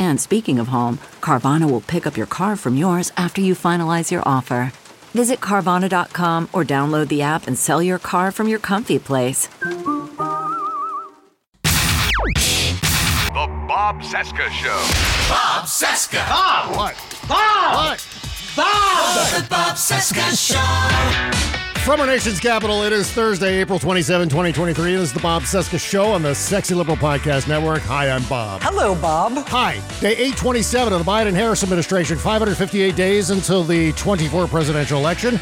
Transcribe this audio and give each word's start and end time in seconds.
And 0.00 0.20
speaking 0.20 0.58
of 0.58 0.68
home, 0.68 0.98
Carvana 1.20 1.70
will 1.70 1.82
pick 1.82 2.06
up 2.06 2.16
your 2.16 2.26
car 2.26 2.56
from 2.56 2.74
yours 2.76 3.12
after 3.16 3.40
you 3.40 3.54
finalize 3.54 4.10
your 4.10 4.22
offer. 4.26 4.72
Visit 5.12 5.40
Carvana.com 5.40 6.48
or 6.52 6.64
download 6.64 7.08
the 7.08 7.22
app 7.22 7.46
and 7.46 7.56
sell 7.56 7.82
your 7.82 7.98
car 7.98 8.32
from 8.32 8.48
your 8.48 8.58
comfy 8.58 8.98
place. 8.98 9.48
The 13.30 13.46
Bob 13.68 14.00
Cesca 14.00 14.48
Show. 14.50 14.80
Bob 15.28 15.66
Cesca. 15.66 16.28
Bob! 16.28 16.76
What? 16.76 16.96
Bob! 17.28 17.74
What? 17.74 18.06
Bob! 18.56 19.42
The 19.42 19.48
Bob 19.48 19.76
Cesca 19.76 20.34
Show. 20.34 21.59
From 21.84 21.98
our 21.98 22.06
nation's 22.06 22.38
capital, 22.38 22.82
it 22.82 22.92
is 22.92 23.10
Thursday, 23.10 23.58
April 23.58 23.78
27, 23.78 24.28
2023. 24.28 24.92
This 24.92 25.00
is 25.00 25.12
the 25.12 25.18
Bob 25.18 25.42
Cesca 25.42 25.80
Show 25.80 26.12
on 26.12 26.22
the 26.22 26.34
Sexy 26.34 26.74
Liberal 26.74 26.96
Podcast 26.96 27.48
Network. 27.48 27.80
Hi, 27.82 28.10
I'm 28.10 28.22
Bob. 28.24 28.62
Hello, 28.62 28.94
Bob. 28.94 29.32
Hi. 29.48 29.80
Day 30.00 30.12
827 30.12 30.92
of 30.92 31.04
the 31.04 31.10
Biden 31.10 31.32
Harris 31.32 31.62
administration, 31.62 32.18
558 32.18 32.94
days 32.94 33.30
until 33.30 33.64
the 33.64 33.92
24 33.92 34.46
presidential 34.46 35.00
election. 35.00 35.40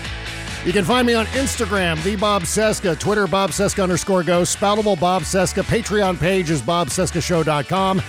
You 0.65 0.73
can 0.73 0.85
find 0.85 1.07
me 1.07 1.15
on 1.15 1.27
Instagram, 1.27 2.03
the 2.05 2.17
Bob 2.17 2.43
Cesca, 2.45 2.99
Twitter, 2.99 3.27
Bob 3.27 3.51
Cesca 3.51 3.83
underscore 3.83 4.23
go, 4.23 4.43
spoutible 4.43 4.99
Bob 4.99 5.23
Cesca, 5.23 5.63
Patreon 5.65 6.19
page 6.19 6.51
is 6.51 6.63
bobcescashow.com. 6.63 8.01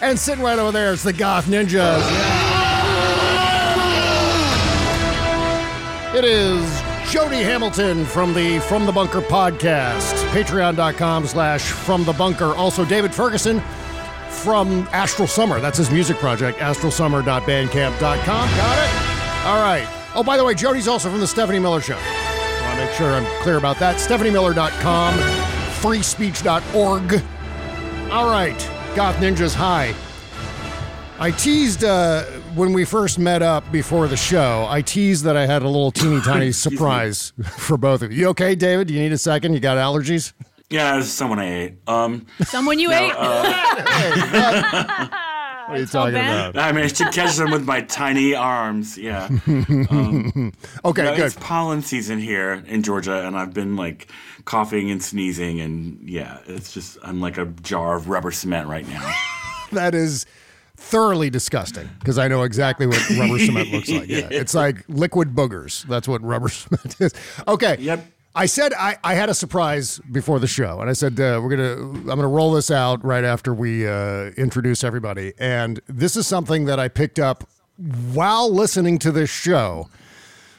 And 0.00 0.18
sitting 0.18 0.42
right 0.42 0.58
over 0.58 0.72
there 0.72 0.92
is 0.92 1.02
the 1.02 1.12
Goth 1.12 1.46
Ninjas. 1.46 2.02
It 6.16 6.24
is 6.24 6.83
Jody 7.10 7.42
Hamilton 7.42 8.04
from 8.04 8.34
the 8.34 8.58
From 8.60 8.86
the 8.86 8.92
Bunker 8.92 9.20
podcast, 9.20 10.14
patreon.com 10.30 11.26
slash 11.26 11.62
From 11.62 12.04
the 12.04 12.12
Bunker. 12.12 12.54
Also, 12.54 12.84
David 12.84 13.14
Ferguson 13.14 13.60
from 14.30 14.88
Astral 14.92 15.28
Summer. 15.28 15.60
That's 15.60 15.78
his 15.78 15.90
music 15.90 16.16
project, 16.16 16.58
astralsummer.bandcamp.com. 16.58 18.26
Got 18.26 18.78
it? 18.78 19.46
All 19.46 19.60
right. 19.62 19.86
Oh, 20.14 20.22
by 20.24 20.36
the 20.36 20.44
way, 20.44 20.54
Jody's 20.54 20.88
also 20.88 21.10
from 21.10 21.20
the 21.20 21.26
Stephanie 21.26 21.58
Miller 21.58 21.80
Show. 21.80 21.96
I 21.98 22.62
want 22.66 22.78
to 22.78 22.84
make 22.84 22.94
sure 22.94 23.12
I'm 23.12 23.42
clear 23.42 23.58
about 23.58 23.78
that. 23.78 23.96
StephanieMiller.com, 23.96 25.14
freespeech.org. 25.80 27.22
All 28.12 28.26
right. 28.26 28.70
Goth 28.96 29.16
Ninjas, 29.16 29.54
hi. 29.54 29.94
I 31.18 31.30
teased 31.30 31.84
uh, 31.84 32.24
when 32.54 32.72
we 32.72 32.84
first 32.84 33.18
met 33.18 33.42
up 33.42 33.70
before 33.72 34.08
the 34.08 34.16
show. 34.16 34.66
I 34.68 34.82
teased 34.82 35.24
that 35.24 35.36
I 35.36 35.46
had 35.46 35.62
a 35.62 35.68
little 35.68 35.90
teeny 35.90 36.20
tiny 36.22 36.52
surprise 36.52 37.32
for 37.58 37.76
both 37.76 38.02
of 38.02 38.12
you. 38.12 38.20
You 38.20 38.28
okay, 38.28 38.54
David? 38.54 38.88
Do 38.88 38.94
you 38.94 39.00
need 39.00 39.12
a 39.12 39.18
second? 39.18 39.54
You 39.54 39.60
got 39.60 39.76
allergies? 39.76 40.32
Yeah, 40.70 40.98
it's 40.98 41.08
someone 41.08 41.38
I 41.38 41.62
ate. 41.64 41.74
Um, 41.86 42.26
Someone 42.44 42.78
you 42.78 42.90
ate? 42.90 43.12
What 45.66 45.78
are 45.78 45.80
you 45.80 45.86
talking 45.86 46.12
bad. 46.14 46.50
about? 46.50 46.62
I 46.62 46.72
managed 46.72 46.96
to 46.96 47.08
catch 47.10 47.36
them 47.36 47.50
with 47.50 47.64
my 47.64 47.80
tiny 47.82 48.34
arms. 48.34 48.98
Yeah. 48.98 49.28
Um, 49.90 50.52
Okay, 50.84 51.02
no, 51.04 51.16
good. 51.16 51.24
It's 51.26 51.36
pollen 51.36 51.80
season 51.80 52.18
here 52.18 52.62
in 52.66 52.82
Georgia, 52.82 53.26
and 53.26 53.34
I've 53.36 53.54
been 53.54 53.74
like 53.76 54.08
coughing 54.44 54.90
and 54.90 55.02
sneezing, 55.02 55.60
and 55.60 55.98
yeah, 56.06 56.38
it's 56.46 56.72
just 56.74 56.98
I'm 57.02 57.20
like 57.22 57.38
a 57.38 57.46
jar 57.62 57.96
of 57.96 58.08
rubber 58.10 58.30
cement 58.30 58.68
right 58.68 58.86
now. 58.86 59.10
That 59.72 59.94
is 59.94 60.26
thoroughly 60.84 61.30
disgusting 61.30 61.88
because 61.98 62.18
I 62.18 62.28
know 62.28 62.42
exactly 62.42 62.86
what 62.86 62.98
rubber 63.18 63.38
cement 63.38 63.70
looks 63.70 63.88
like. 63.90 64.08
Yeah. 64.14 64.28
It's 64.30 64.54
like 64.54 64.84
liquid 64.88 65.34
boogers. 65.34 65.84
That's 65.86 66.06
what 66.06 66.22
rubber 66.22 66.48
cement 66.60 66.96
is. 67.00 67.12
Okay. 67.48 67.76
Yep. 67.78 68.06
I 68.36 68.46
said 68.46 68.72
I, 68.74 68.98
I 69.04 69.14
had 69.14 69.28
a 69.28 69.34
surprise 69.34 70.00
before 70.10 70.40
the 70.40 70.46
show, 70.48 70.80
and 70.80 70.90
I 70.90 70.92
said 70.92 71.20
uh, 71.20 71.40
we're 71.42 71.56
gonna 71.56 71.72
I'm 71.90 72.04
gonna 72.04 72.26
roll 72.26 72.52
this 72.52 72.70
out 72.70 73.04
right 73.04 73.22
after 73.24 73.54
we 73.54 73.86
uh, 73.86 74.30
introduce 74.36 74.82
everybody. 74.82 75.32
And 75.38 75.80
this 75.86 76.16
is 76.16 76.26
something 76.26 76.64
that 76.64 76.80
I 76.80 76.88
picked 76.88 77.18
up 77.20 77.48
while 78.12 78.52
listening 78.52 78.98
to 79.00 79.12
this 79.12 79.30
show, 79.30 79.88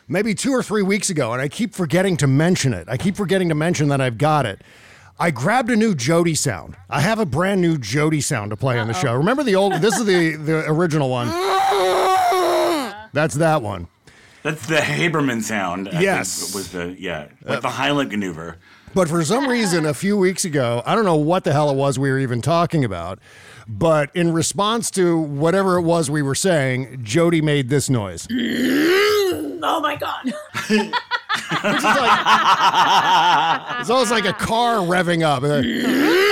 maybe 0.08 0.34
two 0.34 0.52
or 0.52 0.64
three 0.64 0.84
weeks 0.84 1.10
ago, 1.10 1.34
and 1.34 1.42
I 1.42 1.50
keep 1.50 1.74
forgetting 1.76 2.16
to 2.18 2.28
mention 2.28 2.74
it. 2.74 2.88
I 2.90 2.96
keep 2.98 3.16
forgetting 3.18 3.50
to 3.50 3.56
mention 3.56 3.90
that 3.90 4.00
I've 4.02 4.18
got 4.18 4.46
it. 4.46 4.62
I 5.18 5.32
grabbed 5.32 5.70
a 5.72 5.76
new 5.78 5.96
Jody 5.96 6.36
sound. 6.36 6.76
I 6.90 7.00
have 7.00 7.20
a 7.20 7.26
brand 7.26 7.62
new 7.62 7.78
Jody 7.78 8.20
sound 8.22 8.52
to 8.52 8.58
play 8.58 8.78
on 8.80 8.88
the 8.88 8.94
show. 8.94 9.14
Remember 9.14 9.44
the 9.44 9.56
old? 9.56 9.74
This 9.76 9.98
is 9.98 10.06
the 10.06 10.36
the 10.36 10.70
original 10.70 11.10
one. 11.10 11.28
That's 13.14 13.36
that 13.36 13.62
one. 13.62 13.88
That's 14.44 14.68
the 14.68 14.76
Haberman 14.76 15.42
sound. 15.42 15.88
I 15.90 16.02
Yes. 16.02 16.42
think, 16.44 16.56
was 16.56 16.72
the 16.72 16.96
yeah, 17.00 17.28
uh, 17.48 17.52
like 17.52 17.62
the 17.62 17.70
Heimlich 17.70 18.12
maneuver. 18.12 18.58
But 18.94 19.08
for 19.10 19.24
some 19.26 19.48
reason, 19.48 19.86
a 19.86 19.94
few 19.94 20.18
weeks 20.18 20.46
ago, 20.46 20.82
I 20.86 20.96
don't 20.96 21.06
know 21.06 21.16
what 21.16 21.44
the 21.46 21.52
hell 21.54 21.70
it 21.70 21.76
was 21.76 21.98
we 22.00 22.10
were 22.10 22.20
even 22.20 22.42
talking 22.42 22.86
about, 22.86 23.20
but 23.68 24.10
in 24.14 24.32
response 24.34 24.90
to 24.92 25.18
whatever 25.18 25.78
it 25.78 25.82
was 25.82 26.10
we 26.10 26.22
were 26.22 26.36
saying, 26.36 27.00
Jody 27.04 27.42
made 27.42 27.70
this 27.70 27.90
noise. 27.90 28.26
oh 28.32 29.80
my 29.82 29.96
God. 29.98 30.34
It's 33.80 33.90
almost 33.90 34.12
like 34.12 34.26
a 34.26 34.34
car 34.34 34.78
revving 34.78 35.24
up. 35.24 35.44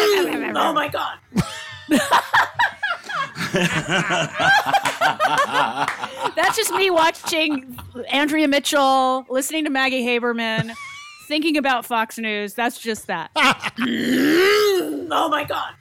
Oh 0.56 0.72
my 0.72 0.88
God. 0.88 1.18
That's 6.36 6.56
just 6.58 6.72
me 6.74 6.90
watching 6.90 7.78
Andrea 8.12 8.48
Mitchell, 8.48 9.26
listening 9.30 9.64
to 9.66 9.70
Maggie 9.70 10.04
Haberman, 10.06 10.74
thinking 11.28 11.58
about 11.58 11.86
Fox 11.86 12.18
News. 12.18 12.54
That's 12.54 12.80
just 12.80 13.08
that. 13.08 13.32
oh 13.36 15.28
my 15.30 15.44
God. 15.44 15.74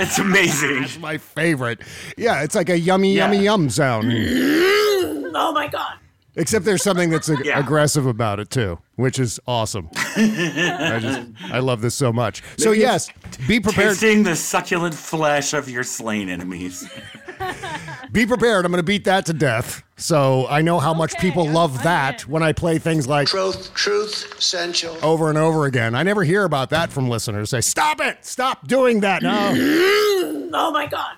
It's 0.00 0.18
amazing. 0.18 0.84
It's 0.84 0.98
my 0.98 1.18
favorite. 1.18 1.80
Yeah, 2.16 2.42
it's 2.42 2.54
like 2.54 2.68
a 2.70 2.78
yummy, 2.78 3.14
Yeah. 3.14 3.30
yummy, 3.30 3.44
yum 3.44 3.70
sound. 3.70 4.10
Oh 4.12 5.52
my 5.54 5.66
God. 5.68 5.94
Except 6.36 6.64
there's 6.64 6.82
something 6.82 7.10
that's 7.10 7.28
ag- 7.28 7.44
Yeah. 7.44 7.58
aggressive 7.58 8.06
about 8.06 8.38
it 8.40 8.50
too, 8.50 8.78
which 8.96 9.18
is 9.18 9.40
awesome. 9.46 9.90
I 10.16 10.98
just, 11.02 11.22
I 11.52 11.58
love 11.58 11.80
this 11.80 11.94
so 11.94 12.12
much. 12.12 12.42
So 12.56 12.70
yes, 12.72 13.10
be 13.48 13.58
prepared. 13.60 13.90
Tasting 13.98 14.22
the 14.22 14.36
succulent 14.36 14.94
flesh 14.94 15.52
of 15.54 15.68
your 15.68 15.82
slain 15.82 16.28
enemies. 16.28 16.88
Be 18.12 18.26
prepared. 18.26 18.66
I'm 18.66 18.72
going 18.72 18.80
to 18.80 18.86
beat 18.86 19.04
that 19.04 19.24
to 19.26 19.32
death. 19.32 19.82
So 19.96 20.46
I 20.48 20.60
know 20.62 20.78
how 20.80 20.92
much 20.92 21.14
Okay, 21.14 21.28
people 21.30 21.46
I'm 21.46 21.54
love 21.54 21.74
fine. 21.76 21.84
that 21.84 22.26
when 22.26 22.42
I 22.42 22.52
play 22.52 22.78
things 22.78 23.06
like 23.08 23.28
Truth, 23.28 23.72
truth, 23.72 24.34
essential. 24.36 24.96
over 25.02 25.28
and 25.30 25.38
over 25.38 25.64
again. 25.64 25.94
I 25.94 26.02
never 26.02 26.22
hear 26.24 26.44
about 26.44 26.68
that 26.70 26.90
from 26.92 27.08
listeners. 27.08 27.48
Say, 27.50 27.60
stop 27.62 28.00
it, 28.00 28.18
stop 28.26 28.66
doing 28.66 29.00
that. 29.00 29.22
No. 29.22 29.54
Oh 30.52 30.72
my 30.72 30.86
God. 30.86 31.16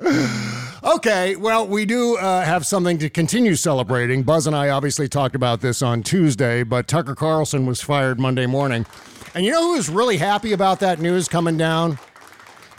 okay, 0.94 1.36
well, 1.36 1.66
we 1.66 1.84
do 1.84 2.16
uh, 2.16 2.44
have 2.44 2.66
something 2.66 2.98
to 2.98 3.10
continue 3.10 3.54
celebrating. 3.54 4.22
Buzz 4.22 4.46
and 4.46 4.54
I 4.56 4.70
obviously 4.70 5.08
talked 5.08 5.34
about 5.34 5.60
this 5.60 5.82
on 5.82 6.02
Tuesday, 6.02 6.62
but 6.62 6.88
Tucker 6.88 7.14
Carlson 7.14 7.66
was 7.66 7.80
fired 7.80 8.18
Monday 8.18 8.46
morning. 8.46 8.86
And 9.34 9.44
you 9.44 9.52
know 9.52 9.62
who 9.62 9.72
was 9.74 9.88
really 9.88 10.16
happy 10.16 10.52
about 10.52 10.80
that 10.80 11.00
news 11.00 11.28
coming 11.28 11.56
down? 11.56 11.98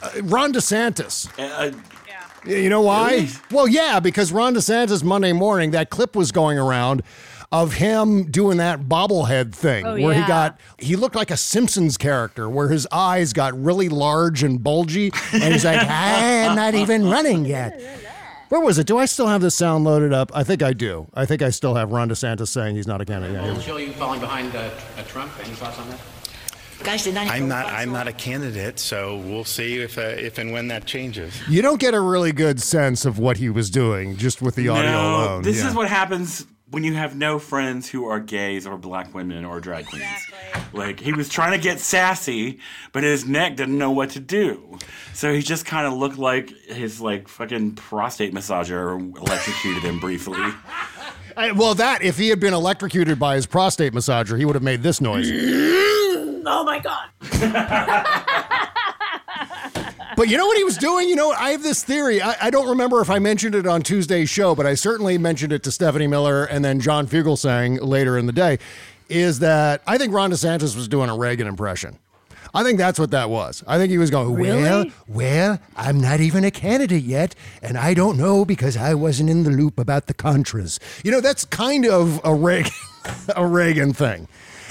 Uh, 0.02 0.10
Ron 0.22 0.52
DeSantis. 0.52 1.28
Uh, 1.38 1.72
You 2.46 2.70
know 2.70 2.80
why? 2.80 3.28
Well, 3.50 3.68
yeah, 3.68 4.00
because 4.00 4.32
Ron 4.32 4.54
DeSantis 4.54 5.04
Monday 5.04 5.32
morning, 5.32 5.72
that 5.72 5.90
clip 5.90 6.16
was 6.16 6.32
going 6.32 6.58
around 6.58 7.02
of 7.52 7.74
him 7.74 8.30
doing 8.30 8.58
that 8.58 8.82
bobblehead 8.82 9.52
thing 9.52 9.84
Oh, 9.84 10.00
where 10.00 10.14
he 10.14 10.20
got 10.26 10.60
he 10.78 10.94
looked 10.96 11.16
like 11.16 11.30
a 11.30 11.36
Simpsons 11.36 11.96
character 11.96 12.48
where 12.48 12.68
his 12.68 12.86
eyes 12.92 13.32
got 13.32 13.60
really 13.60 13.88
large 13.88 14.42
and 14.44 14.62
bulgy 14.62 15.12
and 15.32 15.52
he's 15.52 15.64
like, 15.64 15.80
I'm 15.88 16.54
not 16.54 16.74
even 16.74 17.08
running 17.10 17.44
yet. 17.44 17.80
Where 18.50 18.60
was 18.60 18.78
it? 18.78 18.86
Do 18.86 18.98
I 18.98 19.04
still 19.04 19.28
have 19.28 19.40
this 19.40 19.54
sound 19.54 19.84
loaded 19.84 20.12
up? 20.12 20.30
I 20.34 20.42
think 20.42 20.62
I 20.62 20.72
do. 20.72 21.08
I 21.14 21.24
think 21.24 21.40
I 21.40 21.50
still 21.50 21.74
have 21.76 21.92
Ron 21.92 22.08
DeSantis 22.08 22.48
saying 22.48 22.74
he's 22.76 22.86
not 22.86 23.00
a 23.00 23.04
candidate. 23.04 23.34
Yeah, 23.36 23.42
here 23.44 23.52
we 23.52 23.58
go. 23.58 23.62
Show 23.64 23.76
you 23.76 23.92
falling 23.92 24.18
behind 24.20 24.54
uh, 24.56 24.70
Trump. 25.06 25.32
Any 25.44 25.54
thoughts 25.54 25.78
on 25.78 25.88
that? 25.90 26.00
I'm 26.82 27.46
not. 27.46 27.66
I'm 27.66 27.92
not 27.92 28.08
a 28.08 28.12
candidate, 28.12 28.78
so 28.78 29.18
we'll 29.18 29.44
see 29.44 29.82
if 29.82 29.98
uh, 29.98 30.00
if 30.00 30.38
and 30.38 30.50
when 30.50 30.68
that 30.68 30.86
changes. 30.86 31.38
You 31.48 31.60
don't 31.62 31.78
get 31.78 31.92
a 31.92 32.00
really 32.00 32.32
good 32.32 32.60
sense 32.60 33.04
of 33.04 33.18
what 33.18 33.36
he 33.36 33.50
was 33.50 33.68
doing 33.70 34.16
just 34.16 34.40
with 34.40 34.54
the 34.54 34.68
audio 34.70 34.90
no, 34.92 35.10
alone. 35.10 35.42
this 35.42 35.58
Yeah. 35.58 35.68
is 35.68 35.74
what 35.74 35.88
happens 35.88 36.46
when 36.70 36.84
you 36.84 36.94
have 36.94 37.16
no 37.16 37.38
friends 37.38 37.88
who 37.88 38.06
are 38.06 38.20
gays 38.20 38.66
or 38.66 38.76
black 38.76 39.12
women 39.14 39.44
or 39.44 39.60
drag 39.60 39.86
queens. 39.86 40.06
Like 40.72 41.00
he 41.00 41.12
was 41.12 41.28
trying 41.28 41.52
to 41.52 41.58
get 41.62 41.80
sassy, 41.80 42.60
but 42.92 43.02
his 43.02 43.26
neck 43.26 43.56
didn't 43.56 43.76
know 43.78 43.90
what 43.90 44.10
to 44.10 44.20
do. 44.20 44.78
So 45.14 45.32
he 45.32 45.42
just 45.42 45.66
kind 45.66 45.86
of 45.86 45.94
looked 45.94 46.18
like 46.18 46.50
his 46.66 47.00
like 47.00 47.26
fucking 47.28 47.74
prostate 47.74 48.32
massager 48.32 48.98
electrocuted 49.16 49.82
him 49.82 49.98
briefly. 49.98 50.38
I- 51.36 51.52
well, 51.52 51.74
that 51.76 52.02
if 52.02 52.18
he 52.18 52.28
had 52.28 52.40
been 52.40 52.54
electrocuted 52.54 53.18
by 53.18 53.34
his 53.36 53.46
prostate 53.46 53.92
massager, 53.92 54.36
he 54.38 54.44
would 54.44 54.54
have 54.56 54.62
made 54.62 54.82
this 54.82 55.00
noise. 55.00 55.30
Oh 56.52 56.64
my 56.64 56.78
god. 56.78 57.10
But 60.20 60.28
you 60.28 60.36
know 60.36 60.46
what 60.46 60.58
he 60.58 60.64
was 60.64 60.76
doing? 60.76 61.08
You 61.08 61.16
know, 61.16 61.30
I 61.30 61.52
have 61.52 61.62
this 61.62 61.82
theory. 61.82 62.20
I, 62.20 62.36
I 62.42 62.50
don't 62.50 62.68
remember 62.68 63.00
if 63.00 63.08
I 63.08 63.18
mentioned 63.18 63.54
it 63.54 63.66
on 63.66 63.80
Tuesday's 63.80 64.28
show, 64.28 64.54
but 64.54 64.66
I 64.66 64.74
certainly 64.74 65.16
mentioned 65.16 65.50
it 65.50 65.62
to 65.62 65.70
Stephanie 65.70 66.06
Miller 66.06 66.44
and 66.44 66.62
then 66.62 66.78
John 66.78 67.06
Fugelsang 67.06 67.78
later 67.80 68.18
in 68.18 68.26
the 68.26 68.32
day. 68.32 68.58
Is 69.08 69.38
that 69.38 69.80
I 69.86 69.96
think 69.96 70.12
Ron 70.12 70.30
DeSantis 70.30 70.76
was 70.76 70.88
doing 70.88 71.08
a 71.08 71.16
Reagan 71.16 71.46
impression. 71.46 71.98
I 72.52 72.62
think 72.64 72.76
that's 72.76 72.98
what 72.98 73.12
that 73.12 73.30
was. 73.30 73.64
I 73.66 73.78
think 73.78 73.90
he 73.90 73.96
was 73.96 74.10
going, 74.10 74.34
Really? 74.34 74.60
well, 74.60 74.84
well, 75.08 75.58
I'm 75.74 75.98
not 75.98 76.20
even 76.20 76.44
a 76.44 76.50
candidate 76.50 77.04
yet, 77.04 77.34
and 77.62 77.78
I 77.78 77.94
don't 77.94 78.18
know 78.18 78.44
because 78.44 78.76
I 78.76 78.92
wasn't 78.92 79.30
in 79.30 79.44
the 79.44 79.50
loop 79.50 79.78
about 79.78 80.06
the 80.06 80.12
Contras. 80.12 80.78
You 81.02 81.12
know, 81.12 81.22
that's 81.22 81.46
kind 81.46 81.86
of 81.86 82.20
a 82.24 82.34
Reagan, 82.34 82.72
a 83.36 83.46
Reagan 83.46 83.94
thing. 83.94 84.28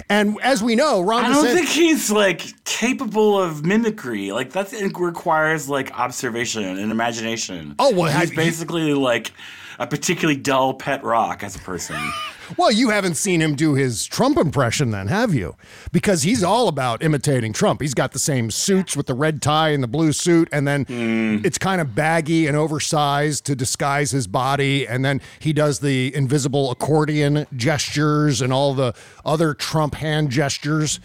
And 0.07 0.37
as 0.41 0.63
we 0.63 0.75
know, 0.75 1.01
Ron 1.01 1.25
I 1.25 1.29
don't 1.33 1.45
DeSantis. 1.45 1.53
think 1.53 1.67
he's 1.69 2.11
like 2.11 2.63
capable 2.63 3.39
of 3.41 3.65
mimicry. 3.65 4.31
Like 4.31 4.51
that 4.53 4.71
requires 4.97 5.67
like 5.67 5.97
observation 5.99 6.63
and 6.63 6.91
imagination. 6.91 7.75
Oh, 7.79 7.91
well, 7.93 8.05
he's 8.11 8.29
have- 8.29 8.35
basically 8.35 8.93
like 8.93 9.31
a 9.79 9.87
particularly 9.87 10.39
dull 10.39 10.73
pet 10.73 11.03
rock 11.03 11.43
as 11.43 11.55
a 11.55 11.59
person. 11.59 11.97
Well, 12.57 12.71
you 12.71 12.89
haven't 12.89 13.15
seen 13.15 13.41
him 13.41 13.55
do 13.55 13.73
his 13.73 14.05
Trump 14.05 14.37
impression, 14.37 14.91
then, 14.91 15.07
have 15.07 15.33
you? 15.33 15.55
Because 15.91 16.23
he's 16.23 16.43
all 16.43 16.67
about 16.67 17.03
imitating 17.03 17.53
Trump. 17.53 17.81
He's 17.81 17.93
got 17.93 18.11
the 18.11 18.19
same 18.19 18.51
suits 18.51 18.95
with 18.95 19.07
the 19.07 19.13
red 19.13 19.41
tie 19.41 19.69
and 19.69 19.83
the 19.83 19.87
blue 19.87 20.13
suit, 20.13 20.49
and 20.51 20.67
then 20.67 20.85
hmm. 20.85 21.45
it's 21.45 21.57
kind 21.57 21.81
of 21.81 21.95
baggy 21.95 22.47
and 22.47 22.55
oversized 22.57 23.45
to 23.45 23.55
disguise 23.55 24.11
his 24.11 24.27
body. 24.27 24.87
And 24.87 25.03
then 25.05 25.21
he 25.39 25.53
does 25.53 25.79
the 25.79 26.13
invisible 26.15 26.71
accordion 26.71 27.45
gestures 27.55 28.41
and 28.41 28.51
all 28.51 28.73
the 28.73 28.93
other 29.25 29.53
Trump 29.53 29.95
hand 29.95 30.29
gestures. 30.29 30.99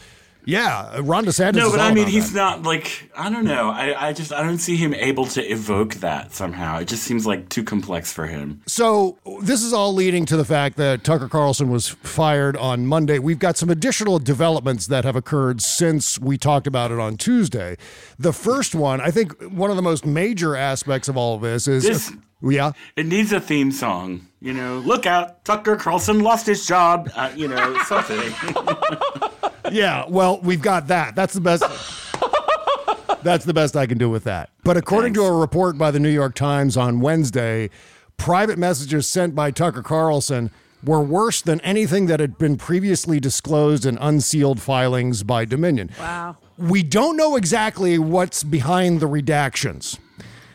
Yeah, 0.47 1.01
Ron 1.03 1.25
DeSantis. 1.25 1.55
no, 1.55 1.67
is 1.67 1.73
but 1.73 1.81
all 1.81 1.87
I 1.91 1.95
mean, 1.95 2.07
he's 2.07 2.33
that. 2.33 2.39
not 2.39 2.63
like 2.63 3.11
I 3.17 3.31
don't 3.31 3.45
know. 3.45 3.71
I, 3.71 4.09
I 4.09 4.13
just 4.13 4.33
I 4.33 4.43
don't 4.43 4.59
see 4.59 4.77
him 4.77 4.93
able 4.95 5.27
to 5.27 5.43
evoke 5.43 5.95
that 5.97 6.33
somehow. 6.35 6.79
It 6.79 6.89
just 6.89 7.03
seems 7.05 7.27
like 7.27 7.49
too 7.49 7.65
complex 7.65 8.13
for 8.13 8.27
him. 8.27 8.61
So 8.67 9.19
this 9.43 9.63
is 9.63 9.73
all 9.73 9.93
leading 9.95 10.27
to 10.27 10.37
the 10.37 10.45
fact 10.45 10.77
that 10.77 11.05
Tucker 11.05 11.29
Carlson 11.29 11.71
was 11.71 11.89
fired 11.89 12.57
on 12.57 12.87
Monday. 12.87 13.19
We've 13.19 13.39
got 13.39 13.57
some 13.57 13.71
additional 13.71 14.19
developments 14.19 14.87
that 14.89 15.05
have 15.05 15.17
occurred 15.17 15.63
since 15.63 16.19
we 16.19 16.37
talked 16.39 16.67
about 16.67 16.91
it 16.91 16.99
on 16.99 17.17
Tuesday. 17.17 17.77
The 18.19 18.33
first 18.33 18.75
one, 18.75 19.01
I 19.01 19.11
think, 19.11 19.41
one 19.53 19.71
of 19.71 19.77
the 19.77 19.83
most 19.83 20.05
major 20.07 20.57
aspects 20.57 21.09
of 21.09 21.17
all 21.17 21.35
of 21.37 21.41
this 21.41 21.67
is. 21.69 21.85
This- 21.85 22.13
yeah. 22.47 22.73
It 22.95 23.07
needs 23.07 23.33
a 23.33 23.41
theme 23.41 23.73
song. 23.73 24.27
You 24.43 24.53
know, 24.53 24.77
look 24.81 25.07
out, 25.07 25.43
Tucker 25.47 25.77
Carlson 25.77 26.21
lost 26.21 26.47
his 26.47 26.67
job. 26.67 27.11
Uh, 27.17 27.31
you 27.35 27.49
know, 27.49 27.79
something. 27.85 28.21
Yeah, 29.75 30.05
well, 30.09 30.41
we've 30.41 30.63
got 30.63 30.87
that. 30.87 31.17
That's 31.17 31.35
the 31.35 31.41
best. 31.41 31.65
That's 33.25 33.45
the 33.45 33.55
best 33.55 33.77
I 33.77 33.87
can 33.87 33.99
do 33.99 34.09
with 34.09 34.23
that. 34.25 34.51
But 34.63 34.77
according 34.77 35.15
to 35.15 35.23
a 35.23 35.33
report 35.33 35.77
by 35.77 35.91
the 35.91 35.99
New 35.99 36.11
York 36.11 36.37
Times 36.37 36.77
on 36.77 37.01
Wednesday, 37.01 37.71
private 38.17 38.57
messages 38.57 39.09
sent 39.09 39.35
by 39.35 39.51
Tucker 39.51 39.83
Carlson 39.83 40.53
were 40.85 41.01
worse 41.01 41.43
than 41.43 41.61
anything 41.63 42.07
that 42.07 42.21
had 42.21 42.39
been 42.39 42.57
previously 42.57 43.19
disclosed 43.19 43.85
in 43.85 43.99
unsealed 43.99 44.61
filings 44.61 45.25
by 45.25 45.45
Dominion. 45.45 45.91
Wow. 45.99 46.37
We 46.57 46.85
don't 46.85 47.17
know 47.17 47.35
exactly 47.35 47.99
what's 47.99 48.45
behind 48.45 49.01
the 49.01 49.09
redactions. 49.09 49.99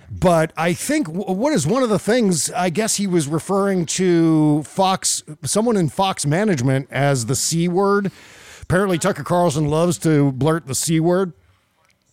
But 0.10 0.54
I 0.56 0.74
think 0.74 1.08
what 1.08 1.54
is 1.54 1.68
one 1.68 1.84
of 1.84 1.90
the 1.90 2.00
things, 2.00 2.50
I 2.52 2.70
guess 2.70 2.96
he 2.96 3.06
was 3.06 3.28
referring 3.28 3.86
to 3.88 4.64
Fox, 4.64 5.24
someone 5.44 5.76
in 5.76 5.90
Fox 5.90 6.26
management 6.26 6.88
as 6.90 7.26
the 7.26 7.36
C 7.36 7.68
word. 7.68 8.12
Apparently, 8.70 9.00
Tucker 9.00 9.24
Carlson 9.24 9.66
loves 9.66 9.98
to 9.98 10.32
blurt 10.32 10.68
the 10.68 10.76
C 10.76 11.00
word. 11.00 11.34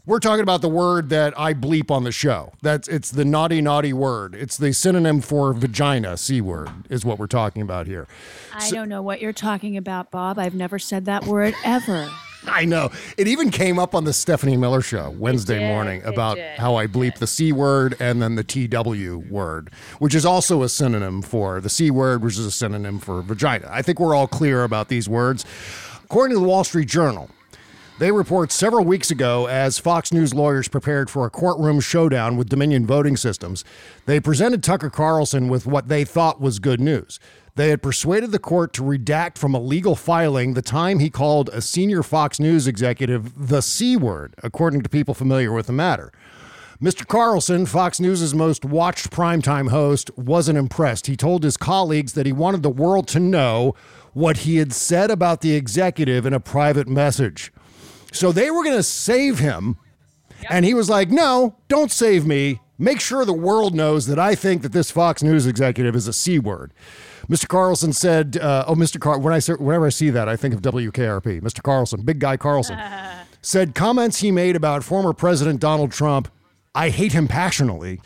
We're 0.06 0.20
talking 0.20 0.43
about 0.43 0.62
the 0.62 0.70
word 0.70 1.11
that 1.11 1.38
I 1.38 1.53
bleep 1.53 1.91
on 1.91 2.05
the 2.05 2.12
show. 2.12 2.55
That's 2.62 2.88
it's 2.88 3.11
the 3.11 3.26
naughty, 3.26 3.61
naughty 3.61 3.93
word. 3.93 4.35
It's 4.35 4.56
the 4.56 4.73
synonym 4.73 5.20
for 5.20 5.53
vagina, 5.53 6.17
C 6.17 6.41
word, 6.41 6.70
is 6.88 7.05
what 7.05 7.19
we're 7.19 7.26
talking 7.26 7.61
about 7.61 7.87
here. 7.87 8.08
I 8.55 8.70
don't 8.70 8.88
know 8.88 9.03
what 9.03 9.20
you're 9.20 9.35
talking 9.35 9.76
about, 9.76 10.11
Bob. 10.11 10.38
I've 10.38 10.55
never 10.55 10.79
said 10.79 11.05
that 11.05 11.26
word 11.26 11.55
ever. 11.62 12.08
I 12.47 12.64
know. 12.64 12.91
It 13.19 13.29
even 13.29 13.50
came 13.50 13.79
up 13.79 13.94
on 13.94 14.05
the 14.05 14.12
Stephanie 14.12 14.56
Miller 14.56 14.81
show 14.81 15.11
Wednesday 15.11 15.58
did, 15.58 15.69
morning 15.69 16.03
about 16.05 16.38
how 16.38 16.76
I 16.76 16.87
bleep 16.87 17.19
the 17.19 17.26
C 17.26 17.53
word 17.53 17.97
and 18.00 18.23
then 18.23 18.37
the 18.37 18.44
TW 18.44 19.31
word, 19.31 19.70
which 19.99 20.14
is 20.14 20.25
also 20.25 20.62
a 20.62 20.69
synonym 20.69 21.23
for 21.23 21.61
the 21.61 21.69
C 21.69 21.91
word, 21.91 22.23
which 22.23 22.38
is 22.38 22.47
a 22.47 22.50
synonym 22.50 22.99
for 22.99 23.20
vagina. 23.20 23.69
I 23.70 23.82
think 23.82 24.00
we're 24.00 24.14
all 24.14 24.29
clear 24.29 24.64
about 24.64 24.88
these 24.88 25.08
words. 25.08 25.44
According 26.08 26.37
to 26.37 26.41
the 26.41 26.47
Wall 26.47 26.62
Street 26.62 26.87
Journal, 26.87 27.29
they 27.99 28.12
report 28.12 28.53
several 28.53 28.85
weeks 28.85 29.11
ago, 29.11 29.49
as 29.49 29.81
Fox 29.81 30.12
News 30.12 30.32
lawyers 30.32 30.69
prepared 30.69 31.11
for 31.11 31.26
a 31.26 31.31
courtroom 31.31 31.81
showdown 31.81 32.37
with 32.37 32.49
Dominion 32.49 32.87
voting 32.87 33.17
systems, 33.17 33.64
they 34.05 34.20
presented 34.20 34.62
Tucker 34.62 34.88
Carlson 34.88 35.49
with 35.49 35.67
what 35.67 35.88
they 35.88 36.05
thought 36.05 36.41
was 36.41 36.61
good 36.61 36.81
news. 36.81 37.19
They 37.56 37.70
had 37.70 37.82
persuaded 37.82 38.31
the 38.31 38.38
court 38.38 38.73
to 38.75 38.85
redact 38.85 39.37
from 39.37 39.53
a 39.53 39.58
legal 39.58 39.97
filing 39.97 40.55
the 40.55 40.62
time 40.62 41.00
he 41.00 41.11
called 41.11 41.49
a 41.49 41.61
senior 41.61 42.05
Fox 42.05 42.38
News 42.38 42.69
executive 42.69 43.49
the 43.49 43.61
C 43.61 43.97
word, 43.97 44.37
according 44.44 44.82
to 44.82 44.88
people 44.88 45.12
familiar 45.12 45.53
with 45.53 45.67
the 45.67 45.73
matter. 45.73 46.12
Mr. 46.81 47.06
Carlson, 47.06 47.64
Fox 47.64 47.99
News' 47.99 48.35
most 48.35 48.64
watched 48.64 49.11
primetime 49.11 49.70
host, 49.70 50.11
wasn't 50.17 50.58
impressed. 50.58 51.06
He 51.06 51.17
told 51.17 51.43
his 51.43 51.56
colleagues 51.56 52.13
that 52.13 52.27
he 52.27 52.32
wanted 52.32 52.63
the 52.63 52.70
world 52.70 53.08
to 53.08 53.19
know 53.19 53.75
what 54.17 54.39
he 54.39 54.56
had 54.56 54.73
said 54.73 55.11
about 55.11 55.43
the 55.43 55.55
executive 55.55 56.25
in 56.25 56.32
a 56.32 56.41
private 56.41 56.89
message. 56.89 57.53
So 58.13 58.32
they 58.32 58.51
were 58.51 58.65
going 58.65 58.79
to 58.79 58.82
save 58.82 59.41
him. 59.41 59.77
And 60.49 60.65
he 60.65 60.73
was 60.73 60.89
like, 60.89 61.11
no, 61.11 61.56
don't 61.69 61.93
save 61.93 62.25
me. 62.25 62.63
Make 62.79 62.99
sure 62.99 63.27
the 63.27 63.35
world 63.35 63.75
knows 63.75 64.06
that 64.06 64.19
I 64.19 64.35
think 64.35 64.63
that 64.63 64.73
this 64.73 64.91
Fox 64.91 65.23
News 65.23 65.46
executive 65.46 65.94
is 65.94 66.08
a 66.08 66.15
C 66.15 66.39
word. 66.39 66.73
Mr. 67.29 67.46
Carlson 67.46 67.93
said, 67.93 68.39
uh, 68.39 68.65
oh, 68.67 68.75
Mr. 68.75 68.99
Car, 68.99 69.19
when 69.19 69.35
I 69.35 69.41
whenever 69.63 69.85
I 69.85 69.91
see 69.91 70.08
that, 70.08 70.31
I 70.31 70.37
think 70.37 70.55
of 70.55 70.63
WKRP. 70.63 71.43
Mr. 71.43 71.63
Carlson, 71.63 72.01
big 72.01 72.19
guy 72.19 72.39
Carlson, 72.39 72.79
said 73.43 73.75
comments 73.75 74.20
he 74.20 74.31
made 74.31 74.56
about 74.56 74.82
former 74.82 75.13
President 75.13 75.61
Donald 75.61 75.93
Trump, 75.93 76.29
I 76.75 76.89
hate 76.89 77.13
him 77.13 77.29
passionately, 77.29 78.01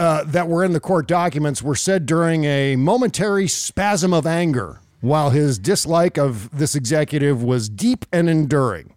uh, 0.00 0.24
that 0.24 0.48
were 0.48 0.64
in 0.64 0.72
the 0.72 0.80
court 0.80 1.06
documents 1.06 1.62
were 1.62 1.76
said 1.76 2.06
during 2.06 2.42
a 2.42 2.74
momentary 2.74 3.46
spasm 3.46 4.12
of 4.12 4.26
anger 4.26 4.80
while 5.02 5.28
his 5.30 5.58
dislike 5.58 6.16
of 6.16 6.48
this 6.56 6.74
executive 6.74 7.42
was 7.42 7.68
deep 7.68 8.06
and 8.12 8.30
enduring. 8.30 8.94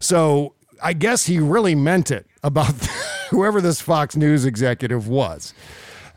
So 0.00 0.54
I 0.82 0.92
guess 0.92 1.24
he 1.26 1.38
really 1.38 1.74
meant 1.74 2.10
it 2.10 2.26
about 2.42 2.66
whoever 3.30 3.60
this 3.62 3.80
Fox 3.80 4.14
News 4.16 4.44
executive 4.44 5.08
was. 5.08 5.54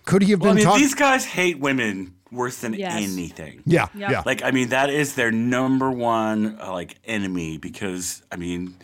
Could 0.05 0.21
he 0.23 0.31
have 0.31 0.41
Well, 0.41 0.49
I 0.49 0.51
been 0.51 0.55
mean, 0.57 0.65
talking? 0.65 0.81
these 0.81 0.95
guys 0.95 1.23
hate 1.25 1.59
women 1.59 2.13
worse 2.31 2.59
than 2.61 2.73
Yes. 2.73 2.93
anything. 3.01 3.61
Yeah, 3.65 3.87
Yep. 3.95 4.11
yeah. 4.11 4.23
Like, 4.25 4.43
I 4.43 4.51
mean, 4.51 4.69
that 4.69 4.89
is 4.89 5.15
their 5.15 5.31
number 5.31 5.89
one 5.91 6.57
uh, 6.61 6.71
like 6.73 6.95
enemy 7.05 7.57
because 7.57 8.21
I 8.31 8.35
mean, 8.35 8.75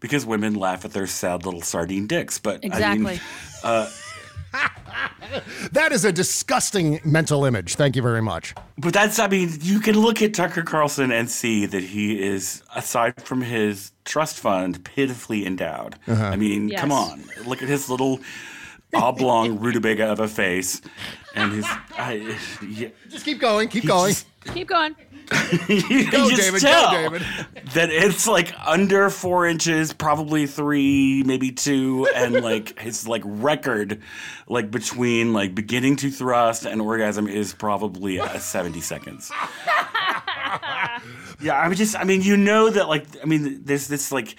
because 0.00 0.24
women 0.26 0.54
laugh 0.54 0.84
at 0.84 0.92
their 0.92 1.06
sad 1.08 1.44
little 1.44 1.62
sardine 1.62 2.06
dicks. 2.06 2.38
But 2.38 2.60
I 2.64 2.68
mean, 2.68 2.72
Exactly. 3.06 3.20
that 5.72 5.92
is 5.92 6.04
a 6.04 6.12
disgusting 6.12 7.00
mental 7.04 7.44
image. 7.44 7.74
Thank 7.74 7.96
you 7.96 8.02
very 8.02 8.22
much. 8.22 8.54
But 8.78 8.92
that's, 8.92 9.18
I 9.18 9.28
mean, 9.28 9.50
you 9.60 9.80
can 9.80 9.98
look 9.98 10.22
at 10.22 10.34
Tucker 10.34 10.62
Carlson 10.62 11.10
and 11.12 11.30
see 11.30 11.66
that 11.66 11.82
he 11.82 12.22
is, 12.22 12.62
aside 12.74 13.20
from 13.22 13.42
his 13.42 13.92
trust 14.04 14.38
fund, 14.38 14.84
pitifully 14.84 15.46
endowed. 15.46 15.96
Uh-huh. 16.06 16.24
I 16.24 16.36
mean, 16.36 16.68
Yes. 16.68 16.80
come 16.80 16.92
on. 16.92 17.24
Look 17.46 17.62
at 17.62 17.68
his 17.68 17.88
little 17.90 18.20
oblong 18.94 19.58
rutabaga 19.58 20.06
of 20.06 20.20
a 20.20 20.28
face, 20.28 20.80
and 21.34 21.52
his. 21.52 21.66
I, 21.66 22.36
yeah, 22.66 22.88
Just 23.08 23.24
keep 23.24 23.38
going, 23.38 23.68
keep 23.68 23.86
going. 23.86 24.14
Keep 24.54 24.68
going. 24.68 24.96
you 25.68 26.10
Go, 26.10 26.30
just 26.30 26.40
David, 26.40 26.62
go, 26.62 26.68
tell 26.68 26.90
David. 26.90 27.22
That 27.74 27.90
it's 27.90 28.26
like 28.26 28.54
under 28.64 29.10
four 29.10 29.46
inches, 29.46 29.92
probably 29.92 30.46
three, 30.46 31.22
maybe 31.22 31.52
two, 31.52 32.08
and 32.14 32.40
like 32.40 32.78
his 32.80 33.06
like 33.06 33.22
record, 33.26 34.00
like 34.46 34.70
between 34.70 35.34
like 35.34 35.54
beginning 35.54 35.96
to 35.96 36.10
thrust 36.10 36.64
and 36.64 36.80
orgasm 36.80 37.28
is 37.28 37.52
probably 37.52 38.20
uh, 38.20 38.38
seventy 38.38 38.80
seconds. 38.80 39.30
yeah, 41.40 41.54
I 41.54 41.68
would 41.68 41.76
just, 41.76 41.94
I 41.94 42.04
mean, 42.04 42.22
you 42.22 42.38
know 42.38 42.70
that 42.70 42.88
like, 42.88 43.04
I 43.22 43.26
mean, 43.26 43.64
there's 43.64 43.86
this 43.86 44.10
like 44.10 44.34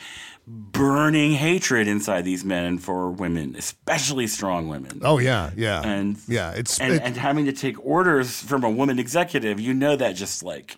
burning 0.51 1.33
hatred 1.33 1.87
inside 1.87 2.23
these 2.25 2.43
men 2.43 2.79
for 2.79 3.11
women, 3.11 3.55
especially 3.55 4.25
strong 4.25 4.67
women. 4.67 4.99
Oh 5.03 5.19
yeah, 5.19 5.51
yeah, 5.55 5.81
and 5.83 6.17
yeah, 6.27 6.51
it's 6.51 6.79
and, 6.79 6.93
it- 6.95 7.01
and 7.03 7.15
having 7.15 7.45
to 7.45 7.51
take 7.53 7.75
orders 7.85 8.41
from 8.41 8.63
a 8.63 8.69
woman 8.69 8.97
executive, 8.99 9.59
you 9.59 9.73
know 9.73 9.95
that 9.95 10.13
just 10.15 10.41
like 10.43 10.77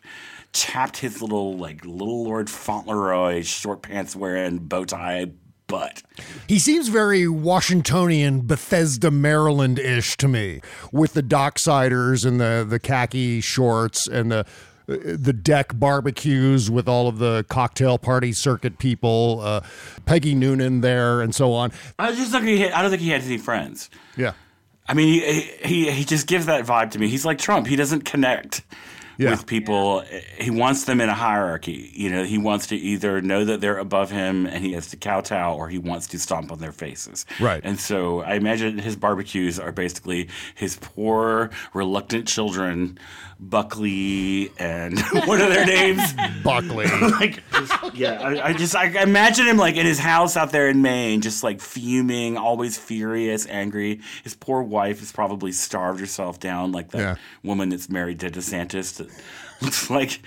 chapped 0.53 0.97
his 0.97 1.21
little 1.21 1.57
like 1.57 1.85
little 1.85 2.23
Lord 2.25 2.49
Fauntleroy 2.49 3.43
short 3.43 3.81
pants 3.81 4.15
wearing 4.15 4.57
bow 4.57 4.83
tie 4.83 5.27
butt. 5.67 6.03
He 6.47 6.59
seems 6.59 6.89
very 6.89 7.29
Washingtonian, 7.29 8.45
Bethesda, 8.45 9.09
Maryland 9.09 9.79
ish 9.79 10.17
to 10.17 10.27
me, 10.27 10.59
with 10.91 11.13
the 11.13 11.23
docksiders 11.23 12.25
and 12.25 12.41
the 12.41 12.65
the 12.67 12.79
khaki 12.79 13.39
shorts 13.39 14.05
and 14.07 14.29
the 14.29 14.45
the 14.97 15.33
deck 15.33 15.77
barbecues 15.79 16.69
with 16.71 16.87
all 16.87 17.07
of 17.07 17.19
the 17.19 17.45
cocktail 17.49 17.97
party 17.97 18.33
circuit 18.33 18.77
people, 18.79 19.39
uh, 19.43 19.61
Peggy 20.05 20.35
Noonan 20.35 20.81
there, 20.81 21.21
and 21.21 21.33
so 21.33 21.53
on. 21.53 21.71
I 21.99 22.11
just 22.13 22.31
think 22.31 22.45
he, 22.45 22.69
I 22.69 22.81
don't 22.81 22.91
think 22.91 23.01
he 23.01 23.09
had 23.09 23.21
any 23.23 23.37
friends. 23.37 23.89
Yeah. 24.17 24.33
I 24.87 24.93
mean, 24.93 25.07
he, 25.23 25.41
he 25.63 25.91
he 25.91 26.03
just 26.03 26.27
gives 26.27 26.47
that 26.47 26.65
vibe 26.65 26.91
to 26.91 26.99
me. 26.99 27.07
He's 27.07 27.23
like 27.25 27.37
Trump. 27.37 27.67
He 27.67 27.75
doesn't 27.77 28.01
connect 28.03 28.63
Yeah. 29.17 29.29
with 29.29 29.45
people. 29.45 30.03
He 30.37 30.49
wants 30.49 30.83
them 30.85 30.99
in 30.99 31.07
a 31.07 31.13
hierarchy. 31.13 31.91
You 31.93 32.09
know, 32.09 32.23
he 32.25 32.37
wants 32.37 32.67
to 32.67 32.75
either 32.75 33.21
know 33.21 33.45
that 33.45 33.61
they're 33.61 33.77
above 33.77 34.09
him 34.11 34.45
and 34.47 34.65
he 34.65 34.73
has 34.73 34.87
to 34.87 34.97
kowtow, 34.97 35.55
or 35.55 35.69
he 35.69 35.77
wants 35.77 36.07
to 36.07 36.19
stomp 36.19 36.51
on 36.51 36.59
their 36.59 36.71
faces. 36.73 37.25
Right. 37.39 37.61
And 37.63 37.79
so 37.79 38.21
I 38.21 38.33
imagine 38.33 38.79
his 38.79 38.95
barbecues 38.97 39.59
are 39.59 39.71
basically 39.71 40.27
his 40.55 40.77
poor, 40.81 41.51
reluctant 41.73 42.27
children, 42.27 42.97
Buckley 43.41 44.51
and 44.59 44.99
what 45.25 45.41
are 45.41 45.49
their 45.49 45.65
names? 45.65 46.01
Buckley. 46.43 46.85
like, 47.11 47.43
just- 47.51 47.95
yeah, 47.95 48.21
I, 48.21 48.49
I 48.49 48.53
just 48.53 48.75
I 48.75 48.85
imagine 49.01 49.47
him 49.47 49.57
like 49.57 49.75
in 49.75 49.85
his 49.85 49.99
house 49.99 50.37
out 50.37 50.51
there 50.51 50.69
in 50.69 50.81
Maine, 50.81 51.21
just 51.21 51.43
like 51.43 51.59
fuming, 51.59 52.37
always 52.37 52.77
furious, 52.77 53.47
angry. 53.47 53.99
His 54.23 54.35
poor 54.35 54.61
wife 54.61 54.99
has 54.99 55.11
probably 55.11 55.51
starved 55.51 55.99
herself 55.99 56.39
down, 56.39 56.71
like 56.71 56.91
that 56.91 56.99
Yeah. 56.99 57.15
woman 57.43 57.69
that's 57.69 57.89
married 57.89 58.19
to 58.21 58.29
DeSantis. 58.29 58.97
That 58.97 59.09
looks 59.63 59.89
like 59.89 60.21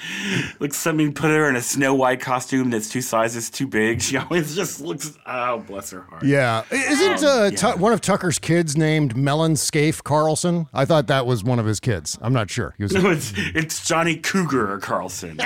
looks 0.60 0.76
somebody 0.76 1.10
put 1.10 1.30
her 1.30 1.48
in 1.48 1.56
a 1.56 1.60
Snow 1.62 1.94
White 1.94 2.20
costume 2.20 2.70
that's 2.70 2.88
two 2.88 3.00
sizes 3.00 3.50
too 3.50 3.66
big. 3.66 4.00
She 4.04 4.16
always 4.16 4.54
just 4.54 4.80
looks. 4.80 5.16
Oh, 5.26 5.58
bless 5.58 5.90
her 5.90 6.02
heart. 6.02 6.24
Yeah, 6.24 6.62
isn't 6.70 7.24
Um, 7.24 7.24
uh, 7.24 7.44
yeah. 7.44 7.50
Tu- 7.72 7.78
one 7.80 7.92
of 7.92 8.00
Tucker's 8.00 8.38
kids 8.38 8.76
named 8.76 9.16
Melon 9.16 9.56
Scaife 9.56 10.02
Carlson? 10.04 10.66
I 10.74 10.84
thought 10.84 11.06
that 11.08 11.26
was 11.26 11.42
one 11.42 11.58
of 11.58 11.66
his 11.66 11.80
kids. 11.80 12.18
I'm 12.20 12.32
not 12.32 12.50
sure. 12.50 12.74
He 12.76 12.82
was 12.84 12.92
No, 12.92 13.10
it's 13.10 13.32
it's 13.36 13.86
Johnny 13.86 14.16
Cougar 14.16 14.78
Carlson. 14.78 15.38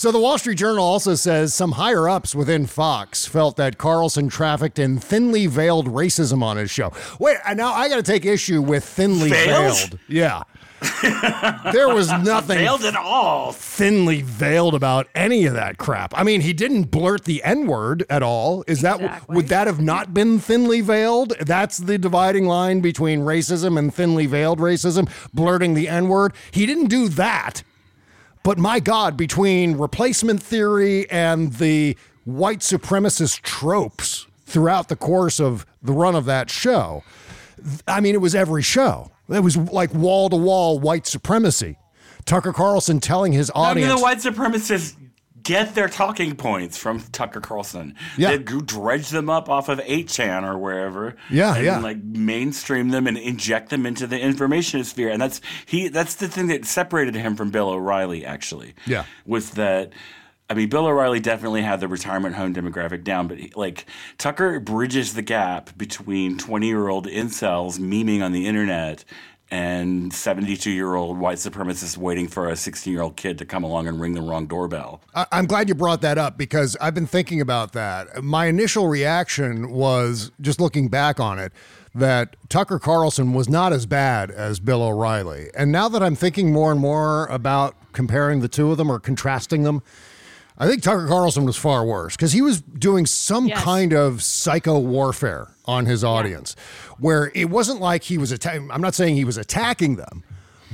So 0.00 0.10
the 0.10 0.18
Wall 0.18 0.38
Street 0.38 0.56
Journal 0.56 0.82
also 0.82 1.14
says 1.14 1.52
some 1.52 1.72
higher 1.72 2.08
ups 2.08 2.34
within 2.34 2.64
Fox 2.64 3.26
felt 3.26 3.56
that 3.58 3.76
Carlson 3.76 4.30
trafficked 4.30 4.78
in 4.78 4.98
thinly 4.98 5.46
veiled 5.46 5.88
racism 5.88 6.42
on 6.42 6.56
his 6.56 6.70
show. 6.70 6.90
Wait, 7.18 7.36
now 7.54 7.74
I 7.74 7.90
got 7.90 7.96
to 7.96 8.02
take 8.02 8.24
issue 8.24 8.62
with 8.62 8.82
thinly 8.82 9.28
Veiled? 9.28 9.76
veiled. 9.76 9.98
Yeah. 10.08 10.42
there 11.72 11.90
was 11.90 12.10
nothing 12.10 12.56
veiled 12.56 12.82
at 12.84 12.96
all. 12.96 13.52
thinly 13.52 14.22
veiled 14.22 14.74
about 14.74 15.06
any 15.14 15.44
of 15.44 15.52
that 15.52 15.76
crap. 15.76 16.18
I 16.18 16.22
mean, 16.22 16.40
he 16.40 16.54
didn't 16.54 16.84
blurt 16.84 17.26
the 17.26 17.44
N 17.44 17.66
word 17.66 18.06
at 18.08 18.22
all. 18.22 18.64
Is 18.66 18.80
that 18.80 19.28
would 19.28 19.48
that 19.48 19.66
have 19.66 19.82
not 19.82 20.14
been 20.14 20.38
thinly 20.38 20.80
veiled? 20.80 21.34
That's 21.40 21.76
the 21.76 21.98
dividing 21.98 22.46
line 22.46 22.80
between 22.80 23.20
racism 23.20 23.78
and 23.78 23.92
thinly 23.92 24.24
veiled 24.24 24.60
racism, 24.60 25.10
blurting 25.34 25.74
the 25.74 25.88
N 25.88 26.08
word. 26.08 26.32
He 26.52 26.64
didn't 26.64 26.86
do 26.86 27.10
that. 27.10 27.64
But 28.42 28.58
my 28.58 28.80
God, 28.80 29.16
between 29.16 29.76
replacement 29.76 30.42
theory 30.42 31.08
and 31.10 31.52
the 31.54 31.96
white 32.24 32.60
supremacist 32.60 33.42
tropes 33.42 34.26
throughout 34.46 34.88
the 34.88 34.96
course 34.96 35.40
of 35.40 35.66
the 35.82 35.92
run 35.92 36.14
of 36.14 36.24
that 36.24 36.50
show, 36.50 37.02
I 37.86 38.00
mean, 38.00 38.14
it 38.14 38.20
was 38.20 38.34
every 38.34 38.62
show. 38.62 39.10
It 39.28 39.40
was 39.40 39.56
like 39.56 39.92
wall 39.94 40.30
to 40.30 40.36
wall 40.36 40.78
white 40.80 41.06
supremacy. 41.06 41.76
Tucker 42.24 42.52
Carlson 42.52 43.00
telling 43.00 43.32
his 43.32 43.50
I 43.54 43.74
mean, 43.74 43.84
audience. 43.84 43.94
the 43.94 44.02
white 44.02 44.18
supremacists 44.18 44.96
get 45.42 45.74
their 45.74 45.88
talking 45.88 46.36
points 46.36 46.76
from 46.76 47.00
Tucker 47.12 47.40
Carlson. 47.40 47.94
Yeah. 48.16 48.36
They 48.36 48.38
dredge 48.38 49.08
them 49.10 49.30
up 49.30 49.48
off 49.48 49.68
of 49.68 49.78
8chan 49.78 50.42
or 50.48 50.58
wherever. 50.58 51.16
Yeah, 51.30 51.54
and 51.56 51.64
yeah. 51.64 51.78
like 51.78 52.02
mainstream 52.02 52.88
them 52.90 53.06
and 53.06 53.16
inject 53.16 53.70
them 53.70 53.86
into 53.86 54.06
the 54.06 54.18
information 54.18 54.84
sphere. 54.84 55.10
And 55.10 55.20
that's 55.20 55.40
he. 55.66 55.88
That's 55.88 56.16
the 56.16 56.28
thing 56.28 56.48
that 56.48 56.64
separated 56.64 57.14
him 57.14 57.36
from 57.36 57.50
Bill 57.50 57.68
O'Reilly. 57.68 58.24
Actually, 58.24 58.74
Yeah. 58.86 59.04
was 59.24 59.50
that. 59.52 59.92
I 60.48 60.54
mean, 60.54 60.68
Bill 60.68 60.86
O'Reilly 60.86 61.20
definitely 61.20 61.62
had 61.62 61.78
the 61.78 61.86
retirement 61.86 62.34
home 62.34 62.52
demographic 62.52 63.04
down, 63.04 63.28
but 63.28 63.38
he, 63.38 63.52
like 63.54 63.86
Tucker 64.18 64.58
bridges 64.58 65.14
the 65.14 65.22
gap 65.22 65.70
between 65.78 66.38
20 66.38 66.66
year 66.66 66.88
old 66.88 67.06
incels 67.06 67.78
memeing 67.78 68.20
on 68.20 68.32
the 68.32 68.46
internet 68.48 69.04
and 69.50 70.12
72 70.12 70.70
year 70.70 70.94
old 70.94 71.18
white 71.18 71.38
supremacists 71.38 71.96
waiting 71.96 72.28
for 72.28 72.48
a 72.48 72.56
16 72.56 72.92
year 72.92 73.02
old 73.02 73.16
kid 73.16 73.38
to 73.38 73.44
come 73.44 73.64
along 73.64 73.88
and 73.88 74.00
ring 74.00 74.14
the 74.14 74.20
wrong 74.22 74.46
doorbell. 74.46 75.00
I- 75.14 75.26
I'm 75.32 75.46
glad 75.46 75.68
you 75.68 75.74
brought 75.74 76.00
that 76.02 76.18
up 76.18 76.38
because 76.38 76.76
I've 76.80 76.94
been 76.94 77.06
thinking 77.06 77.40
about 77.40 77.72
that. 77.72 78.22
My 78.22 78.46
initial 78.46 78.86
reaction 78.88 79.70
was 79.70 80.30
just 80.40 80.60
looking 80.60 80.88
back 80.88 81.18
on 81.18 81.38
it 81.38 81.52
that 81.94 82.36
Tucker 82.48 82.78
Carlson 82.78 83.32
was 83.32 83.48
not 83.48 83.72
as 83.72 83.84
bad 83.86 84.30
as 84.30 84.60
Bill 84.60 84.82
O'Reilly. 84.82 85.48
And 85.56 85.72
now 85.72 85.88
that 85.88 86.02
I'm 86.02 86.14
thinking 86.14 86.52
more 86.52 86.70
and 86.70 86.80
more 86.80 87.26
about 87.26 87.74
comparing 87.92 88.40
the 88.40 88.48
two 88.48 88.70
of 88.70 88.78
them 88.78 88.88
or 88.90 89.00
contrasting 89.00 89.64
them, 89.64 89.82
I 90.56 90.68
think 90.68 90.82
Tucker 90.82 91.08
Carlson 91.08 91.44
was 91.46 91.56
far 91.56 91.84
worse 91.84 92.14
because 92.14 92.32
he 92.32 92.42
was 92.42 92.60
doing 92.60 93.06
some 93.06 93.46
Yes. 93.48 93.60
kind 93.64 93.92
of 93.92 94.22
psycho 94.22 94.78
warfare 94.78 95.48
on 95.70 95.86
his 95.86 96.02
audience 96.02 96.56
where 96.98 97.30
it 97.34 97.48
wasn't 97.48 97.80
like 97.80 98.02
he 98.04 98.18
was 98.18 98.32
attacking. 98.32 98.70
I'm 98.72 98.80
not 98.82 98.94
saying 98.94 99.14
he 99.14 99.24
was 99.24 99.36
attacking 99.36 99.96
them, 99.96 100.24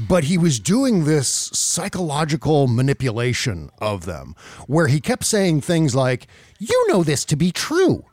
but 0.08 0.24
he 0.24 0.38
was 0.38 0.58
doing 0.58 1.04
this 1.04 1.28
psychological 1.28 2.66
manipulation 2.66 3.70
of 3.78 4.06
them 4.06 4.34
where 4.66 4.86
he 4.86 5.00
kept 5.00 5.24
saying 5.24 5.60
things 5.60 5.94
like, 5.94 6.26
You 6.58 6.86
know 6.88 7.04
this 7.04 7.24
to 7.26 7.36
be 7.36 7.52
true. 7.52 8.04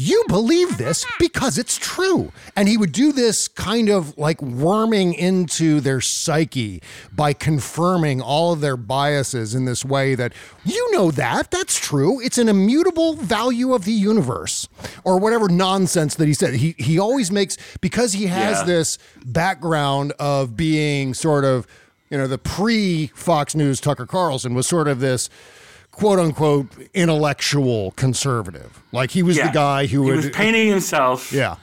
You 0.00 0.22
believe 0.28 0.78
this 0.78 1.04
because 1.18 1.58
it's 1.58 1.76
true. 1.76 2.30
And 2.54 2.68
he 2.68 2.76
would 2.76 2.92
do 2.92 3.10
this 3.10 3.48
kind 3.48 3.88
of 3.88 4.16
like 4.16 4.40
worming 4.40 5.12
into 5.12 5.80
their 5.80 6.00
psyche 6.00 6.80
by 7.12 7.32
confirming 7.32 8.20
all 8.22 8.52
of 8.52 8.60
their 8.60 8.76
biases 8.76 9.56
in 9.56 9.64
this 9.64 9.84
way 9.84 10.14
that 10.14 10.32
you 10.64 10.92
know 10.92 11.10
that, 11.10 11.50
that's 11.50 11.76
true. 11.80 12.20
It's 12.20 12.38
an 12.38 12.48
immutable 12.48 13.14
value 13.14 13.74
of 13.74 13.84
the 13.86 13.92
universe 13.92 14.68
or 15.02 15.18
whatever 15.18 15.48
nonsense 15.48 16.14
that 16.14 16.28
he 16.28 16.34
said. 16.34 16.54
He, 16.54 16.76
he 16.78 16.96
always 17.00 17.32
makes, 17.32 17.56
because 17.80 18.12
he 18.12 18.26
has 18.26 18.58
Yeah. 18.60 18.64
this 18.66 18.98
background 19.26 20.12
of 20.20 20.56
being 20.56 21.12
sort 21.12 21.44
of, 21.44 21.66
you 22.08 22.16
know, 22.18 22.28
the 22.28 22.38
pre 22.38 23.08
Fox 23.16 23.56
News 23.56 23.80
Tucker 23.80 24.06
Carlson 24.06 24.54
was 24.54 24.68
sort 24.68 24.86
of 24.86 25.00
this 25.00 25.28
quote 25.98 26.18
unquote 26.18 26.66
intellectual 26.94 27.90
conservative. 27.92 28.82
Like 28.92 29.10
he 29.10 29.22
was 29.22 29.36
Yeah. 29.36 29.48
the 29.48 29.52
guy 29.52 29.86
who 29.86 30.02
he 30.04 30.10
would 30.10 30.16
was 30.16 30.30
painting 30.30 30.68
himself 30.68 31.32
Yeah. 31.32 31.56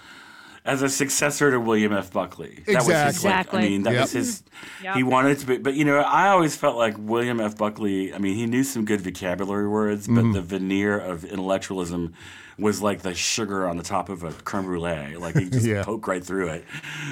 as 0.66 0.82
a 0.82 0.90
successor 0.90 1.52
to 1.52 1.60
William 1.60 1.94
F. 1.94 2.12
Buckley. 2.12 2.64
That 2.68 2.76
was 2.78 2.86
his, 2.88 2.94
like, 2.96 3.08
Exactly. 3.10 3.60
I 3.60 3.62
mean, 3.70 3.84
that 3.84 3.94
Yep. 3.94 4.02
was 4.02 4.12
his. 4.12 4.44
Yep. 4.84 4.96
He 4.96 5.04
wanted 5.04 5.40
to 5.40 5.46
be, 5.46 5.58
but 5.58 5.74
you 5.76 5.86
know, 5.86 6.00
I 6.00 6.28
always 6.30 6.56
felt 6.56 6.76
like 6.76 6.96
William 6.98 7.40
F. 7.40 7.58
Buckley. 7.58 8.14
I 8.14 8.18
mean, 8.18 8.36
he 8.36 8.46
knew 8.46 8.64
some 8.64 8.84
good 8.86 9.02
vocabulary 9.02 9.68
words, 9.68 10.08
but 10.08 10.16
Mm-hmm. 10.24 10.32
the 10.34 10.42
veneer 10.42 10.98
of 11.00 11.24
intellectualism 11.24 12.14
was 12.58 12.82
like 12.82 13.02
the 13.02 13.14
sugar 13.14 13.68
on 13.68 13.78
the 13.78 13.84
top 13.84 14.10
of 14.10 14.24
a 14.24 14.32
creme 14.32 14.64
brulee. 14.66 15.16
Like 15.18 15.36
he 15.36 15.50
just 15.50 15.66
Yeah. 15.66 15.84
poke 15.84 16.08
right 16.08 16.24
through 16.24 16.50
it. 16.50 16.66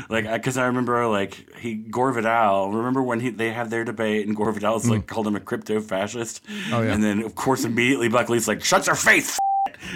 Like, 0.09 0.31
because 0.31 0.57
I 0.57 0.65
remember, 0.67 1.07
like 1.07 1.57
he 1.57 1.75
Gore 1.75 2.11
Vidal. 2.13 2.71
Remember 2.71 3.01
when 3.03 3.19
he 3.19 3.29
they 3.29 3.51
had 3.51 3.69
their 3.69 3.83
debate 3.83 4.27
and 4.27 4.35
Gore 4.35 4.51
Vidal's 4.51 4.87
like 4.89 5.01
mm. 5.03 5.07
called 5.07 5.27
him 5.27 5.35
a 5.35 5.39
crypto 5.39 5.81
fascist. 5.81 6.41
Oh, 6.71 6.81
yeah. 6.81 6.93
And 6.93 7.03
then 7.03 7.23
of 7.23 7.35
course 7.35 7.63
immediately 7.65 8.09
Buckley's 8.09 8.47
like, 8.47 8.63
"Shut 8.63 8.87
your 8.87 8.95
face." 8.95 9.37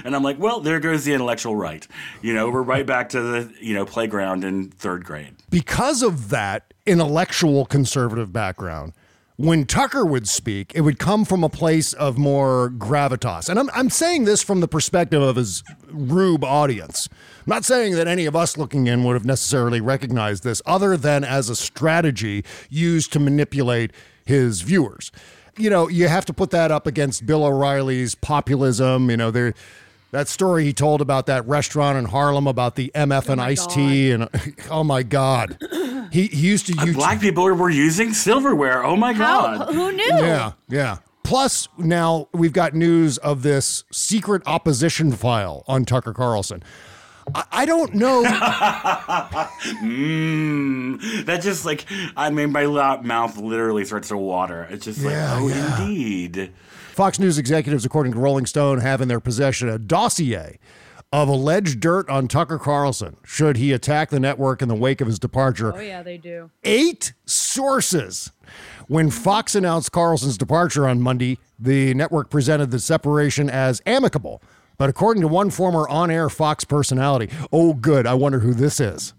And 0.03 0.15
I'm 0.15 0.23
like, 0.23 0.37
well, 0.39 0.59
there 0.59 0.79
goes 0.79 1.05
the 1.05 1.13
intellectual 1.13 1.55
right. 1.55 1.85
You 2.21 2.33
know, 2.33 2.49
we're 2.49 2.61
right 2.61 2.85
back 2.85 3.09
to 3.09 3.21
the 3.21 3.53
you 3.61 3.73
know 3.73 3.85
playground 3.85 4.43
in 4.43 4.69
third 4.69 5.05
grade. 5.05 5.35
because 5.49 6.01
of 6.01 6.29
that 6.29 6.73
intellectual 6.85 7.65
conservative 7.65 8.31
background, 8.33 8.93
when 9.37 9.65
Tucker 9.65 10.03
would 10.03 10.27
speak, 10.27 10.71
it 10.73 10.81
would 10.81 10.97
come 10.97 11.23
from 11.23 11.43
a 11.43 11.49
place 11.49 11.93
of 11.93 12.17
more 12.17 12.71
gravitas. 12.71 13.49
And 13.49 13.59
I'm, 13.59 13.69
I'm 13.69 13.91
saying 13.91 14.25
this 14.25 14.41
from 14.41 14.61
the 14.61 14.67
perspective 14.67 15.21
of 15.21 15.35
his 15.35 15.63
rube 15.89 16.43
audience. 16.43 17.07
I'm 17.11 17.51
not 17.51 17.63
saying 17.63 17.93
that 17.95 18.07
any 18.07 18.25
of 18.25 18.35
us 18.35 18.57
looking 18.57 18.87
in 18.87 19.03
would 19.03 19.13
have 19.13 19.25
necessarily 19.25 19.79
recognized 19.79 20.43
this, 20.43 20.61
other 20.65 20.97
than 20.97 21.23
as 21.23 21.49
a 21.49 21.55
strategy 21.55 22.43
used 22.69 23.13
to 23.13 23.19
manipulate 23.19 23.91
his 24.25 24.61
viewers. 24.61 25.11
You 25.55 25.69
know, 25.69 25.87
you 25.87 26.07
have 26.07 26.25
to 26.25 26.33
put 26.33 26.49
that 26.51 26.71
up 26.71 26.87
against 26.87 27.27
Bill 27.27 27.45
O'Reilly's 27.45 28.15
populism. 28.15 29.09
You 29.09 29.17
know, 29.17 29.29
there 29.29 29.53
that 30.17 30.27
story 30.27 30.63
he 30.63 30.73
told 30.73 30.99
about 31.01 31.27
that 31.27 31.47
restaurant 31.47 31.97
in 31.97 32.05
Harlem 32.05 32.47
about 32.47 32.75
the 32.75 32.91
MF 32.95 33.29
and 33.29 33.39
iced 33.39 33.69
tea, 33.69 34.11
and 34.11 34.27
oh 34.71 34.83
my 34.83 35.03
god, 35.03 35.57
he, 36.11 36.27
he 36.27 36.47
used 36.47 36.67
to 36.67 36.75
Uh, 36.79 36.85
use 36.85 36.95
Black 36.95 37.19
people 37.21 37.43
were 37.45 37.69
using 37.69 38.13
silverware. 38.13 38.83
Oh 38.83 38.95
my 38.95 39.13
How? 39.13 39.57
god. 39.57 39.73
Who 39.73 39.91
knew? 39.91 40.03
yeah, 40.05 40.53
yeah. 40.67 40.97
Plus, 41.23 41.67
now 41.77 42.29
we've 42.33 42.53
got 42.53 42.73
news 42.73 43.17
of 43.17 43.43
this 43.43 43.83
secret 43.91 44.41
opposition 44.45 45.11
file 45.11 45.63
on 45.67 45.83
Tucker 45.85 46.13
Carlson. 46.13 46.63
I, 47.35 47.43
I 47.51 47.65
don't 47.65 47.93
know. 47.93 48.23
Mm, 49.83 51.25
that 51.25 51.41
just 51.41 51.65
like 51.65 51.85
I 52.15 52.29
mean, 52.29 52.51
my 52.51 52.65
mouth 53.01 53.37
literally 53.37 53.85
starts 53.85 54.07
to 54.09 54.17
water. 54.17 54.67
It's 54.69 54.85
just 54.85 54.99
Yeah, 54.99 55.33
like, 55.33 55.43
oh, 55.43 55.47
yeah. 55.49 55.81
indeed. 55.81 56.53
Fox 56.97 57.19
News 57.19 57.37
executives, 57.37 57.85
according 57.85 58.13
to 58.13 58.19
Rolling 58.19 58.47
Stone, 58.47 58.79
have 58.79 59.01
in 59.01 59.07
their 59.07 59.19
possession 59.19 59.69
a 59.69 59.77
dossier 59.77 60.57
of 61.13 61.29
alleged 61.29 61.79
dirt 61.79 62.09
on 62.09 62.27
Tucker 62.27 62.57
Carlson 62.57 63.17
should 63.23 63.55
he 63.55 63.71
attack 63.71 64.09
the 64.09 64.19
network 64.19 64.63
in 64.63 64.67
the 64.67 64.73
wake 64.73 64.99
of 64.99 65.05
his 65.05 65.19
departure. 65.19 65.75
Oh 65.77 65.79
yeah, 65.79 66.01
they 66.01 66.17
do. 66.17 66.49
eight 66.63 67.13
sources. 67.27 68.31
When 68.87 69.11
Fox 69.11 69.53
announced 69.53 69.91
Carlson's 69.91 70.39
departure 70.39 70.87
on 70.87 70.99
Monday, 70.99 71.37
the 71.59 71.93
network 71.93 72.31
presented 72.31 72.71
the 72.71 72.79
separation 72.79 73.47
as 73.47 73.79
amicable. 73.85 74.41
But 74.79 74.89
according 74.89 75.21
to 75.21 75.27
one 75.27 75.51
former 75.51 75.87
on 75.87 76.09
air 76.09 76.29
Fox 76.31 76.63
personality, 76.63 77.29
oh, 77.53 77.75
good, 77.75 78.07
I 78.07 78.15
wonder 78.15 78.39
who 78.39 78.55
this 78.55 78.79
is. 78.79 79.13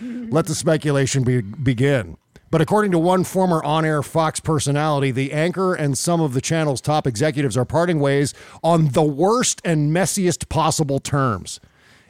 Let 0.00 0.46
the 0.46 0.54
speculation 0.56 1.22
be- 1.22 1.42
begin. 1.42 2.16
But 2.50 2.60
according 2.60 2.90
to 2.92 2.98
one 2.98 3.22
former 3.22 3.62
on 3.62 3.84
air 3.84 4.02
Fox 4.02 4.40
personality, 4.40 5.12
the 5.12 5.32
anchor 5.32 5.74
and 5.74 5.96
some 5.96 6.20
of 6.20 6.34
the 6.34 6.40
channel's 6.40 6.80
top 6.80 7.06
executives 7.06 7.56
are 7.56 7.64
parting 7.64 8.00
ways 8.00 8.34
on 8.62 8.88
the 8.88 9.04
worst 9.04 9.60
and 9.64 9.94
messiest 9.94 10.48
possible 10.48 10.98
terms. 10.98 11.60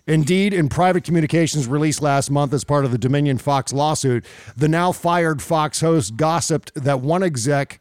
Indeed, 0.07 0.55
in 0.55 0.71
private 0.71 1.05
communications 1.05 1.67
released 1.67 2.01
last 2.01 2.31
month 2.31 2.55
as 2.55 2.65
part 2.65 2.87
of 2.87 2.91
the 2.91 2.99
Dominion 2.99 3.37
Fox 3.37 3.73
lawsuit, 3.73 4.25
the 4.57 4.69
now 4.69 4.93
fired 4.93 5.43
Fox 5.43 5.83
host 5.83 6.17
gossiped 6.17 6.73
that 6.75 7.01
one 7.01 7.23
exec 7.23 7.79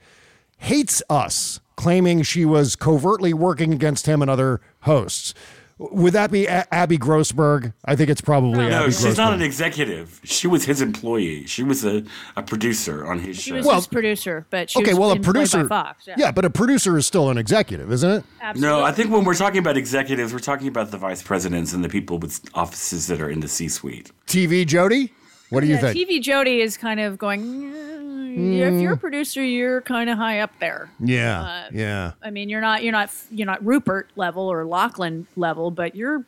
hates 0.57 1.01
us, 1.09 1.61
claiming 1.77 2.21
she 2.23 2.43
was 2.43 2.75
covertly 2.75 3.33
working 3.33 3.73
against 3.73 4.05
him 4.05 4.21
and 4.21 4.29
other 4.29 4.59
hosts. 4.81 5.33
Would 5.81 6.11
that 6.11 6.29
be 6.29 6.45
A- 6.45 6.67
Abby 6.73 6.97
Grossberg? 6.97 7.71
I 7.85 7.95
think 7.95 8.09
it's 8.09 8.19
probably 8.19 8.67
No, 8.67 8.83
Abby 8.83 8.91
she's 8.91 9.05
Grossberg. 9.05 9.17
not 9.17 9.33
an 9.33 9.41
executive. 9.41 10.19
She 10.25 10.45
was 10.45 10.65
his 10.65 10.81
employee. 10.81 11.45
She 11.47 11.63
was 11.63 11.85
a, 11.85 12.03
a 12.35 12.43
producer 12.43 13.07
on 13.07 13.19
his 13.19 13.37
She 13.39 13.51
show. 13.51 13.55
was 13.55 13.65
Well- 13.65 13.75
his 13.77 13.87
producer, 13.87 14.45
but 14.49 14.69
she 14.69 14.79
okay, 14.79 14.91
was 14.91 14.99
well, 14.99 15.11
a 15.11 15.19
producer. 15.21 15.63
by 15.63 15.83
Fox. 15.83 16.05
Yeah, 16.05 16.15
yeah. 16.17 16.31
but 16.33 16.43
a 16.43 16.49
producer 16.49 16.97
is 16.97 17.07
still 17.07 17.29
an 17.29 17.37
executive, 17.37 17.91
isn't 17.93 18.11
it? 18.11 18.23
No, 18.57 18.83
I 18.83 18.91
think 18.91 19.09
when 19.09 19.23
we're 19.23 19.35
talking 19.35 19.59
about 19.59 19.77
executives, 19.77 20.33
we're 20.33 20.39
talking 20.39 20.67
about 20.67 20.91
the 20.91 20.97
vice 20.97 21.23
presidents 21.23 21.71
and 21.71 21.81
the 21.81 21.89
people 21.89 22.19
with 22.19 22.41
offices 22.53 23.07
that 23.07 23.21
are 23.21 23.29
in 23.29 23.39
the 23.39 23.47
C-suite. 23.47 24.11
TV 24.27 24.67
Jody, 24.67 25.13
what 25.49 25.61
do 25.61 25.67
you 25.67 25.77
think? 25.77 25.97
TV 25.97 26.21
Jody 26.21 26.59
is 26.59 26.75
kind 26.75 26.99
of 26.99 27.17
going. 27.17 27.98
"Mm, 28.37 28.75
If 28.77 28.81
you're 28.81 28.93
a 28.93 28.97
producer, 28.97 29.43
you're 29.43 29.81
kind 29.81 30.09
of 30.09 30.17
high 30.17 30.39
up 30.39 30.51
there. 30.59 30.89
yeah, 30.99 31.41
Uh, 31.41 31.69
yeah. 31.73 32.11
I 32.23 32.29
mean, 32.29 32.49
you're 32.49 32.61
not 32.61 32.83
you're 32.83 32.91
not 32.91 33.09
you're 33.31 33.47
not 33.47 33.65
Rupert 33.65 34.09
level 34.15 34.43
or 34.51 34.65
Lachlan 34.65 35.27
level, 35.35 35.71
but 35.71 35.95
you're 35.95 36.23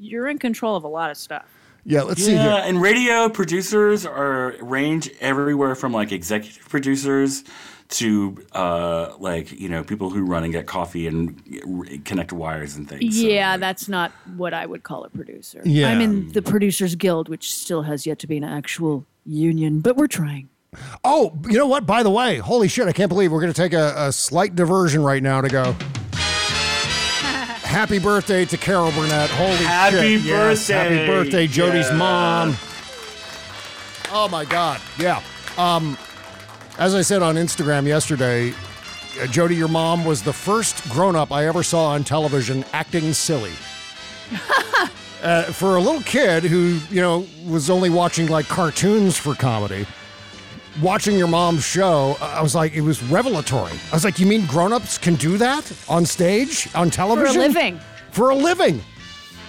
you're 0.00 0.26
in 0.28 0.38
control 0.38 0.76
of 0.76 0.84
a 0.84 0.88
lot 0.88 1.10
of 1.10 1.16
stuff. 1.16 1.44
Yeah, 1.84 2.02
let's 2.02 2.24
see 2.24 2.34
yeah, 2.34 2.66
and 2.66 2.82
radio 2.82 3.28
producers 3.28 4.04
are 4.04 4.56
range 4.60 5.08
everywhere 5.20 5.76
from 5.76 5.92
like 5.92 6.10
executive 6.10 6.68
producers 6.68 7.44
to 7.88 8.44
uh, 8.50 9.14
like 9.20 9.52
you 9.52 9.68
know 9.68 9.84
people 9.84 10.10
who 10.10 10.24
run 10.24 10.42
and 10.42 10.52
get 10.52 10.66
coffee 10.66 11.06
and 11.06 11.40
connect 12.04 12.32
wires 12.32 12.74
and 12.74 12.88
things. 12.88 13.16
So, 13.20 13.28
yeah, 13.28 13.56
that's 13.56 13.88
not 13.88 14.10
what 14.36 14.52
I 14.52 14.66
would 14.66 14.82
call 14.82 15.04
a 15.04 15.08
producer. 15.10 15.62
Yeah. 15.64 15.90
I'm 15.90 16.00
in 16.00 16.32
the 16.32 16.42
Producers 16.42 16.96
Guild, 16.96 17.28
which 17.28 17.52
still 17.52 17.82
has 17.82 18.04
yet 18.04 18.18
to 18.18 18.26
be 18.26 18.36
an 18.36 18.42
actual 18.42 19.06
union, 19.24 19.78
but 19.78 19.96
we're 19.96 20.08
trying. 20.08 20.48
Oh, 21.04 21.38
you 21.48 21.56
know 21.56 21.66
what? 21.66 21.86
By 21.86 22.02
the 22.02 22.10
way, 22.10 22.36
holy 22.38 22.68
shit, 22.68 22.86
I 22.88 22.92
can't 22.92 23.08
believe 23.08 23.32
we're 23.32 23.40
going 23.40 23.52
to 23.52 23.60
take 23.60 23.72
a, 23.72 23.94
a 23.96 24.12
slight 24.12 24.54
diversion 24.54 25.02
right 25.02 25.22
now 25.22 25.40
to 25.40 25.48
go. 25.48 25.72
Happy 27.62 27.98
birthday 27.98 28.44
to 28.46 28.56
Carol 28.56 28.90
Burnett. 28.92 29.30
Holy 29.30 29.50
Happy 29.56 30.16
shit. 30.18 30.22
Yes, 30.22 30.68
happy 30.68 30.90
birthday. 30.90 31.06
birthday, 31.06 31.46
Jody's 31.46 31.88
Yeah. 31.88 31.96
mom. 31.96 32.56
Oh 34.12 34.28
my 34.30 34.44
God. 34.44 34.80
Yeah. 34.98 35.22
Um, 35.58 35.98
as 36.78 36.94
I 36.94 37.02
said 37.02 37.22
on 37.22 37.34
Instagram 37.36 37.86
yesterday, 37.86 38.52
uh, 39.20 39.26
Jody, 39.26 39.56
your 39.56 39.68
mom 39.68 40.04
was 40.04 40.22
the 40.22 40.32
first 40.32 40.88
grown 40.90 41.16
up 41.16 41.32
I 41.32 41.46
ever 41.46 41.62
saw 41.62 41.88
on 41.88 42.04
television 42.04 42.64
acting 42.72 43.12
silly. 43.12 43.52
uh, 45.22 45.42
for 45.44 45.76
a 45.76 45.80
little 45.80 46.02
kid 46.02 46.44
who, 46.44 46.78
you 46.90 47.00
know, 47.00 47.26
was 47.46 47.68
only 47.70 47.90
watching 47.90 48.26
like 48.28 48.46
cartoons 48.46 49.16
for 49.16 49.34
comedy, 49.34 49.86
watching 50.82 51.18
your 51.18 51.28
mom's 51.28 51.64
show, 51.64 52.16
I 52.20 52.42
was 52.42 52.54
like, 52.54 52.74
it 52.74 52.80
was 52.80 53.02
revelatory. 53.04 53.72
I 53.90 53.94
was 53.94 54.04
like, 54.04 54.18
you 54.18 54.26
mean 54.26 54.46
grown 54.46 54.72
ups 54.72 54.98
can 54.98 55.14
do 55.14 55.36
that 55.38 55.70
on 55.88 56.04
stage, 56.06 56.68
on 56.74 56.90
television? 56.90 57.34
For 57.34 57.40
a 57.40 57.42
living. 57.42 57.80
For 58.10 58.30
a 58.30 58.34
living. 58.34 58.82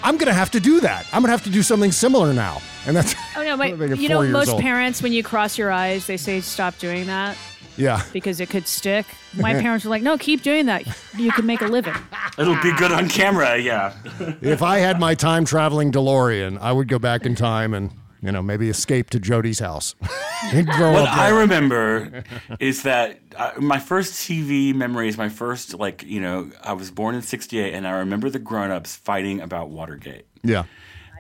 I'm 0.03 0.17
going 0.17 0.27
to 0.27 0.33
have 0.33 0.51
to 0.51 0.59
do 0.59 0.79
that. 0.81 1.05
I'm 1.07 1.21
going 1.21 1.27
to 1.27 1.31
have 1.31 1.43
to 1.43 1.49
do 1.49 1.63
something 1.63 1.91
similar 1.91 2.33
now. 2.33 2.61
And 2.85 2.95
that's, 2.95 3.15
Oh 3.35 3.43
no, 3.43 3.51
I'm 3.61 3.77
but 3.77 3.97
you 3.97 4.09
know, 4.09 4.23
most 4.23 4.49
old. 4.49 4.61
parents, 4.61 5.01
when 5.01 5.13
you 5.13 5.23
cross 5.23 5.57
your 5.57 5.71
eyes, 5.71 6.07
they 6.07 6.17
say 6.17 6.41
stop 6.41 6.77
doing 6.77 7.07
that 7.07 7.37
yeah. 7.77 8.01
because 8.13 8.39
it 8.39 8.49
could 8.49 8.67
stick. 8.67 9.05
My 9.35 9.53
parents 9.53 9.85
were 9.85 9.91
like, 9.91 10.01
"No, 10.01 10.17
keep 10.17 10.41
doing 10.41 10.65
that. 10.65 10.83
You 11.15 11.31
can 11.31 11.45
make 11.45 11.61
a 11.61 11.67
living." 11.67 11.93
It'll 12.39 12.59
be 12.63 12.73
good 12.73 12.91
on 12.91 13.07
camera. 13.07 13.57
Yeah. 13.59 13.93
if 14.41 14.63
I 14.63 14.79
had 14.79 14.99
my 14.99 15.13
time 15.13 15.45
traveling 15.45 15.91
DeLorean, 15.91 16.57
I 16.59 16.71
would 16.71 16.87
go 16.87 16.97
back 16.97 17.23
in 17.25 17.35
time 17.35 17.75
and, 17.75 17.91
you 18.21 18.32
know, 18.32 18.41
maybe 18.41 18.69
escape 18.69 19.10
to 19.12 19.19
Jody's 19.19 19.60
house. 19.60 19.95
grow 20.51 20.93
What 20.93 21.03
up 21.03 21.17
I 21.17 21.30
remember 21.30 22.23
is 22.60 22.84
that 22.84 23.19
uh, 23.36 23.51
my 23.58 23.80
first 23.80 24.13
TV 24.13 24.73
memory 24.73 25.08
is 25.08 25.17
my 25.17 25.30
first 25.30 25.73
like 25.73 26.03
you 26.03 26.19
know, 26.19 26.51
I 26.63 26.73
was 26.73 26.91
born 26.91 27.15
in 27.15 27.21
'68, 27.21 27.73
and 27.73 27.88
I 27.88 27.91
remember 27.99 28.30
the 28.30 28.39
grown-ups 28.39 28.95
fighting 28.95 29.41
about 29.41 29.69
Watergate. 29.69 30.25
Yeah. 30.43 30.63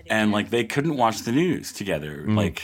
and 0.09 0.31
like 0.31 0.49
they 0.49 0.63
couldn't 0.63 0.95
watch 0.95 1.19
the 1.23 1.31
news 1.31 1.73
together. 1.73 2.23
Mm. 2.25 2.37
Like 2.37 2.61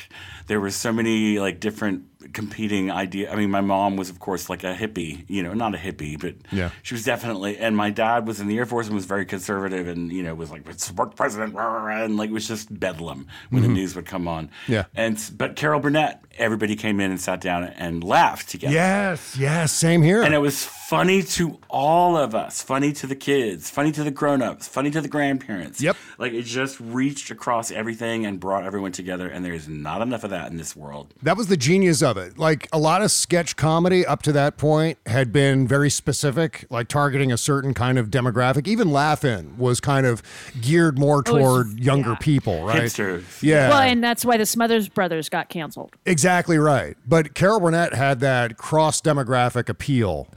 there 0.48 0.60
were 0.60 0.72
so 0.72 0.93
many 0.93 1.39
like 1.39 1.60
different 1.60 2.12
competing 2.31 2.89
idea. 2.91 3.31
I 3.31 3.36
mean, 3.36 3.49
my 3.51 3.62
mom 3.62 3.97
was 3.97 4.09
of 4.09 4.19
course 4.19 4.49
like 4.49 4.63
a 4.63 4.73
hippie, 4.75 5.25
you 5.27 5.43
know, 5.43 5.53
not 5.53 5.75
a 5.75 5.77
hippie, 5.77 6.19
but 6.19 6.36
Yeah. 6.51 6.69
she 6.83 6.93
was 6.93 7.03
definitely. 7.03 7.57
And 7.57 7.75
my 7.75 7.89
dad 7.89 8.25
was 8.27 8.39
in 8.39 8.47
the 8.47 8.57
Air 8.57 8.65
Force 8.65 8.88
and 8.88 8.95
was 8.95 9.05
very 9.05 9.25
conservative, 9.25 9.88
and 9.88 10.12
you 10.12 10.23
know 10.23 10.33
was 10.36 10.51
like 10.51 10.63
support 10.77 11.12
the 11.12 11.15
president, 11.17 11.53
rah, 11.53 11.65
rah, 11.65 11.83
rah," 11.83 12.03
and 12.03 12.15
like 12.17 12.29
it 12.29 12.33
was 12.33 12.47
just 12.47 12.67
bedlam 12.79 13.27
when 13.49 13.62
Mhm. 13.63 13.67
the 13.67 13.73
news 13.73 13.95
would 13.95 14.05
come 14.05 14.27
on. 14.27 14.49
Yeah. 14.67 14.86
and 14.95 15.17
but 15.38 15.55
Carol 15.55 15.79
Burnett, 15.79 16.23
everybody 16.38 16.76
came 16.76 17.00
in 17.00 17.12
and 17.12 17.19
sat 17.22 17.39
down 17.41 17.63
and 17.63 18.04
laughed 18.04 18.50
together. 18.50 18.74
Yes, 18.74 19.36
yes, 19.38 19.72
same 19.72 20.02
here. 20.02 20.22
And 20.24 20.34
it 20.34 20.39
was 20.39 20.63
funny 20.65 21.24
to 21.24 21.60
all 21.69 22.17
of 22.17 22.36
us, 22.36 22.62
funny 22.62 22.91
to 22.93 23.08
the 23.08 23.15
kids, 23.15 23.69
funny 23.69 23.91
to 23.91 24.04
the 24.04 24.12
grown-ups, 24.12 24.67
funny 24.67 24.91
to 24.91 25.02
the 25.02 25.08
grandparents. 25.08 25.80
Yep. 25.82 25.96
Like 26.17 26.34
it 26.34 26.43
just 26.43 26.80
reached 26.80 27.32
across 27.32 27.72
everything 27.72 28.26
and 28.26 28.39
brought 28.39 28.63
everyone 28.65 28.91
together 28.91 29.28
and 29.28 29.43
there's 29.46 29.67
not 29.67 30.02
enough 30.02 30.24
of 30.24 30.30
that 30.32 30.52
in 30.52 30.58
this 30.58 30.76
world. 30.76 31.13
That 31.22 31.38
was 31.38 31.48
the 31.48 31.58
genius 31.58 32.02
of 32.02 32.17
it. 32.17 32.38
Like 32.38 32.67
a 32.74 32.80
lot 32.80 33.02
of 33.02 33.12
sketch 33.12 33.56
comedy 33.56 34.06
up 34.06 34.22
to 34.24 34.32
that 34.34 34.58
point 34.58 34.98
had 35.06 35.32
been 35.32 35.67
very 35.67 35.89
specific, 35.89 36.65
like 36.69 36.88
targeting 36.88 37.32
a 37.32 37.38
certain 37.38 37.74
kind 37.74 37.98
of 37.98 38.10
demographic. 38.10 38.67
Even 38.67 38.91
Laugh 38.91 39.24
In 39.24 39.58
was 39.58 39.80
kind 39.80 40.06
of 40.06 40.22
geared 40.62 40.98
more 41.00 41.17
Oh, 41.17 41.19
it's- 41.19 41.43
toward 41.43 41.80
younger 41.80 42.15
people, 42.15 42.65
right? 42.65 42.84
Hipsters. 42.84 43.41
Yeah. 43.41 43.69
Well, 43.69 43.82
and 43.82 44.04
that's 44.04 44.26
why 44.26 44.38
the 44.38 44.46
Smothers 44.46 44.89
Brothers 44.89 45.30
got 45.30 45.50
canceled. 45.50 45.91
Exactly 46.06 46.22
right. 46.57 46.95
But 47.05 47.33
Carol 47.33 47.59
Burnett 47.59 47.93
had 47.93 48.19
that 48.21 48.57
cross 48.57 49.01
demographic 49.01 49.69
appeal. 49.69 50.29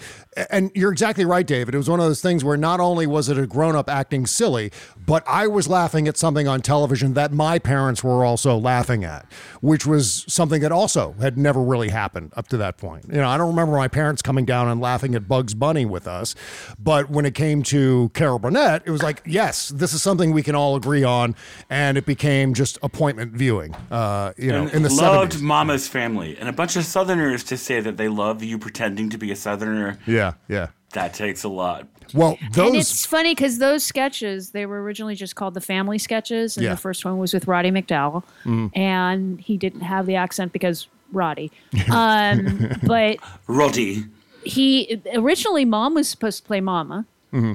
And 0.50 0.70
you're 0.74 0.92
exactly 0.92 1.24
right, 1.24 1.46
David. 1.46 1.74
It 1.74 1.78
was 1.78 1.88
one 1.88 2.00
of 2.00 2.06
those 2.06 2.20
things 2.20 2.44
where 2.44 2.56
not 2.56 2.78
only 2.80 3.06
was 3.06 3.28
it 3.28 3.38
a 3.38 3.46
grown 3.46 3.74
up 3.74 3.88
acting 3.88 4.26
silly, 4.26 4.70
but 5.06 5.24
I 5.26 5.46
was 5.46 5.68
laughing 5.68 6.06
at 6.08 6.16
something 6.16 6.46
on 6.46 6.60
television 6.60 7.14
that 7.14 7.32
my 7.32 7.58
parents 7.58 8.04
were 8.04 8.24
also 8.24 8.56
laughing 8.56 9.04
at, 9.04 9.24
which 9.60 9.86
was 9.86 10.24
something 10.28 10.60
that 10.62 10.72
also 10.72 11.14
had 11.20 11.38
never 11.38 11.62
really 11.62 11.88
happened 11.88 12.32
up 12.36 12.48
to 12.48 12.56
that 12.58 12.76
point. 12.76 13.06
You 13.08 13.16
know, 13.16 13.28
I 13.28 13.38
don't 13.38 13.48
remember 13.48 13.76
my 13.76 13.88
parents 13.88 14.20
coming 14.20 14.44
down 14.44 14.68
and 14.68 14.80
laughing 14.80 15.14
at 15.14 15.28
Bugs 15.28 15.54
Bunny 15.54 15.86
with 15.86 16.06
us, 16.06 16.34
but 16.78 17.08
when 17.08 17.24
it 17.24 17.34
came 17.34 17.62
to 17.64 18.10
Carol 18.14 18.38
Burnett, 18.38 18.82
it 18.84 18.90
was 18.90 19.02
like, 19.02 19.22
yes, 19.24 19.68
this 19.68 19.92
is 19.92 20.02
something 20.02 20.32
we 20.32 20.42
can 20.42 20.54
all 20.54 20.76
agree 20.76 21.04
on, 21.04 21.34
and 21.70 21.96
it 21.96 22.04
became 22.04 22.52
just 22.52 22.78
appointment 22.82 23.32
viewing. 23.32 23.74
Uh, 23.90 24.32
you 24.36 24.50
know, 24.52 24.64
And 24.64 24.74
in 24.74 24.82
the 24.82 24.90
loved 24.92 25.32
70s. 25.32 25.40
Mama's 25.40 25.88
Family, 25.88 26.36
and 26.38 26.48
a 26.48 26.52
bunch 26.52 26.76
of 26.76 26.84
Southerners 26.84 27.44
to 27.44 27.56
say 27.56 27.80
that 27.80 27.96
they 27.96 28.08
love 28.08 28.42
you 28.42 28.58
pretending 28.58 29.08
to 29.10 29.18
be 29.18 29.30
a 29.30 29.36
Southerner. 29.36 29.98
Yeah, 30.06 30.25
yeah. 30.48 30.56
yeah. 30.56 30.66
That 30.92 31.12
takes 31.14 31.44
a 31.44 31.48
lot. 31.48 31.86
Well, 32.14 32.38
those. 32.52 32.66
and 32.68 32.76
it's 32.76 33.04
funny 33.04 33.34
because 33.34 33.58
those 33.58 33.82
sketches 33.84 34.50
they 34.50 34.64
were 34.66 34.82
originally 34.82 35.14
just 35.16 35.34
called 35.34 35.54
the 35.54 35.60
family 35.60 35.98
sketches, 35.98 36.56
and 36.56 36.64
Yeah. 36.64 36.70
the 36.70 36.76
first 36.80 37.04
one 37.04 37.18
was 37.18 37.34
with 37.34 37.46
Roddy 37.48 37.70
McDowall, 37.70 38.22
Mm. 38.44 38.70
and 38.76 39.40
he 39.40 39.56
didn't 39.56 39.80
have 39.82 40.06
the 40.06 40.14
accent 40.14 40.52
because 40.52 40.86
Roddy. 41.12 41.50
Um, 41.90 42.70
but 42.84 43.18
Roddy. 43.48 44.04
he 44.44 45.00
originally 45.14 45.64
mom 45.64 45.94
was 45.94 46.08
supposed 46.08 46.42
to 46.42 46.46
play 46.46 46.60
Mama, 46.60 47.04
Mm-hmm. 47.32 47.52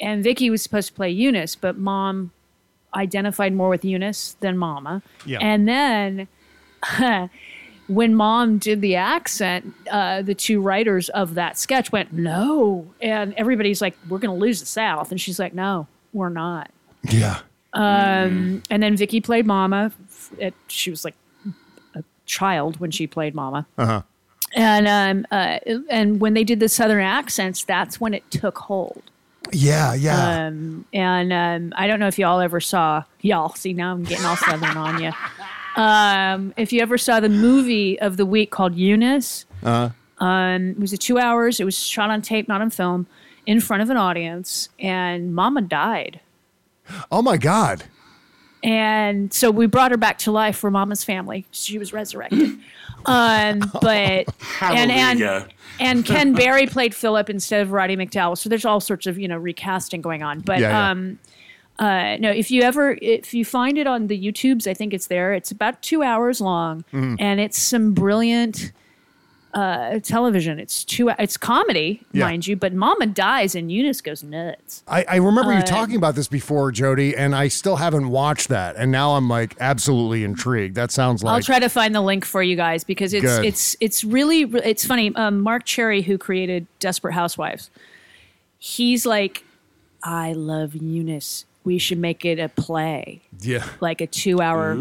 and 0.00 0.24
Vicki 0.24 0.48
was 0.50 0.62
supposed 0.62 0.88
to 0.88 0.94
play 0.94 1.10
Eunice, 1.10 1.54
but 1.54 1.76
mom 1.78 2.32
identified 2.94 3.52
more 3.54 3.68
with 3.68 3.84
Eunice 3.84 4.36
than 4.40 4.56
Mama. 4.58 5.02
Yeah. 5.26 5.38
And 5.40 5.68
then 5.68 6.28
when 7.94 8.14
mom 8.14 8.58
did 8.58 8.80
the 8.80 8.96
accent, 8.96 9.74
uh, 9.90 10.22
the 10.22 10.34
two 10.34 10.60
writers 10.60 11.08
of 11.10 11.34
that 11.34 11.58
sketch 11.58 11.92
went, 11.92 12.12
no. 12.12 12.86
And 13.00 13.34
everybody's 13.34 13.80
like, 13.80 13.96
we're 14.08 14.18
going 14.18 14.34
to 14.34 14.40
lose 14.40 14.60
the 14.60 14.66
South. 14.66 15.10
And 15.10 15.20
she's 15.20 15.38
like, 15.38 15.54
no, 15.54 15.86
we're 16.12 16.28
not. 16.28 16.70
Yeah. 17.10 17.40
Um, 17.72 18.62
And 18.70 18.82
then 18.82 18.96
Vicki 18.96 19.20
played 19.20 19.46
Mama. 19.46 19.92
It, 20.38 20.54
she 20.68 20.90
was 20.90 21.04
like 21.04 21.14
a 21.94 22.04
child 22.26 22.80
when 22.80 22.90
she 22.90 23.06
played 23.06 23.34
Mama. 23.34 23.66
Uh 23.78 23.86
huh. 23.86 24.02
And 24.54 24.86
um, 24.86 25.26
uh, 25.30 25.58
and 25.88 26.20
when 26.20 26.34
they 26.34 26.44
did 26.44 26.60
the 26.60 26.68
Southern 26.68 27.02
accents, 27.02 27.64
that's 27.64 27.98
when 27.98 28.12
it 28.12 28.30
took 28.30 28.58
hold. 28.58 29.02
Yeah, 29.50 29.94
yeah. 29.94 30.46
Um, 30.46 30.84
and 30.92 31.32
um, 31.32 31.72
I 31.76 31.86
don't 31.86 31.98
know 31.98 32.06
if 32.06 32.18
y'all 32.18 32.40
ever 32.40 32.60
saw 32.60 33.04
y'all. 33.22 33.54
See 33.54 33.72
now 33.72 33.92
I'm 33.92 34.04
getting 34.04 34.26
all 34.26 34.36
Southern 34.36 34.76
on 34.76 35.02
you. 35.02 35.12
Um, 35.76 36.52
if 36.56 36.72
you 36.72 36.80
ever 36.80 36.98
saw 36.98 37.20
the 37.20 37.28
movie 37.28 37.98
of 38.00 38.16
the 38.16 38.26
week 38.26 38.50
called 38.50 38.74
Eunice, 38.74 39.46
Uh, 39.62 39.90
um, 40.18 40.70
it 40.70 40.78
was 40.78 40.92
a 40.92 40.96
two 40.98 41.18
hours. 41.18 41.60
It 41.60 41.64
was 41.64 41.76
shot 41.78 42.10
on 42.10 42.20
tape, 42.22 42.46
not 42.48 42.60
on 42.60 42.70
film, 42.70 43.06
in 43.46 43.60
front 43.60 43.82
of 43.82 43.90
an 43.90 43.96
audience, 43.96 44.68
and 44.78 45.34
Mama 45.34 45.62
died. 45.62 46.20
oh 47.10 47.22
my 47.22 47.36
God. 47.36 47.84
And 48.64 49.32
so 49.32 49.50
we 49.50 49.66
brought 49.66 49.90
her 49.90 49.96
back 49.96 50.18
to 50.18 50.30
life 50.30 50.56
for 50.56 50.70
Mama's 50.70 51.02
family. 51.02 51.46
She 51.50 51.78
was 51.78 51.92
resurrected. 51.92 52.50
um, 53.06 53.58
but 53.80 54.26
and 54.60 54.90
and 54.92 55.48
and 55.80 56.04
Ken 56.04 56.32
Berry 56.32 56.66
played 56.66 56.94
Philip 56.94 57.28
instead 57.28 57.60
of 57.62 57.72
Roddy 57.72 57.96
McDowall. 57.96 58.38
So 58.38 58.48
there's 58.48 58.64
all 58.64 58.78
sorts 58.78 59.06
of 59.08 59.18
you 59.18 59.26
know 59.26 59.36
recasting 59.38 60.00
going 60.00 60.22
on. 60.22 60.40
But 60.40 60.60
Yeah, 60.60 60.70
yeah. 60.70 60.90
um, 60.90 61.18
uh, 61.78 62.16
no, 62.20 62.30
if 62.30 62.50
you 62.50 62.62
ever 62.62 62.96
if 63.02 63.32
you 63.34 63.44
find 63.44 63.78
it 63.78 63.86
on 63.86 64.06
the 64.06 64.18
YouTubes, 64.18 64.66
I 64.66 64.74
think 64.74 64.92
it's 64.94 65.06
there. 65.08 65.32
It's 65.34 65.50
about 65.50 65.82
two 65.82 66.02
hours 66.02 66.40
long, 66.40 66.84
Mhm. 66.92 67.16
and 67.18 67.40
it's 67.40 67.58
some 67.58 67.92
brilliant 67.94 68.72
uh, 69.54 69.98
television. 70.00 70.58
It's 70.58 70.82
two. 70.82 71.10
It's 71.18 71.36
comedy, 71.36 72.00
Yeah. 72.12 72.24
mind 72.24 72.46
you, 72.46 72.56
but 72.56 72.72
Mama 72.72 73.04
dies 73.04 73.54
and 73.54 73.70
Eunice 73.70 74.00
goes 74.00 74.22
nuts. 74.22 74.82
I, 74.88 75.04
I 75.06 75.16
remember 75.16 75.52
you 75.52 75.58
Uh, 75.58 75.62
talking 75.62 75.96
about 75.96 76.14
this 76.14 76.26
before, 76.26 76.72
Jody, 76.72 77.14
and 77.14 77.34
I 77.34 77.48
still 77.48 77.76
haven't 77.76 78.08
watched 78.08 78.48
that. 78.48 78.76
And 78.76 78.90
now 78.90 79.14
I'm 79.14 79.28
like 79.28 79.54
absolutely 79.60 80.24
intrigued. 80.24 80.74
That 80.74 80.90
sounds 80.90 81.22
like 81.22 81.34
I'll 81.34 81.42
try 81.42 81.58
to 81.58 81.68
find 81.68 81.94
the 81.94 82.00
link 82.00 82.24
for 82.24 82.42
you 82.42 82.56
guys 82.56 82.82
because 82.82 83.12
it's 83.12 83.26
Good. 83.26 83.44
it's 83.44 83.76
it's 83.80 84.02
really 84.04 84.42
it's 84.64 84.86
funny. 84.86 85.14
Um, 85.16 85.40
Marc 85.42 85.64
Cherry, 85.66 86.00
who 86.00 86.16
created 86.16 86.66
Desperate 86.78 87.12
Housewives, 87.12 87.68
he's 88.58 89.04
like, 89.04 89.44
I 90.02 90.32
love 90.32 90.74
Eunice. 90.74 91.44
We 91.64 91.78
should 91.78 91.98
make 91.98 92.24
it 92.24 92.38
a 92.38 92.48
play, 92.48 93.22
Yeah. 93.40 93.64
like 93.80 94.00
a 94.00 94.06
two-hour 94.06 94.74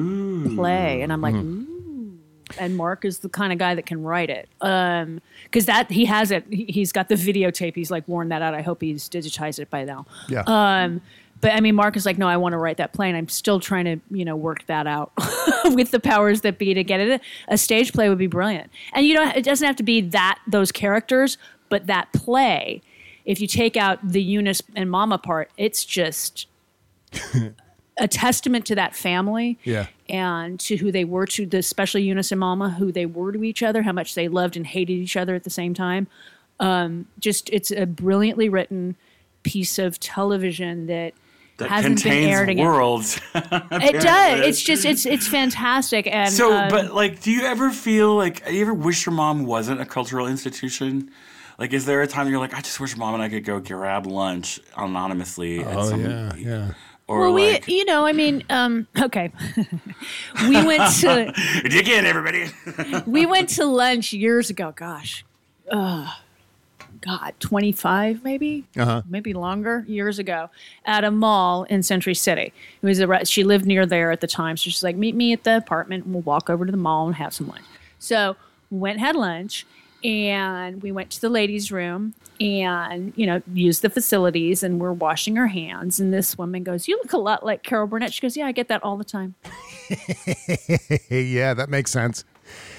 play. 0.55 1.01
And 1.01 1.13
I'm 1.13 1.21
like, 1.21 1.35
Mhm. 1.35 1.43
ooh. 1.67 2.17
And 2.59 2.75
Marc 2.75 3.05
is 3.05 3.19
the 3.19 3.29
kind 3.29 3.53
of 3.53 3.59
guy 3.59 3.75
that 3.75 3.85
can 3.85 4.03
write 4.03 4.29
it, 4.29 4.49
um, 4.59 5.21
because 5.45 5.67
that 5.67 5.89
he 5.91 6.05
has 6.05 6.31
it. 6.31 6.43
He- 6.49 6.65
He's 6.65 6.91
got 6.91 7.07
the 7.07 7.15
videotape. 7.15 7.75
He's 7.75 7.91
like 7.91 8.05
worn 8.07 8.29
that 8.29 8.41
out. 8.41 8.53
I 8.53 8.61
hope 8.61 8.81
he's 8.81 9.07
digitized 9.07 9.59
it 9.59 9.69
by 9.69 9.85
now. 9.85 10.05
Yeah. 10.27 10.43
Um, 10.47 11.01
but 11.39 11.53
I 11.53 11.59
mean, 11.61 11.75
Marc 11.75 11.95
is 11.95 12.05
like, 12.05 12.17
no, 12.17 12.27
I 12.27 12.35
want 12.37 12.53
to 12.53 12.57
write 12.57 12.77
that 12.77 12.91
play, 12.93 13.07
and 13.07 13.17
I'm 13.17 13.29
still 13.29 13.59
trying 13.59 13.85
to, 13.85 13.97
you 14.15 14.25
know, 14.25 14.35
work 14.35 14.65
that 14.67 14.85
out 14.85 15.11
with 15.73 15.91
the 15.91 15.99
powers 15.99 16.41
that 16.41 16.57
be 16.57 16.73
to 16.73 16.83
get 16.83 16.99
it. 16.99 17.21
A 17.47 17.57
stage 17.57 17.93
play 17.93 18.09
would 18.09 18.17
be 18.17 18.27
brilliant, 18.27 18.69
and 18.93 19.05
you 19.05 19.13
know, 19.13 19.31
it 19.35 19.43
doesn't 19.43 19.65
have 19.65 19.77
to 19.77 19.83
be 19.83 20.01
that 20.01 20.39
those 20.45 20.71
characters, 20.71 21.37
but 21.69 21.87
that 21.87 22.11
play. 22.11 22.81
If 23.23 23.39
you 23.39 23.47
take 23.47 23.77
out 23.77 23.99
the 24.05 24.21
Eunice 24.21 24.61
and 24.75 24.89
Mama 24.91 25.17
part, 25.19 25.51
it's 25.57 25.85
just 25.85 26.47
a 27.97 28.07
testament 28.07 28.65
to 28.67 28.75
that 28.75 28.95
family 28.95 29.59
Yeah. 29.63 29.87
and 30.09 30.59
to 30.61 30.77
who 30.77 30.91
they 30.91 31.03
were 31.03 31.25
to 31.27 31.45
the 31.45 31.57
especially 31.57 32.03
Eunice 32.03 32.31
and 32.31 32.39
Mama, 32.39 32.71
who 32.71 32.91
they 32.91 33.05
were 33.05 33.31
to 33.31 33.43
each 33.43 33.61
other, 33.61 33.81
how 33.83 33.91
much 33.91 34.15
they 34.15 34.27
loved 34.27 34.55
and 34.57 34.65
hated 34.65 34.93
each 34.93 35.15
other 35.17 35.35
at 35.35 35.43
the 35.43 35.49
same 35.49 35.73
time. 35.73 36.07
Um, 36.59 37.07
just 37.19 37.49
it's 37.51 37.71
a 37.71 37.85
brilliantly 37.85 38.47
written 38.49 38.95
piece 39.43 39.77
of 39.79 39.99
television 39.99 40.85
that, 40.87 41.13
That 41.57 41.69
hasn't 41.69 42.03
been 42.03 42.13
aired 42.13 42.47
contains 42.47 42.49
again. 42.59 42.65
worlds. 42.65 43.21
It 43.33 44.01
does. 44.01 44.45
It's 44.47 44.61
just 44.61 44.85
it's 44.85 45.05
it's 45.05 45.27
fantastic. 45.27 46.07
And 46.07 46.31
so, 46.31 46.53
um, 46.55 46.69
but 46.69 46.93
like, 46.93 47.21
do 47.21 47.31
you 47.31 47.41
ever 47.43 47.71
feel 47.71 48.15
like 48.15 48.43
you 48.49 48.61
ever 48.61 48.73
wish 48.73 49.05
your 49.05 49.13
mom 49.13 49.45
wasn't 49.45 49.81
a 49.81 49.85
cultural 49.85 50.27
institution? 50.27 51.11
Like, 51.57 51.73
is 51.73 51.85
there 51.85 52.01
a 52.01 52.07
time 52.07 52.27
you're 52.29 52.39
like, 52.39 52.53
I 52.55 52.61
just 52.61 52.79
wish 52.79 52.95
mom 52.97 53.13
and 53.15 53.21
I 53.21 53.29
could 53.29 53.43
go 53.45 53.59
grab 53.59 54.05
lunch 54.07 54.59
anonymously? 54.77 55.59
at 55.59 55.77
Oh, 55.77 55.89
some, 55.89 56.03
yeah, 56.03 56.35
yeah. 56.35 56.71
Well, 57.19 57.33
like, 57.33 57.65
we 57.67 57.75
you 57.75 57.85
know 57.85 58.05
I 58.05 58.13
mean 58.13 58.43
um, 58.49 58.87
okay, 58.99 59.31
we 60.47 60.63
went 60.65 60.93
to 61.01 61.33
dig 61.69 61.87
in, 61.89 62.05
everybody. 62.05 62.45
we 63.09 63.25
went 63.25 63.49
to 63.49 63.65
lunch 63.65 64.13
years 64.13 64.49
ago. 64.49 64.73
Gosh, 64.75 65.23
uh, 65.69 66.11
God, 67.01 67.33
twenty 67.39 67.71
five 67.71 68.23
maybe, 68.23 68.65
Uh-huh. 68.77 69.01
maybe 69.09 69.33
longer 69.33 69.83
years 69.87 70.19
ago, 70.19 70.49
at 70.85 71.03
a 71.03 71.11
mall 71.11 71.63
in 71.63 71.81
Century 71.83 72.13
City. 72.15 72.53
It 72.81 72.85
was 72.85 72.99
a 72.99 73.25
she 73.25 73.43
lived 73.43 73.65
near 73.65 73.85
there 73.85 74.11
at 74.11 74.21
the 74.21 74.27
time, 74.27 74.57
so 74.57 74.63
she's 74.69 74.83
like, 74.83 74.95
meet 74.95 75.15
me 75.15 75.33
at 75.33 75.43
the 75.43 75.57
apartment, 75.57 76.05
and 76.05 76.13
we'll 76.13 76.23
walk 76.23 76.49
over 76.49 76.65
to 76.65 76.71
the 76.71 76.77
mall 76.77 77.07
and 77.07 77.15
have 77.15 77.33
some 77.33 77.47
lunch. 77.47 77.63
So 77.99 78.35
went 78.69 78.99
had 78.99 79.15
lunch. 79.15 79.65
And 80.03 80.81
we 80.81 80.91
went 80.91 81.11
to 81.11 81.21
the 81.21 81.29
ladies' 81.29 81.71
room 81.71 82.15
and, 82.39 83.13
you 83.15 83.25
know, 83.27 83.41
used 83.53 83.81
the 83.83 83.89
facilities 83.89 84.63
and 84.63 84.79
we're 84.79 84.93
washing 84.93 85.37
our 85.37 85.47
hands. 85.47 85.99
And 85.99 86.13
this 86.13 86.37
woman 86.37 86.63
goes, 86.63 86.87
You 86.87 86.97
look 86.97 87.13
a 87.13 87.17
lot 87.17 87.45
like 87.45 87.63
Carol 87.63 87.87
Burnett. 87.87 88.13
She 88.13 88.21
goes, 88.21 88.35
Yeah, 88.35 88.47
I 88.47 88.51
get 88.51 88.67
that 88.69 88.83
all 88.83 88.97
the 88.97 89.03
time. 89.03 89.35
yeah, 91.09 91.53
that 91.53 91.69
makes 91.69 91.91
sense. 91.91 92.23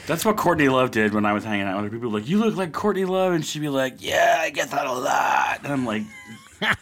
That's 0.07 0.25
what 0.25 0.37
Courtney 0.37 0.69
Love 0.69 0.91
did 0.91 1.15
when 1.15 1.25
I 1.25 1.33
was 1.33 1.45
hanging 1.45 1.67
out 1.67 1.77
with 1.77 1.85
her. 1.85 1.97
People 1.97 2.11
were 2.11 2.19
like, 2.19 2.29
"You 2.29 2.39
look 2.39 2.57
like 2.57 2.73
Courtney 2.73 3.05
Love," 3.05 3.33
and 3.33 3.47
she'd 3.47 3.61
be 3.61 3.69
like, 3.69 3.95
"Yeah, 3.99 4.39
I 4.41 4.51
get 4.51 4.71
that 4.73 4.87
a 4.87 4.93
lot." 4.93 5.61
And 5.63 5.73
I'm 5.73 5.87
like, 5.87 6.03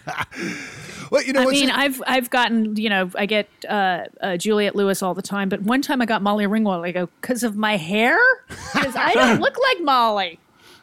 Well, 1.11 1.25
you 1.25 1.33
know, 1.33 1.43
I 1.43 1.47
mean, 1.47 1.71
I've 1.71 2.01
I've 2.07 2.31
gotten 2.31 2.77
you 2.77 2.89
know 2.89 3.11
I 3.17 3.27
get 3.27 3.49
uh, 3.69 4.05
uh, 4.21 4.37
Juliette 4.37 4.77
Lewis 4.77 5.03
all 5.03 5.13
the 5.13 5.23
time, 5.23 5.49
but 5.49 5.61
one 5.63 5.83
time 5.83 6.01
I 6.01 6.07
got 6.07 6.23
Molly 6.23 6.45
Ringwald. 6.45 6.87
I 6.87 6.93
go 6.93 7.09
because 7.21 7.43
of 7.43 7.57
my 7.57 7.77
hair, 7.77 8.17
because 8.49 8.95
I 8.95 9.15
don't 9.15 9.41
look 9.41 9.57
like 9.59 9.81
Molly. 9.83 10.39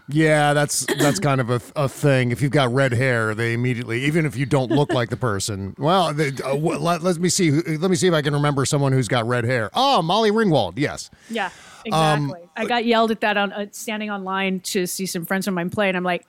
Yeah, 0.10 0.52
that's 0.54 0.86
that's 1.00 1.20
kind 1.20 1.40
of 1.40 1.50
a, 1.50 1.62
a 1.78 1.88
thing. 1.88 2.32
If 2.32 2.42
you've 2.42 2.52
got 2.52 2.74
red 2.74 2.92
hair, 2.94 3.34
they 3.36 3.54
immediately, 3.54 4.04
even 4.04 4.26
if 4.26 4.36
you 4.36 4.46
don't 4.46 4.70
look 4.70 4.92
like 4.92 5.10
the 5.10 5.16
person. 5.18 5.76
Well, 5.78 6.14
they, 6.14 6.32
uh, 6.44 6.56
let, 6.56 7.04
let 7.04 7.18
me 7.20 7.30
see. 7.30 7.52
Let 7.52 7.90
me 7.90 7.96
see 7.96 8.08
if 8.08 8.14
I 8.14 8.22
can 8.22 8.34
remember 8.34 8.66
someone 8.66 8.92
who's 8.92 9.08
got 9.08 9.26
red 9.28 9.46
hair. 9.46 9.70
Oh, 9.74 10.02
Molly 10.02 10.32
Ringwald. 10.32 10.74
Yes. 10.76 11.10
Yeah, 11.30 11.52
Um, 11.92 12.26
exactly. 12.32 12.50
I 12.58 12.66
got 12.66 12.86
yelled 12.86 13.12
at 13.12 13.22
that 13.22 13.38
on 13.38 13.54
uh, 13.54 13.68
standing 13.72 14.10
online 14.10 14.60
to 14.62 14.86
see 14.88 15.06
some 15.06 15.26
friends 15.26 15.48
of 15.48 15.54
mine 15.54 15.70
play, 15.70 15.88
and 15.88 15.96
I'm 15.96 16.04
like, 16.04 16.26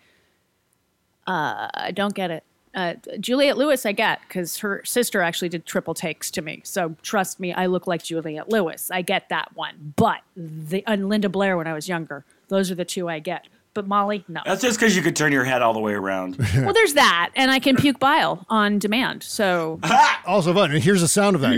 uh, 1.26 1.68
I 1.74 1.90
don't 1.92 2.14
get 2.14 2.30
it. 2.30 2.44
Uh, 2.74 2.94
Juliette 3.20 3.56
Lewis, 3.56 3.84
I 3.86 3.92
get 3.92 4.20
because 4.28 4.58
her 4.58 4.82
sister 4.84 5.22
actually 5.22 5.48
did 5.48 5.66
triple 5.66 5.94
takes 5.94 6.30
to 6.32 6.42
me. 6.42 6.60
So 6.64 6.94
trust 7.02 7.40
me, 7.40 7.52
I 7.52 7.66
look 7.66 7.86
like 7.86 8.02
Juliette 8.02 8.48
Lewis. 8.50 8.90
I 8.90 9.02
get 9.02 9.28
that 9.30 9.54
one. 9.54 9.94
But 9.96 10.20
the 10.36 10.84
and 10.86 11.08
Linda 11.08 11.28
Blair 11.28 11.56
when 11.56 11.66
I 11.66 11.72
was 11.72 11.88
younger, 11.88 12.24
those 12.48 12.70
are 12.70 12.74
the 12.74 12.84
two 12.84 13.08
I 13.08 13.18
get. 13.18 13.46
But 13.74 13.86
Molly, 13.86 14.24
no. 14.28 14.40
"That's 14.44 14.62
just 14.62 14.78
because 14.80 14.96
you 14.96 15.02
could 15.02 15.14
turn 15.14 15.30
your 15.30 15.44
head 15.44 15.62
all 15.62 15.72
the 15.72 15.78
way 15.78 15.92
around." 15.92 16.36
well, 16.56 16.72
there's 16.72 16.94
that, 16.94 17.30
and 17.36 17.50
I 17.50 17.58
can 17.58 17.76
puke 17.76 17.98
bile 18.00 18.44
on 18.48 18.78
demand. 18.78 19.22
So 19.22 19.78
Also 20.26 20.52
fun. 20.52 20.72
And 20.72 20.82
here's 20.82 21.00
the 21.00 21.08
sound 21.08 21.36
of 21.36 21.42
that. 21.42 21.52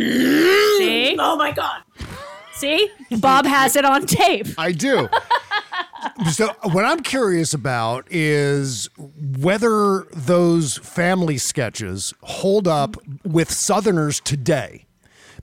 see, 0.79 1.17
oh 1.19 1.37
my 1.37 1.53
god, 1.53 1.83
see, 2.53 2.91
Bob 3.19 3.47
has 3.47 3.75
it 3.77 3.85
on 3.85 4.07
tape. 4.07 4.49
I 4.59 4.73
do. 4.73 5.09
So 6.29 6.55
what 6.63 6.85
I'm 6.85 7.01
curious 7.01 7.55
about 7.55 8.07
is 8.11 8.89
whether 8.97 10.07
those 10.13 10.79
family 10.79 11.39
sketches 11.39 12.13
hold 12.23 12.69
up 12.69 12.97
with 13.25 13.51
Southerners 13.51 14.21
today. 14.21 14.87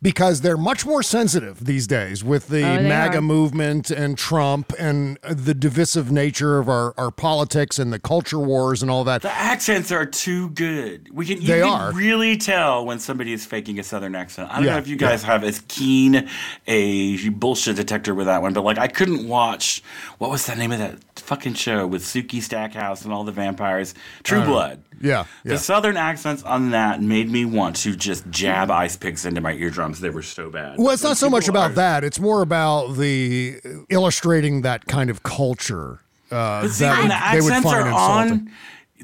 Because 0.02 0.42
they're 0.42 0.58
much 0.58 0.86
more 0.86 1.02
sensitive 1.02 1.66
these 1.66 1.88
days 1.88 2.24
with 2.24 2.48
the 2.50 2.64
Oh, 2.64 2.82
MAGA 2.82 3.18
are. 3.18 3.22
movement 3.22 3.90
and 3.90 4.18
Trump 4.18 4.72
and 4.78 5.18
the 5.28 5.54
divisive 5.54 6.12
nature 6.12 6.60
of 6.60 6.70
our, 6.70 6.94
our 6.98 7.12
politics 7.12 7.80
and 7.80 7.92
the 7.92 8.00
culture 8.00 8.40
wars 8.40 8.82
and 8.82 8.92
all 8.92 9.04
that. 9.06 9.22
The 9.24 9.32
accents 9.32 9.92
are 9.92 10.06
too 10.06 10.50
good. 10.50 11.10
We 11.14 11.26
can 11.26 11.42
you 11.42 11.48
They 11.48 11.60
can 11.62 11.70
are. 11.70 11.92
really 11.94 12.38
tell 12.38 12.86
when 12.86 13.00
somebody 13.00 13.34
is 13.34 13.46
faking 13.46 13.80
a 13.80 13.84
southern 13.84 14.16
accent. 14.16 14.50
I 14.52 14.56
don't 14.58 14.66
Yeah, 14.66 14.72
know 14.74 14.78
if 14.80 14.88
you 14.88 14.98
guys 14.98 15.24
have 15.24 15.44
as 15.44 15.62
keen 15.68 16.28
a 16.68 17.30
bullshit 17.30 17.76
detector 17.78 18.14
with 18.14 18.28
that 18.28 18.42
one, 18.42 18.54
but 18.54 18.64
like 18.64 18.78
I 18.78 18.88
couldn't 18.88 19.28
watch 19.28 19.82
what 20.20 20.30
was 20.30 20.46
the 20.46 20.56
name 20.56 20.72
of 20.72 20.80
that 20.80 20.98
fucking 21.16 21.56
show 21.56 21.86
with 21.88 22.04
Sookie 22.04 22.42
Stackhouse 22.42 23.04
and 23.04 23.14
all 23.14 23.24
the 23.24 23.32
vampires? 23.32 23.94
True 24.24 24.38
I 24.38 24.42
don't 24.42 24.48
know. 24.50 24.54
Blood. 24.54 24.84
Yeah, 25.00 25.26
yeah. 25.44 25.52
The 25.54 25.58
southern 25.60 25.96
accents 25.96 26.42
on 26.42 26.72
that 26.72 27.04
made 27.04 27.30
me 27.30 27.46
want 27.46 27.76
to 27.78 27.96
just 27.96 28.28
jab 28.32 28.72
ice 28.72 28.98
picks 28.98 29.26
into 29.26 29.42
my 29.42 29.52
eardrums. 29.88 30.00
They 30.02 30.10
were 30.10 30.22
so 30.24 30.50
bad. 30.50 30.78
Well, 30.78 30.92
it's 30.94 31.04
not 31.04 31.18
so 31.18 31.30
much 31.30 31.48
about 31.48 31.72
are- 31.72 31.76
that. 31.76 32.04
It's 32.04 32.20
more 32.20 32.42
about 32.42 32.96
the 32.98 33.60
illustrating 33.90 34.62
that 34.62 34.86
kind 34.86 35.10
of 35.10 35.24
culture 35.24 36.02
uh, 36.32 36.64
But 36.64 36.70
see, 36.72 36.84
that 36.84 36.92
when 37.00 37.02
would- 37.04 37.12
the 37.12 37.32
they 37.32 37.42
would 37.42 37.54
accents 37.54 37.64
find 37.72 37.84
are 37.84 37.88
insulting. 37.88 38.32
on, 38.48 38.52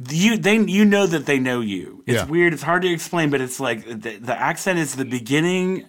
you 0.10 0.38
they 0.38 0.58
you 0.60 0.84
know 0.86 1.06
that 1.08 1.26
they 1.26 1.40
know 1.40 1.62
you. 1.62 2.04
It's 2.06 2.16
Yeah. 2.16 2.26
weird. 2.26 2.54
It's 2.54 2.64
hard 2.64 2.82
to 2.82 2.92
explain, 2.92 3.30
but 3.30 3.40
it's 3.42 3.60
like 3.60 3.86
the, 3.86 4.18
the 4.18 4.38
accent 4.38 4.80
is 4.80 4.96
the 4.96 5.06
beginning 5.06 5.86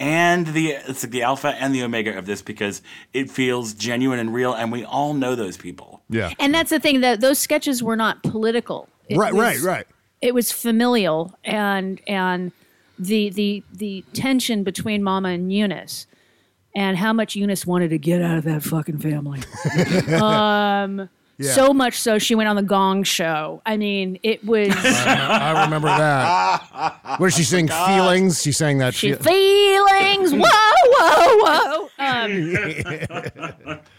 and 0.00 0.46
the 0.48 0.70
it's 0.72 1.04
like 1.04 1.12
the 1.12 1.22
alpha 1.22 1.48
and 1.60 1.72
the 1.74 1.82
omega 1.84 2.16
of 2.18 2.26
this 2.26 2.42
because 2.42 2.82
it 3.12 3.30
feels 3.30 3.74
genuine 3.74 4.18
and 4.18 4.34
real, 4.34 4.54
and 4.54 4.72
we 4.72 4.84
all 4.84 5.14
know 5.14 5.34
those 5.36 5.56
people. 5.56 6.02
Yeah. 6.08 6.32
And 6.40 6.52
that's 6.54 6.70
the 6.70 6.80
thing 6.80 7.00
that 7.02 7.20
those 7.20 7.38
sketches 7.38 7.82
were 7.82 7.94
not 7.96 8.22
political. 8.22 8.88
It 9.08 9.16
Right, 9.18 9.32
right, 9.32 9.60
right. 9.60 9.86
It 10.20 10.34
was 10.34 10.50
familial 10.50 11.32
and 11.44 12.00
and 12.08 12.50
the 12.98 13.30
the 13.30 13.62
the 13.72 14.04
tension 14.12 14.62
between 14.64 15.02
Mama 15.02 15.28
and 15.30 15.52
Eunice 15.52 16.06
and 16.74 16.96
how 16.96 17.12
much 17.12 17.36
Eunice 17.36 17.66
wanted 17.66 17.90
to 17.90 17.98
get 17.98 18.22
out 18.22 18.38
of 18.38 18.44
that 18.44 18.62
fucking 18.62 18.98
family. 18.98 19.40
um 20.20 21.08
Yeah. 21.38 21.52
so 21.52 21.72
much 21.72 21.98
so 21.98 22.18
she 22.18 22.34
went 22.34 22.48
on 22.48 22.56
the 22.56 22.62
Gong 22.62 23.02
show. 23.04 23.62
I 23.66 23.76
mean, 23.76 24.18
it 24.22 24.44
was 24.44 24.70
I 24.76 25.64
remember 25.64 25.88
that. 25.88 27.18
What 27.18 27.28
did 27.30 27.36
she 27.36 27.44
sing? 27.44 27.68
Feelings. 27.68 28.42
She 28.42 28.52
sang 28.52 28.78
that. 28.78 28.94
she 28.94 29.14
fe- 29.14 29.22
feelings. 29.22 30.32
Whoa, 30.32 30.48
whoa, 30.94 31.36
whoa. 31.42 31.88
Um, 31.98 33.78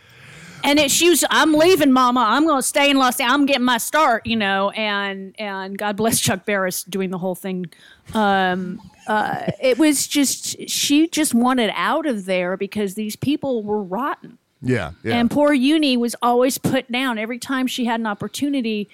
and 0.64 0.80
it, 0.80 0.92
she 0.92 1.10
was, 1.10 1.26
I'm 1.30 1.54
leaving, 1.54 1.92
Mama. 1.92 2.24
I'm 2.28 2.46
going 2.46 2.62
to 2.62 2.68
stay 2.68 2.90
in 2.90 2.98
Los 2.98 3.20
Angeles. 3.20 3.34
I'm 3.34 3.46
getting 3.46 3.66
my 3.66 3.78
start, 3.78 4.26
you 4.26 4.36
know. 4.36 4.70
And 4.72 5.36
and 5.38 5.78
God 5.78 5.98
bless 5.98 6.20
Chuck 6.20 6.46
Barris 6.46 6.84
doing 6.84 7.10
the 7.10 7.18
whole 7.18 7.36
thing. 7.36 7.66
Um, 8.14 8.82
uh, 9.08 9.52
it 9.62 9.78
was 9.78 10.08
just 10.08 10.70
she 10.70 11.08
just 11.08 11.34
wanted 11.34 11.72
out 11.76 12.06
of 12.06 12.26
there 12.26 12.56
because 12.58 12.96
these 12.96 13.16
people 13.16 13.64
were 13.64 13.84
rotten. 13.84 14.38
yeah, 14.62 14.92
yeah. 15.04 15.16
And 15.16 15.30
poor 15.30 15.52
Uni 15.54 15.98
was 15.98 16.16
always 16.22 16.58
put 16.58 16.90
down 16.92 17.18
every 17.18 17.40
time 17.40 17.68
she 17.68 17.86
had 17.86 18.00
an 18.00 18.08
opportunity 18.08 18.90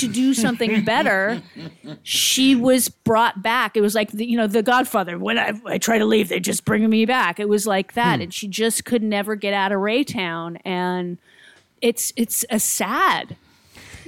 to 0.00 0.08
do 0.08 0.34
something 0.34 0.84
better. 0.84 1.42
she 2.02 2.54
was 2.54 2.88
brought 2.88 3.42
back. 3.42 3.76
It 3.76 3.80
was 3.80 3.94
like 3.94 4.10
the, 4.12 4.24
you 4.26 4.36
know 4.36 4.46
the 4.46 4.62
Godfather. 4.62 5.18
When 5.18 5.38
I, 5.38 5.52
I 5.66 5.78
try 5.78 5.98
to 5.98 6.04
leave, 6.06 6.28
they 6.28 6.40
just 6.40 6.64
bring 6.64 6.88
me 6.88 7.04
back. 7.06 7.38
It 7.40 7.48
was 7.48 7.66
like 7.66 7.94
that, 7.94 8.16
Hmm. 8.16 8.22
and 8.22 8.34
she 8.34 8.48
just 8.48 8.84
could 8.84 9.02
never 9.02 9.34
get 9.36 9.54
out 9.54 9.72
of 9.72 9.78
Raytown. 9.78 10.58
And 10.64 11.18
it's 11.80 12.12
it's 12.16 12.44
a 12.50 12.58
sad. 12.58 13.36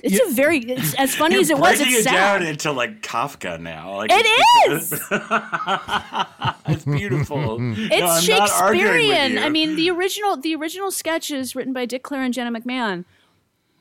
It's 0.02 0.20
a 0.20 0.34
very 0.34 0.58
it's, 0.58 0.92
as 0.96 1.14
funny 1.14 1.36
as 1.36 1.48
it 1.48 1.56
was. 1.58 1.80
It's 1.80 2.00
it 2.00 2.04
down 2.04 2.42
into 2.42 2.72
like 2.72 3.00
Kafka 3.00 3.58
now. 3.58 3.96
Like, 3.96 4.10
It 4.12 4.26
is. 4.70 4.92
it's 6.68 6.84
beautiful. 6.84 7.56
It's 7.76 8.26
No, 8.28 8.34
I'm 8.34 8.38
not 8.38 8.50
arguing 8.50 8.84
with 8.86 9.02
Shakespearean. 9.06 9.38
I 9.38 9.48
mean, 9.48 9.76
the 9.76 9.90
original 9.90 10.36
the 10.36 10.54
original 10.56 10.90
sketches 10.90 11.56
written 11.56 11.72
by 11.72 11.86
Dick 11.86 12.02
Clair 12.02 12.22
and 12.22 12.34
Jenna 12.34 12.50
McMahon 12.58 13.04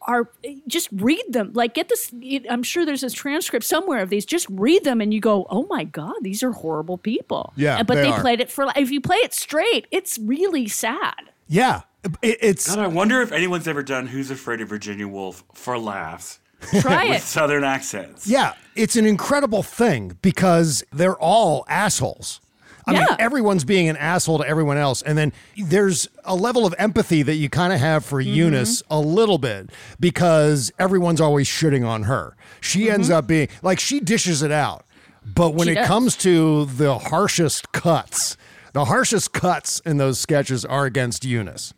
are 0.08 0.30
just 0.68 0.89
read 0.92 1.24
them. 1.30 1.52
Like 1.54 1.74
get 1.74 1.89
this. 1.89 2.13
I'm 2.50 2.63
sure 2.63 2.86
there's 2.86 3.02
this 3.02 3.13
transcript 3.13 3.66
somewhere 3.66 4.00
of 4.00 4.10
these. 4.10 4.26
Just 4.26 4.48
read 4.50 4.84
them, 4.84 5.02
and 5.02 5.13
you 5.13 5.20
go, 5.20 5.46
"Oh 5.50 5.66
my 5.70 5.84
god, 5.84 6.16
these 6.22 6.44
are 6.44 6.52
horrible 6.52 6.98
people." 6.98 7.54
Yeah, 7.56 7.84
but 7.84 7.96
they 7.96 8.12
they, 8.12 8.20
played 8.20 8.42
it 8.42 8.52
for. 8.52 8.72
If 8.76 8.92
you 8.92 9.02
play 9.02 9.18
it 9.18 9.34
straight, 9.34 9.88
it's 9.92 10.18
really 10.20 10.68
sad. 10.68 11.32
yeah. 11.48 11.82
It, 12.22 12.38
it's 12.42 12.76
God, 12.76 12.84
I 12.84 12.88
wonder 12.88 13.22
if 13.22 13.32
anyone's 13.32 13.66
ever 13.66 13.82
done 13.82 14.08
Who's 14.08 14.30
Afraid 14.30 14.60
of 14.60 14.68
Virginia 14.68 15.08
Woolf 15.08 15.46
for 15.54 15.78
laughs 15.78 16.39
Try 16.82 17.06
with 17.06 17.18
it. 17.18 17.22
Southern 17.22 17.63
accents. 17.63 18.28
yeah. 18.28 18.54
It's 18.76 18.96
an 18.96 19.06
incredible 19.06 19.63
thing 19.63 20.18
because 20.22 20.84
they're 20.92 21.16
all 21.18 21.63
assholes. 21.70 22.42
I 22.86 22.93
mean, 22.93 23.08
everyone's 23.19 23.63
being 23.63 23.88
an 23.89 23.96
asshole 23.98 24.39
to 24.39 24.48
everyone 24.48 24.78
else. 24.78 25.02
And 25.02 25.17
then 25.17 25.34
there's 25.58 26.08
a 26.26 26.36
level 26.36 26.65
of 26.65 26.74
empathy 26.78 27.24
that 27.24 27.36
you 27.36 27.50
kind 27.50 27.72
of 27.74 27.80
have 27.80 28.04
for 28.06 28.22
Mm-hmm. 28.22 28.34
Eunice 28.36 28.84
a 28.89 29.00
little 29.00 29.38
bit 29.38 29.69
because 30.00 30.72
everyone's 30.80 31.22
always 31.22 31.48
shitting 31.48 31.88
on 31.88 32.04
her. 32.04 32.36
She 32.62 32.89
ends 32.89 33.10
up 33.10 33.28
being 33.28 33.48
like, 33.62 33.80
she 33.80 34.00
dishes 34.00 34.41
it 34.41 34.52
out. 34.52 34.86
But 35.26 35.52
when 35.56 35.67
Mm-hmm. 35.67 35.67
She 35.67 35.72
it 35.72 35.76
does. 35.76 35.88
comes 35.88 36.17
to 36.17 36.65
the 36.65 36.98
harshest 36.98 37.72
cuts, 37.72 38.36
the 38.74 38.86
harshest 38.86 39.32
cuts 39.34 39.80
in 39.86 39.98
those 39.98 40.19
sketches 40.19 40.65
are 40.65 40.86
against 40.86 41.24
Eunice. 41.24 41.74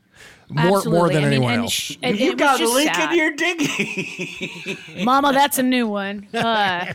More, 0.49 0.83
more 0.85 1.07
than 1.09 1.17
I 1.17 1.21
mean, 1.21 1.33
anyone 1.33 1.53
and 1.53 1.61
else. 1.63 1.71
sh- 1.73 1.97
and 2.03 2.19
You 2.19 2.27
it 2.27 2.33
was 2.33 2.39
got 2.39 2.55
a 2.55 2.59
just 2.59 2.73
link 2.73 2.93
sad. 2.93 3.11
in 3.11 3.17
your 3.17 3.35
diggy. 3.35 5.03
Mama, 5.03 5.33
that's 5.33 5.57
a 5.57 5.63
new 5.63 5.87
one. 5.87 6.27
Uh, 6.33 6.93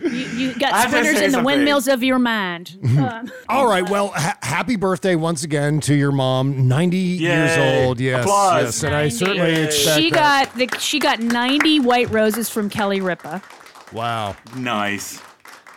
you, 0.00 0.08
you 0.08 0.54
got 0.54 0.72
I 0.72 0.80
have 0.82 0.90
to 0.90 0.96
splinters 0.96 1.18
say 1.18 1.24
in 1.26 1.30
the 1.30 1.36
something. 1.36 1.44
windmills 1.44 1.88
of 1.88 2.02
your 2.02 2.18
mind. 2.18 2.78
Uh, 2.98 3.24
All 3.48 3.66
right. 3.66 3.88
Well, 3.88 4.08
ha- 4.08 4.38
happy 4.42 4.76
birthday 4.76 5.14
once 5.14 5.44
again 5.44 5.80
to 5.82 5.94
your 5.94 6.12
mom, 6.12 6.68
90 6.68 6.96
years 6.96 7.56
Yay. 7.56 7.86
old. 7.86 8.00
Yes. 8.00 8.24
Applause. 8.24 8.62
Yes. 8.64 8.82
And 8.84 8.94
I 8.94 9.08
certainly 9.08 9.52
Yay. 9.52 9.64
expect 9.64 10.00
she 10.00 10.10
that. 10.10 10.46
got 10.56 10.56
the, 10.72 10.78
she 10.78 10.98
got 10.98 11.20
90 11.20 11.80
white 11.80 12.10
roses 12.10 12.48
from 12.48 12.68
Kelly 12.70 13.00
Ripa. 13.00 13.42
Wow. 13.92 14.36
nice. 14.56 15.20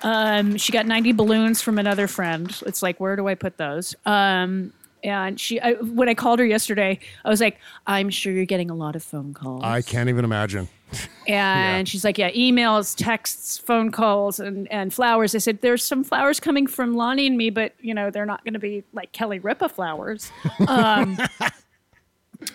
Um, 0.02 0.58
she 0.58 0.72
got 0.72 0.86
90 0.86 1.14
balloons 1.14 1.62
from 1.62 1.80
another 1.80 2.08
friend. 2.08 2.56
It's 2.66 2.84
like, 2.84 3.00
where 3.00 3.16
do 3.16 3.28
I 3.28 3.34
put 3.36 3.58
those? 3.58 3.96
Um, 4.06 4.72
and 5.06 5.40
she, 5.40 5.62
I, 5.62 5.74
when 5.74 6.10
I 6.10 6.16
called 6.16 6.40
her 6.40 6.46
yesterday, 6.46 7.00
I 7.24 7.30
was 7.30 7.40
like, 7.40 7.60
I'm 7.86 8.10
sure 8.10 8.34
you're 8.34 8.46
getting 8.46 8.72
a 8.72 8.76
lot 8.76 8.96
of 8.96 9.04
phone 9.04 9.34
calls. 9.36 9.62
I 9.64 9.84
can't 9.84 10.10
even 10.10 10.26
imagine. 10.26 10.68
and 11.28 11.88
she's 11.88 12.04
like, 12.04 12.18
yeah, 12.18 12.32
emails, 12.32 12.96
texts, 12.96 13.58
phone 13.60 13.92
calls, 13.92 14.40
and, 14.40 14.72
and 14.72 14.92
flowers. 14.92 15.36
I 15.36 15.38
said, 15.38 15.62
there's 15.62 15.84
some 15.84 16.04
flowers 16.04 16.40
coming 16.40 16.66
from 16.66 16.96
Lonnie 16.96 17.28
and 17.28 17.38
me, 17.38 17.52
but 17.52 17.74
you 17.82 17.94
know, 17.94 18.10
they're 18.10 18.26
not 18.26 18.44
going 18.44 18.54
to 18.54 18.60
be 18.60 18.84
like 18.94 19.12
Kelly 19.12 19.40
Ripa 19.40 19.70
flowers. 19.70 20.32
Um, 20.68 21.18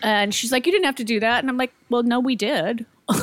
and 0.03 0.35
she's 0.35 0.51
like, 0.51 0.67
you 0.67 0.73
didn't 0.73 0.85
have 0.85 0.97
to 0.97 1.05
do 1.05 1.21
that. 1.21 1.41
And 1.41 1.49
I'm 1.49 1.57
like, 1.57 1.73
well, 1.89 2.03
no, 2.03 2.19
we 2.19 2.35
did. 2.35 2.87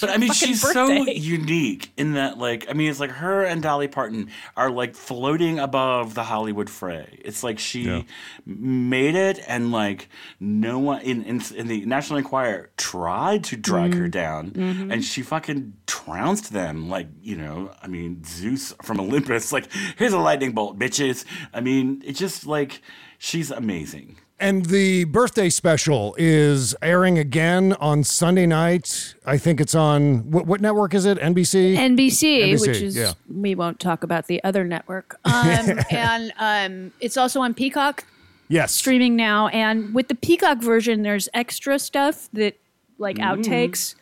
But 0.00 0.10
I 0.10 0.16
mean, 0.16 0.28
fucking 0.28 0.48
she's 0.48 0.60
so 0.60 0.86
unique 1.06 1.90
in 1.96 2.14
that, 2.14 2.38
like, 2.38 2.68
I 2.68 2.72
mean, 2.72 2.90
it's 2.90 3.00
like 3.00 3.10
her 3.10 3.44
and 3.44 3.62
Dolly 3.62 3.88
Parton 3.88 4.30
are 4.56 4.70
like 4.70 4.94
floating 4.94 5.58
above 5.58 6.14
the 6.14 6.24
Hollywood 6.24 6.70
fray. 6.70 7.18
It's 7.24 7.42
like 7.42 7.58
she 7.58 7.82
Yeah. 7.82 8.02
made 8.46 9.14
it, 9.14 9.40
and 9.46 9.70
like 9.72 10.08
no 10.40 10.78
one 10.78 11.02
in, 11.02 11.22
in 11.24 11.42
in 11.54 11.66
the 11.68 11.84
National 11.86 12.18
Enquirer 12.18 12.70
tried 12.76 13.44
to 13.44 13.56
drag 13.56 13.90
Mm-hmm. 13.92 14.00
her 14.00 14.08
down, 14.08 14.52
and 14.90 15.04
she 15.04 15.22
fucking 15.22 15.74
trounced 15.86 16.52
them. 16.52 16.88
Like, 16.88 17.08
you 17.22 17.36
know, 17.36 17.70
I 17.82 17.86
mean, 17.86 18.22
Zeus 18.24 18.74
from 18.82 19.00
Olympus. 19.06 19.52
Like, 19.52 19.68
here's 19.96 20.12
a 20.12 20.18
lightning 20.18 20.52
bolt, 20.52 20.78
bitches. 20.78 21.24
I 21.54 21.60
mean, 21.60 22.02
it's 22.04 22.18
just 22.18 22.46
like 22.46 22.82
she's 23.18 23.50
amazing. 23.50 24.16
And 24.40 24.66
the 24.66 25.04
birthday 25.04 25.50
special 25.50 26.14
is 26.16 26.74
airing 26.80 27.18
again 27.18 27.72
on 27.80 28.04
Sunday 28.04 28.46
night. 28.46 29.16
I 29.26 29.36
think 29.36 29.60
it's 29.60 29.74
on 29.74 30.30
what, 30.30 30.46
what 30.46 30.60
network 30.60 30.94
is 30.94 31.06
it? 31.06 31.18
NBC. 31.18 31.76
NBC, 31.76 32.44
NBC, 32.44 32.60
which 32.60 32.76
is 32.76 32.96
yeah. 32.96 33.14
we 33.28 33.56
won't 33.56 33.80
talk 33.80 34.04
about 34.04 34.28
the 34.28 34.42
other 34.44 34.62
network. 34.64 35.18
Um, 35.24 35.80
and 35.90 36.32
um, 36.38 36.92
it's 37.00 37.16
also 37.16 37.40
on 37.40 37.52
Peacock 37.52 38.04
yes. 38.46 38.72
streaming 38.72 39.16
now. 39.16 39.48
And 39.48 39.92
with 39.92 40.06
the 40.06 40.14
Peacock 40.14 40.58
version, 40.58 41.02
there's 41.02 41.28
extra 41.34 41.78
stuff 41.80 42.28
that 42.32 42.56
like 42.98 43.16
outtakes. 43.16 43.96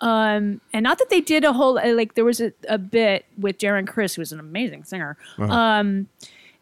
Um, 0.00 0.60
and 0.72 0.84
not 0.84 0.98
that 0.98 1.08
they 1.08 1.22
did 1.22 1.44
a 1.44 1.52
whole 1.54 1.74
like 1.74 2.14
there 2.14 2.26
was 2.26 2.40
a, 2.42 2.52
a 2.68 2.78
bit 2.78 3.24
with 3.38 3.56
Darren 3.58 3.86
Criss, 3.86 4.14
who 4.14 4.20
was 4.20 4.32
an 4.32 4.40
amazing 4.40 4.84
singer. 4.84 5.16
Um, 5.38 6.08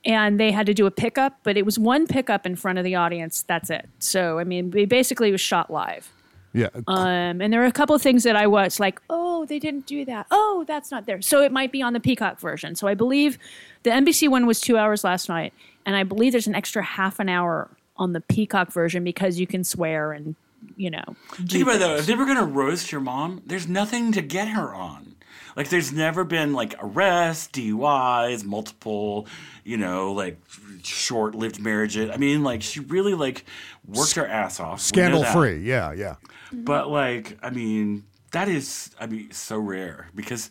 and 0.07 0.38
they 0.38 0.53
had 0.53 0.66
to 0.66 0.75
do 0.75 0.87
a 0.87 0.90
pickup, 0.90 1.40
but 1.42 1.57
it 1.57 1.66
was 1.66 1.79
one 1.79 2.07
pickup 2.07 2.47
in 2.47 2.57
front 2.57 2.79
of 2.79 2.85
the 2.85 2.95
audience. 2.95 3.42
That's 3.42 3.69
it. 3.69 3.88
So 3.99 4.38
I 4.38 4.45
mean, 4.45 4.73
it 4.75 4.88
basically 4.88 5.33
was 5.33 5.40
shot 5.40 5.71
live. 5.71 6.11
Yeah. 6.55 6.69
Um, 6.87 7.42
and 7.42 7.53
there 7.53 7.61
were 7.61 7.66
a 7.66 7.73
couple 7.73 7.95
of 7.95 8.01
things 8.01 8.23
that 8.23 8.35
I 8.35 8.47
was 8.47 8.81
like, 8.81 9.03
oh, 9.11 9.45
they 9.45 9.59
didn't 9.59 9.85
do 9.85 10.07
that. 10.07 10.27
Oh, 10.31 10.64
that's 10.66 10.90
not 10.90 11.05
there. 11.05 11.21
So 11.21 11.42
it 11.42 11.53
might 11.53 11.71
be 11.71 11.83
on 11.83 11.92
the 11.92 12.01
Peacock 12.01 12.40
version. 12.40 12.75
So 12.77 12.88
I 12.88 12.95
believe 12.95 13.37
the 13.83 13.90
NBC 13.90 14.31
one 14.31 14.47
was 14.47 14.59
two 14.59 14.79
hours 14.79 15.05
last 15.05 15.29
night, 15.29 15.53
and 15.85 15.97
I 15.97 16.05
believe 16.05 16.33
there's 16.33 16.47
an 16.47 16.55
extra 16.55 16.83
half 16.83 17.21
an 17.21 17.29
hour 17.29 17.69
on 17.99 18.14
the 18.14 18.23
Peacock 18.23 18.73
version 18.73 19.05
because 19.05 19.38
you 19.38 19.47
can 19.47 19.64
swear 19.64 20.12
and 20.12 20.35
you 20.77 20.90
know. 20.90 21.16
Think 21.35 21.62
about 21.62 21.77
it 21.77 21.79
though. 21.81 21.97
If 21.97 22.07
they 22.07 22.14
were 22.14 22.27
gonna 22.27 22.47
roast 22.47 22.92
your 22.92 23.01
mom, 23.01 23.42
there's 23.45 23.69
nothing 23.69 24.12
to 24.12 24.23
get 24.23 24.49
her 24.49 24.73
on. 24.75 25.15
Like 25.57 25.71
there's 25.71 25.92
never 25.92 26.23
been 26.25 26.53
like 26.53 26.75
arrests, 26.79 27.49
DUIs, 27.49 28.45
multiple, 28.45 29.27
you 29.64 29.79
know, 29.79 30.12
like 30.12 30.38
short-lived 30.83 31.61
marriages. 31.61 32.11
I 32.11 32.19
mean, 32.19 32.45
like 32.45 32.62
she 32.62 32.81
really 32.81 33.14
like 33.14 33.45
worked 33.87 34.14
her 34.14 34.27
ass 34.27 34.61
off. 34.61 34.81
Scandal 34.81 35.25
free. 35.25 35.59
Yeah, 35.59 35.92
yeah. 35.92 36.16
But 36.53 36.90
like, 36.90 37.38
I 37.42 37.51
mean, 37.51 38.05
that 38.33 38.49
is, 38.49 38.90
I 39.01 39.07
mean, 39.07 39.31
so 39.33 39.59
rare 39.59 40.09
because 40.14 40.51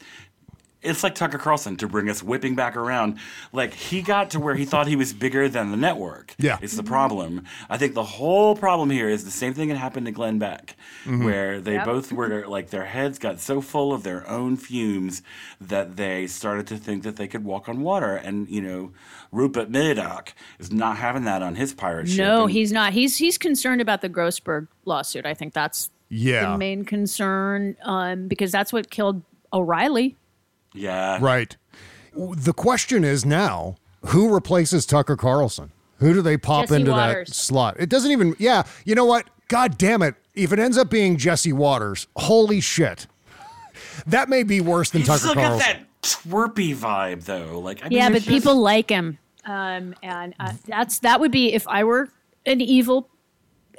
it's 0.85 1.03
like 1.03 1.15
Tucker 1.15 1.37
Carlson 1.37 1.75
to 1.77 1.87
bring 1.87 2.09
us 2.09 2.21
whipping 2.21 2.55
back 2.55 2.75
around. 2.75 3.17
Like 3.51 3.73
he 3.73 4.01
got 4.01 4.29
to 4.31 4.39
where 4.39 4.55
he 4.55 4.65
thought 4.65 4.87
he 4.87 4.95
was 4.95 5.13
bigger 5.13 5.49
than 5.49 5.71
the 5.71 5.77
network. 5.77 6.35
Yeah. 6.37 6.57
it's 6.61 6.75
the 6.75 6.83
problem. 6.83 7.43
I 7.69 7.77
think 7.77 7.93
the 7.93 8.03
whole 8.03 8.55
problem 8.55 8.89
here 8.89 9.09
is 9.09 9.25
the 9.25 9.31
same 9.31 9.53
thing 9.53 9.69
that 9.69 9.77
happened 9.77 10.05
to 10.05 10.11
Glenn 10.11 10.39
Beck, 10.39 10.75
Mhm. 11.05 11.23
where 11.23 11.61
they 11.61 11.73
Yep. 11.73 11.85
both 11.85 12.11
were 12.11 12.45
like 12.47 12.69
their 12.71 12.85
heads 12.85 13.17
got 13.19 13.39
so 13.39 13.61
full 13.61 13.93
of 13.93 14.03
their 14.03 14.27
own 14.29 14.57
fumes 14.57 15.21
that 15.61 15.95
they 15.97 16.27
started 16.27 16.67
to 16.67 16.77
think 16.77 17.03
that 17.03 17.15
they 17.15 17.27
could 17.27 17.43
walk 17.43 17.69
on 17.69 17.81
water. 17.81 18.15
And 18.15 18.47
you 18.49 18.61
know, 18.61 18.91
Rupert 19.31 19.69
Murdoch 19.69 20.33
is 20.59 20.71
not 20.71 20.97
having 20.97 21.23
that 21.25 21.41
on 21.41 21.55
his 21.55 21.73
pirate 21.73 22.07
ship. 22.09 22.17
No, 22.25 22.43
And- 22.43 22.51
he's 22.51 22.71
not. 22.71 22.93
He's 22.93 23.17
he's 23.17 23.37
concerned 23.37 23.81
about 23.81 24.01
the 24.01 24.09
Grossberg 24.09 24.67
lawsuit. 24.85 25.25
I 25.25 25.33
think 25.33 25.53
that's 25.53 25.89
Yeah. 26.09 26.51
the 26.51 26.57
main 26.57 26.85
concern 26.85 27.75
um, 27.83 28.27
because 28.27 28.51
that's 28.51 28.73
what 28.73 28.89
killed 28.89 29.21
O'Reilly. 29.53 30.17
yeah, 30.73 31.17
Right. 31.21 31.55
The 32.15 32.53
question 32.53 33.03
is 33.03 33.25
now 33.25 33.75
who 34.07 34.33
replaces 34.33 34.85
Tucker 34.85 35.15
Carlson? 35.17 35.71
Who 35.99 36.13
do 36.13 36.21
they 36.21 36.37
pop 36.37 36.63
Jesse 36.65 36.75
into 36.75 36.91
Waters. 36.91 37.29
that 37.29 37.35
slot? 37.35 37.75
It 37.79 37.89
doesn't 37.89 38.11
even, 38.11 38.35
yeah, 38.37 38.63
you 38.85 38.95
know 38.95 39.05
what? 39.05 39.29
God 39.47 39.77
damn 39.77 40.01
it. 40.01 40.15
If 40.35 40.51
it 40.53 40.59
ends 40.59 40.77
up 40.77 40.89
being 40.89 41.17
Jesse 41.17 41.53
Watters, 41.53 42.07
holy 42.15 42.59
shit. 42.61 43.07
That 44.07 44.29
may 44.29 44.43
be 44.43 44.61
worse 44.61 44.89
than 44.89 45.01
He's 45.01 45.07
Tucker 45.07 45.19
still 45.19 45.33
got 45.35 45.59
that 45.59 45.79
twerpy 46.01 46.75
vibe 46.75 47.23
though. 47.25 47.59
Like 47.59 47.83
I 47.85 47.89
mean, 47.89 47.97
yeah, 47.97 48.09
but 48.09 48.15
just- 48.17 48.27
people 48.27 48.57
like 48.57 48.89
him, 48.89 49.17
um, 49.45 49.95
and 50.03 50.33
uh, 50.39 50.53
that's 50.67 50.99
that 50.99 51.19
would 51.19 51.31
be 51.31 51.53
if 51.53 51.67
I 51.67 51.83
were 51.83 52.09
an 52.45 52.61
evil 52.61 53.09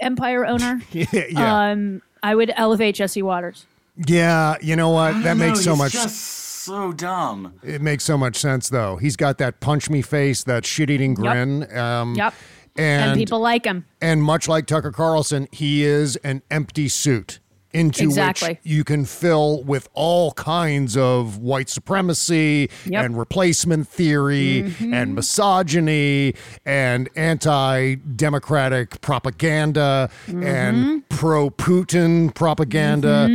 empire 0.01 0.45
owner. 0.47 0.81
yeah, 0.93 1.07
yeah. 1.31 1.71
Um, 1.71 2.03
I 2.23 2.35
would 2.35 2.53
elevate 2.57 2.95
Jesse 2.97 3.23
Watters. 3.23 3.67
yeah, 4.07 4.57
you 4.61 4.77
know 4.77 4.91
what? 4.91 5.15
I 5.15 5.21
That 5.21 5.25
don't 5.25 5.39
makes 5.39 5.59
know, 5.59 5.63
so 5.63 5.71
he's 5.73 5.79
much 5.79 5.93
Just 5.93 6.17
so 6.65 6.93
dumb. 6.93 7.55
It 7.63 7.81
makes 7.81 8.03
so 8.05 8.19
much 8.19 8.37
sense, 8.37 8.69
though. 8.71 8.97
He's 8.97 9.15
got 9.17 9.39
that 9.39 9.61
punch 9.61 9.89
me 9.89 10.03
face, 10.03 10.43
that 10.45 10.67
shit 10.67 10.91
eating 10.91 11.15
grin. 11.15 11.71
Um, 11.77 12.15
Yep. 12.17 12.35
And, 12.79 13.11
And, 13.13 13.19
people 13.19 13.41
like 13.41 13.65
him. 13.65 13.85
and 14.01 14.23
much 14.23 14.49
like 14.49 14.67
Tucker 14.67 14.93
Carlson, 14.93 15.49
he 15.53 15.85
is 15.85 16.17
an 16.17 16.43
empty 16.51 16.89
suit 16.89 17.41
into 17.73 18.05
Exactly. 18.05 18.49
which 18.51 18.59
you 18.63 18.85
can 18.85 19.05
fill 19.05 19.63
with 19.65 19.87
all 19.93 20.33
kinds 20.33 20.97
of 20.97 21.37
white 21.39 21.69
supremacy 21.69 22.71
Yep. 22.87 23.05
and 23.05 23.19
replacement 23.19 23.87
theory 23.89 24.63
Mhm. 24.79 24.95
and 24.95 25.15
misogyny 25.15 26.33
and 26.65 27.09
anti-democratic 27.17 29.01
propaganda 29.01 30.09
and 30.27 31.07
pro-Putin 31.11 32.35
propaganda. 32.35 33.29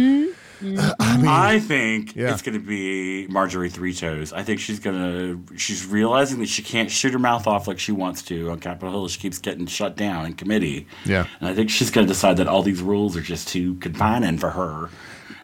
Mm-hmm. 0.61 1.27
I, 1.27 1.59
think 1.59 2.15
Yeah. 2.15 2.31
it's 2.31 2.41
going 2.41 2.53
to 2.59 2.65
be 2.65 3.27
Marjorie 3.27 3.69
Three 3.69 3.93
Toes. 3.93 4.31
I 4.31 4.43
think 4.43 4.59
she's 4.59 4.79
going 4.79 4.95
to. 5.47 5.57
She's 5.57 5.85
realizing 5.85 6.39
that 6.39 6.49
she 6.49 6.61
can't 6.61 6.89
shoot 6.91 7.13
her 7.13 7.19
mouth 7.19 7.47
off 7.47 7.67
like 7.67 7.79
she 7.79 7.91
wants 7.91 8.21
to 8.23 8.51
on 8.51 8.59
Capitol 8.59 8.91
Hill. 8.91 9.07
She 9.07 9.19
keeps 9.19 9.37
getting 9.39 9.65
shut 9.65 9.95
down 9.97 10.25
in 10.25 10.33
committee. 10.33 10.87
Yeah. 11.05 11.25
and 11.39 11.49
I 11.49 11.53
think 11.53 11.69
she's 11.69 11.89
going 11.91 12.05
to 12.07 12.13
decide 12.13 12.37
that 12.37 12.47
all 12.47 12.63
these 12.63 12.81
rules 12.81 13.17
are 13.17 13.21
just 13.21 13.47
too 13.47 13.75
confining 13.75 14.37
for 14.37 14.51
her. 14.51 14.89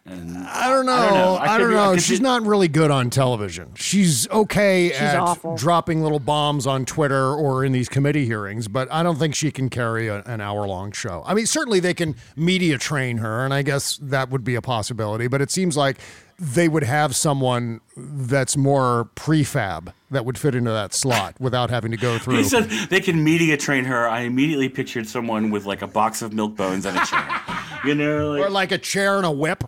And 0.10 0.38
I 0.38 0.70
don't 0.70 0.86
know. 0.86 0.94
I 0.94 1.06
don't 1.10 1.14
know. 1.14 1.36
I 1.36 1.46
I 1.56 1.58
don't 1.58 1.68
be- 1.70 1.74
know. 1.76 1.92
could 1.96 2.02
She's 2.02 2.20
be- 2.20 2.24
not 2.24 2.44
really 2.44 2.70
good 2.70 2.92
on 2.92 3.10
television. 3.10 3.72
She's 3.76 4.28
okay 4.30 4.90
She's 4.90 5.02
at 5.02 5.18
awful. 5.20 5.58
dropping 5.58 6.02
little 6.02 6.20
bombs 6.20 6.66
on 6.66 6.86
Twitter 6.86 7.34
or 7.34 7.66
in 7.66 7.74
these 7.74 7.90
committee 7.90 8.26
hearings, 8.26 8.68
but 8.70 8.88
I 8.92 9.04
don't 9.04 9.18
think 9.20 9.36
she 9.36 9.52
can 9.52 9.70
carry 9.70 10.08
a, 10.08 10.22
an 10.24 10.40
hour 10.40 10.66
long 10.66 10.94
show. 10.94 11.24
I 11.26 11.34
mean, 11.34 11.46
certainly 11.46 11.82
they 11.82 11.94
can 11.94 12.16
media 12.38 12.78
train 12.78 13.18
her, 13.18 13.44
and 13.44 13.54
I 13.54 13.64
guess 13.64 13.98
that 14.02 14.30
would 14.30 14.46
be 14.46 14.56
a 14.56 14.62
possibility, 14.62 15.28
but 15.28 15.42
it 15.42 15.52
seems 15.52 15.76
like 15.76 15.98
they 16.40 16.70
would 16.70 16.84
have 16.84 17.16
someone 17.16 17.82
that's 17.98 18.56
more 18.56 19.10
prefab 19.16 19.92
that 20.12 20.24
would 20.24 20.38
fit 20.38 20.56
into 20.56 20.70
that 20.72 20.94
slot 20.94 21.36
without 21.40 21.70
having 21.70 21.92
to 21.92 21.98
go 21.98 22.18
through. 22.18 22.38
He 22.38 22.44
said 22.44 22.70
they 22.90 23.02
can 23.02 23.24
media 23.24 23.58
train 23.58 23.84
her. 23.86 24.08
I 24.08 24.22
immediately 24.22 24.70
pictured 24.70 25.08
someone 25.08 25.50
with 25.50 25.66
like 25.66 25.82
a 25.82 25.88
box 25.88 26.22
of 26.22 26.32
milk 26.34 26.56
bones 26.56 26.86
and 26.86 26.98
a 26.98 27.06
chair. 27.06 27.42
You 27.86 27.94
know, 27.94 28.32
like, 28.32 28.42
or 28.42 28.50
like 28.50 28.72
a 28.72 28.80
chair 28.80 29.18
and 29.18 29.26
a 29.26 29.32
whip. 29.32 29.64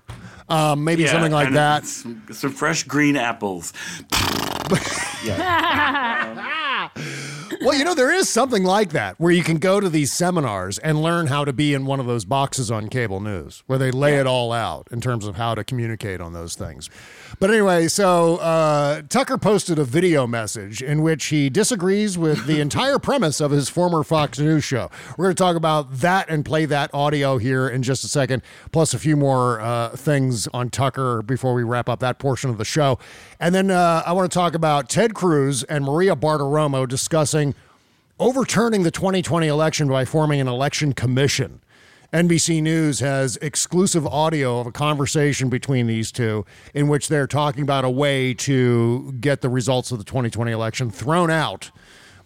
Um, 0.49 0.83
maybe 0.83 1.03
Yeah, 1.03 1.11
something 1.11 1.31
like 1.31 1.53
that. 1.53 1.85
Some, 1.85 2.23
some 2.31 2.51
fresh 2.51 2.83
green 2.83 3.15
apples. 3.15 3.73
Well, 7.61 7.77
you 7.77 7.83
know, 7.83 7.93
there 7.93 8.13
is 8.13 8.29
something 8.29 8.63
like 8.63 8.91
that 8.91 9.19
where 9.19 9.33
you 9.33 9.43
can 9.43 9.57
go 9.57 9.81
to 9.81 9.89
these 9.89 10.13
seminars 10.13 10.77
and 10.77 11.01
learn 11.01 11.27
how 11.27 11.43
to 11.43 11.51
be 11.51 11.73
in 11.73 11.85
one 11.85 11.99
of 11.99 12.05
those 12.05 12.23
boxes 12.23 12.71
on 12.71 12.87
cable 12.87 13.19
news 13.19 13.63
where 13.67 13.77
they 13.77 13.91
lay 13.91 14.17
it 14.17 14.25
all 14.25 14.53
out 14.53 14.87
in 14.91 15.01
terms 15.01 15.25
of 15.25 15.35
how 15.35 15.55
to 15.55 15.63
communicate 15.65 16.21
on 16.21 16.31
those 16.31 16.55
things. 16.55 16.89
But 17.37 17.51
anyway, 17.51 17.87
so 17.87 18.37
uh, 18.37 19.03
Tucker 19.09 19.37
posted 19.37 19.77
a 19.77 19.83
video 19.83 20.25
message 20.25 20.81
in 20.81 21.01
which 21.01 21.27
he 21.27 21.49
disagrees 21.49 22.17
with 22.17 22.47
the 22.47 22.59
entire 22.61 22.97
premise 22.97 23.39
of 23.39 23.51
his 23.51 23.69
former 23.69 24.03
Fox 24.03 24.39
News 24.39 24.63
show. 24.63 24.89
We're 25.17 25.25
going 25.25 25.35
to 25.35 25.43
talk 25.43 25.55
about 25.55 25.99
that 25.99 26.29
and 26.29 26.43
play 26.43 26.65
that 26.65 26.91
audio 26.93 27.37
here 27.37 27.69
in 27.69 27.83
just 27.83 28.03
a 28.03 28.07
second, 28.07 28.41
plus 28.71 28.93
a 28.93 28.99
few 28.99 29.15
more 29.15 29.61
uh, 29.61 29.89
things 29.89 30.47
on 30.47 30.69
Tucker 30.69 31.21
before 31.21 31.53
we 31.53 31.63
wrap 31.63 31.87
up 31.87 31.99
that 31.99 32.17
portion 32.17 32.49
of 32.49 32.57
the 32.57 32.65
show. 32.65 32.97
And 33.39 33.53
then 33.53 33.69
uh, 33.69 34.03
I 34.05 34.13
want 34.13 34.31
to 34.31 34.35
talk 34.35 34.55
about 34.55 34.89
Ted 34.89 35.13
Cruz 35.13 35.63
and 35.63 35.85
Maria 35.85 36.15
Bartiromo 36.15 36.87
discussing 36.87 37.53
overturning 38.19 38.83
the 38.83 38.91
2020 38.91 39.47
election 39.47 39.87
by 39.87 40.05
forming 40.05 40.41
an 40.41 40.47
election 40.47 40.93
commission. 40.93 41.61
NBC 42.11 42.63
News 42.63 43.01
has 43.01 43.37
exclusive 43.37 44.07
audio 44.07 44.59
of 44.59 44.65
a 44.65 44.71
conversation 44.71 45.47
between 45.47 45.85
these 45.85 46.11
two 46.11 46.43
in 46.73 46.87
which 46.87 47.07
they're 47.07 47.27
talking 47.27 47.61
about 47.61 47.85
a 47.85 47.89
way 47.89 48.33
to 48.33 49.11
get 49.19 49.41
the 49.41 49.49
results 49.49 49.91
of 49.91 49.99
the 49.99 50.03
2020 50.03 50.51
election 50.51 50.89
thrown 50.89 51.29
out 51.29 51.69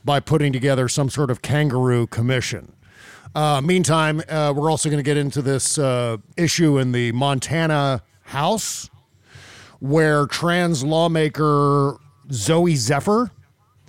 by 0.05 0.21
putting 0.21 0.53
together 0.53 0.87
some 0.87 1.09
sort 1.09 1.29
of 1.29 1.41
kangaroo 1.41 2.07
commission. 2.07 2.71
Uh, 3.35 3.59
meantime, 3.59 4.21
uh, 4.29 4.53
we're 4.55 4.71
also 4.71 4.87
going 4.87 4.99
to 4.99 5.03
get 5.03 5.17
into 5.17 5.41
this 5.41 5.77
uh, 5.77 6.15
issue 6.37 6.77
in 6.77 6.93
the 6.93 7.11
Montana 7.11 8.03
House 8.21 8.89
where 9.79 10.27
trans 10.27 10.81
lawmaker 10.85 11.97
Zooey 12.29 12.77
Zephyr 12.77 13.31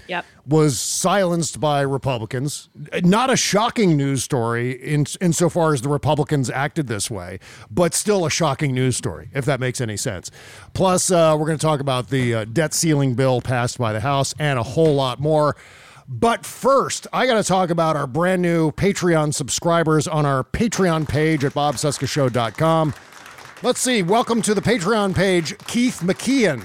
Yep. 0.09 0.25
was 0.47 0.79
silenced 0.79 1.61
by 1.61 1.81
Republicans. 1.81 2.69
Not 3.03 3.31
a 3.31 3.37
shocking 3.37 3.97
news 3.97 4.23
story 4.23 4.73
in 4.73 5.07
insofar 5.21 5.73
as 5.73 5.83
the 5.83 5.89
Republicans 5.89 6.51
acted 6.51 6.87
this 6.87 7.11
way, 7.11 7.39
but 7.71 7.95
still 7.95 8.27
a 8.27 8.31
shocking 8.31 8.73
news 8.75 8.97
story, 8.97 9.31
if 9.35 9.45
that 9.45 9.61
makes 9.61 9.81
any 9.81 9.97
sense. 9.97 10.31
Plus, 10.73 11.11
uh, 11.11 11.37
we're 11.39 11.47
going 11.47 11.59
to 11.59 11.67
talk 11.67 11.81
about 11.81 12.11
the 12.11 12.35
uh, 12.35 12.45
debt 12.45 12.75
ceiling 12.75 13.15
bill 13.15 13.41
passed 13.41 13.79
by 13.79 13.93
the 13.93 14.01
House 14.01 14.35
and 14.39 14.59
a 14.59 14.63
whole 14.63 14.95
lot 14.95 15.21
more. 15.21 15.57
But 16.07 16.45
first, 16.45 17.07
I 17.13 17.27
got 17.27 17.35
to 17.35 17.45
talk 17.45 17.71
about 17.71 17.97
our 17.97 18.07
brand 18.07 18.43
new 18.43 18.73
Patreon 18.73 19.33
subscribers 19.33 20.07
on 20.07 20.27
our 20.27 20.45
Patreon 20.45 21.09
page 21.09 21.45
at 21.45 21.55
bobcescashow.com. 21.55 22.95
Let's 23.63 23.81
see. 23.81 24.03
Welcome 24.03 24.43
to 24.43 24.53
the 24.53 24.61
Patreon 24.61 25.15
page, 25.15 25.57
Keith 25.67 26.01
McKeon. 26.01 26.63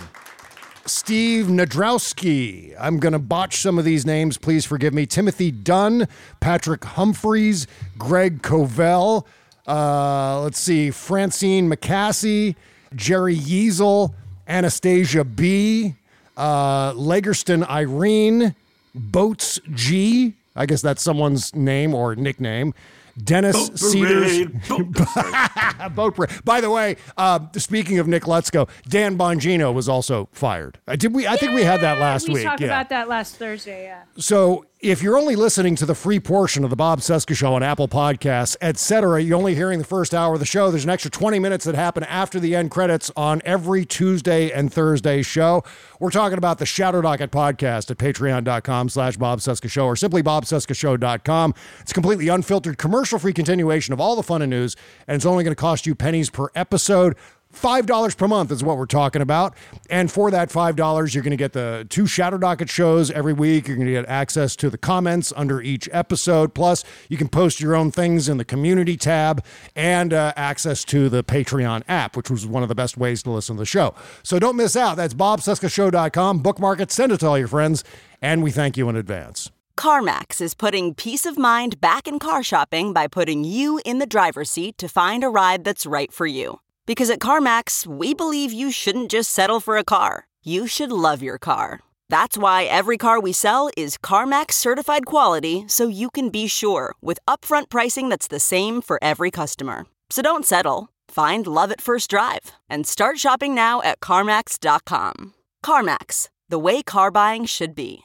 Steve 0.86 1.46
Nadrowski. 1.48 2.76
I'm 2.80 3.00
going 3.00 3.14
to 3.14 3.20
botch 3.20 3.58
some 3.58 3.78
of 3.78 3.86
these 3.86 4.06
names. 4.06 4.38
Please 4.38 4.66
forgive 4.66 4.94
me. 4.94 5.06
Timothy 5.06 5.52
Dunn, 5.52 6.08
Patrick 6.40 6.84
Humphreys, 6.84 7.68
Greg 7.98 8.42
Covell. 8.42 9.26
Uh, 9.68 10.42
let's 10.42 10.60
see. 10.60 10.92
Francine 10.92 11.70
McCassie, 11.70 12.56
Jerry 12.96 13.36
Yeasel, 13.38 14.14
Anastasia 14.48 15.24
B, 15.24 15.96
uh, 16.38 16.94
Legerston 16.94 17.68
Irene, 17.70 18.56
Boats 18.96 19.60
G. 19.74 20.34
I 20.56 20.66
guess 20.66 20.82
that's 20.82 21.04
someone's 21.04 21.54
name 21.56 21.94
or 21.94 22.16
nickname. 22.16 22.74
Dennis 23.24 23.70
Boat 23.70 23.80
Cedars. 23.80 24.38
parade, 24.68 24.68
boat 24.68 25.96
Boat 25.96 26.16
parade. 26.16 26.32
By 26.44 26.62
the 26.62 26.70
way, 26.70 26.96
uh, 27.18 27.40
speaking 27.58 28.00
of 28.00 28.08
Nick 28.08 28.24
Letzko, 28.24 28.70
Dan 28.88 29.18
Bongino 29.18 29.74
was 29.74 29.90
also 29.90 30.30
fired. 30.32 30.80
Uh, 30.88 30.96
did 30.96 31.14
we? 31.14 31.28
I 31.28 31.36
think 31.36 31.54
we 31.54 31.64
had 31.64 31.82
that 31.82 32.00
last 32.00 32.28
we 32.28 32.36
week. 32.36 32.44
We 32.44 32.50
talked 32.50 32.62
yeah. 32.62 32.68
about 32.68 32.90
that 32.90 33.10
last 33.10 33.36
Thursday. 33.36 33.84
Yeah. 33.84 34.04
So 34.18 34.66
if 34.82 35.04
you're 35.04 35.18
only 35.18 35.36
listening 35.36 35.76
to 35.76 35.86
the 35.86 35.94
free 35.94 36.22
portion 36.22 36.64
of 36.64 36.70
the 36.70 36.76
Bob 36.78 37.02
Cesca 37.02 37.36
Show 37.36 37.54
on 37.54 37.62
Apple 37.62 37.90
Podcasts, 37.90 38.56
etc., 38.62 39.22
you're 39.22 39.38
only 39.38 39.54
hearing 39.54 39.78
the 39.78 39.84
first 39.86 40.14
hour 40.14 40.36
of 40.36 40.40
the 40.40 40.46
show. 40.46 40.72
There's 40.72 40.86
an 40.86 40.90
extra 40.90 41.12
20 41.12 41.38
minutes 41.38 41.66
that 41.66 41.76
happen 41.76 42.06
after 42.06 42.40
the 42.40 42.56
end 42.56 42.72
credits 42.72 43.12
on 43.18 43.42
every 43.44 43.84
Tuesday 43.84 44.50
and 44.52 44.72
Thursday 44.72 45.22
show. 45.22 45.66
We're 46.00 46.12
talking 46.12 46.38
about 46.38 46.60
the 46.60 46.66
Shadow 46.66 47.02
Docket 47.02 47.30
podcast 47.30 47.92
at 47.92 47.98
patreon.com 47.98 48.88
slash 48.88 49.18
Bob 49.18 49.40
Cesca 49.40 49.70
Show 49.70 49.86
or 49.86 49.98
simply 49.98 50.24
bobcescashow.com. 50.24 51.54
It's 51.82 51.92
completely 51.92 52.30
unfiltered, 52.30 52.78
commercial-free 52.78 53.34
continuation 53.34 53.94
of 53.94 54.00
all 54.00 54.16
the 54.16 54.24
fun 54.24 54.42
and 54.42 54.50
news, 54.50 54.78
and 55.10 55.16
it's 55.16 55.26
only 55.26 55.44
going 55.44 55.56
to 55.56 55.60
cost 55.60 55.86
you 55.88 55.94
pennies 55.94 56.30
per 56.30 56.48
episode. 56.56 57.18
$5 57.54 58.18
per 58.18 58.28
month 58.28 58.52
is 58.52 58.64
what 58.64 58.78
we're 58.78 58.86
talking 58.86 59.22
about. 59.22 59.56
And 59.90 60.12
for 60.12 60.30
that 60.32 60.50
$5, 60.50 61.14
you're 61.14 61.24
going 61.24 61.32
to 61.32 61.38
get 61.38 61.54
the 61.54 61.86
two 61.90 62.06
Shadow 62.06 62.38
Docket 62.38 62.70
shows 62.70 63.10
every 63.12 63.34
week. 63.34 63.68
You're 63.68 63.76
going 63.76 63.88
to 63.88 63.94
get 63.94 64.06
access 64.08 64.56
to 64.58 64.70
the 64.70 64.78
comments 64.78 65.34
under 65.36 65.62
each 65.62 65.90
episode. 65.92 66.54
Plus, 66.54 66.84
you 67.10 67.18
can 67.18 67.28
post 67.28 67.60
your 67.60 67.76
own 67.76 67.92
things 67.92 68.30
in 68.30 68.38
the 68.38 68.46
community 68.46 68.98
tab 68.98 69.44
and 69.76 70.14
uh, 70.14 70.34
access 70.36 70.84
to 70.86 71.10
the 71.10 71.24
Patreon 71.24 71.84
app, 71.88 72.16
which 72.16 72.30
was 72.30 72.46
one 72.46 72.64
of 72.64 72.70
the 72.70 72.76
best 72.76 72.98
ways 72.98 73.24
to 73.24 73.32
listen 73.32 73.56
to 73.56 73.62
the 73.62 73.66
show. 73.66 73.96
So 74.24 74.38
don't 74.38 74.56
miss 74.56 74.76
out. 74.76 74.96
That's 74.96 75.14
bobcescashow.com. 75.14 76.40
Bookmark 76.40 76.80
it, 76.80 76.92
send 76.92 77.12
it 77.12 77.20
to 77.22 77.28
all 77.28 77.38
your 77.38 77.48
friends, 77.48 77.84
and 78.22 78.44
we 78.44 78.52
thank 78.52 78.78
you 78.78 78.90
in 78.90 78.96
advance. 78.96 79.52
CarMax 79.76 80.42
is 80.42 80.54
putting 80.54 80.94
peace 80.94 81.26
of 81.26 81.38
mind 81.38 81.80
back 81.80 82.08
in 82.08 82.20
car 82.20 82.44
shopping 82.44 82.92
by 82.92 83.08
putting 83.08 83.44
you 83.44 83.80
in 83.86 84.00
the 84.00 84.06
driver's 84.06 84.50
seat 84.50 84.78
to 84.78 84.90
find 84.90 85.24
a 85.24 85.30
ride 85.30 85.64
that's 85.64 85.86
right 85.86 86.12
for 86.12 86.28
you. 86.28 86.60
Because 86.90 87.12
at 87.12 87.20
CarMax, 87.20 87.86
we 87.86 88.16
believe 88.16 88.52
you 88.52 88.72
shouldn't 88.72 89.12
just 89.12 89.30
settle 89.30 89.60
for 89.60 89.78
a 89.78 89.84
car, 89.84 90.26
you 90.44 90.66
should 90.66 90.92
love 90.92 91.22
your 91.22 91.38
car. 91.38 91.82
That's 92.10 92.36
why 92.36 92.64
every 92.64 92.98
car 92.98 93.20
we 93.20 93.32
sell 93.32 93.70
is 93.78 94.00
CarMax 94.00 94.54
certified 94.54 95.06
quality 95.06 95.66
so 95.68 95.88
you 95.88 96.10
can 96.10 96.32
be 96.32 96.48
sure 96.48 96.96
with 97.00 97.20
upfront 97.28 97.70
pricing 97.70 98.10
that's 98.10 98.28
the 98.28 98.40
same 98.40 98.82
for 98.82 98.98
every 99.04 99.30
customer. 99.30 99.86
So 100.10 100.24
don't 100.24 100.48
settle. 100.48 100.90
Find 101.08 101.46
love 101.46 101.72
at 101.72 101.80
first 101.80 102.10
drive 102.10 102.54
and 102.68 102.88
start 102.88 103.20
shopping 103.20 103.54
now 103.54 103.84
at 103.84 104.00
CarMax.com. 104.00 105.36
CarMax, 105.64 106.30
the 106.50 106.58
way 106.58 106.82
car 106.82 107.12
buying 107.12 107.46
should 107.46 107.76
be. 107.76 108.02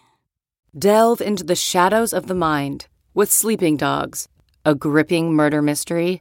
Delve 0.78 1.22
into 1.22 1.42
the 1.42 1.56
shadows 1.56 2.12
of 2.12 2.26
the 2.26 2.34
mind 2.34 2.88
with 3.14 3.32
Sleeping 3.32 3.78
Dogs, 3.78 4.28
a 4.62 4.74
gripping 4.74 5.32
murder 5.32 5.62
mystery 5.62 6.20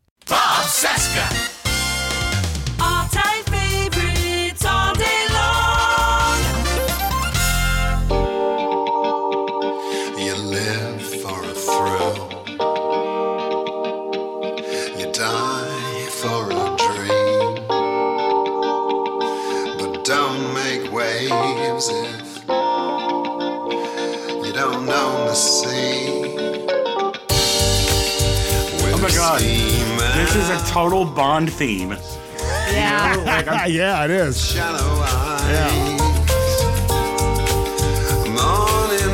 Bob 0.31 0.63
Cesca. 0.65 1.60
This 30.33 30.49
is 30.49 30.61
a 30.61 30.65
total 30.71 31.03
Bond 31.03 31.51
theme. 31.51 31.91
Yeah. 32.71 33.65
yeah, 33.67 34.05
it 34.05 34.11
is. 34.11 34.41
Shallow 34.53 34.77
eyes. 35.01 35.99
Morning 38.29 39.11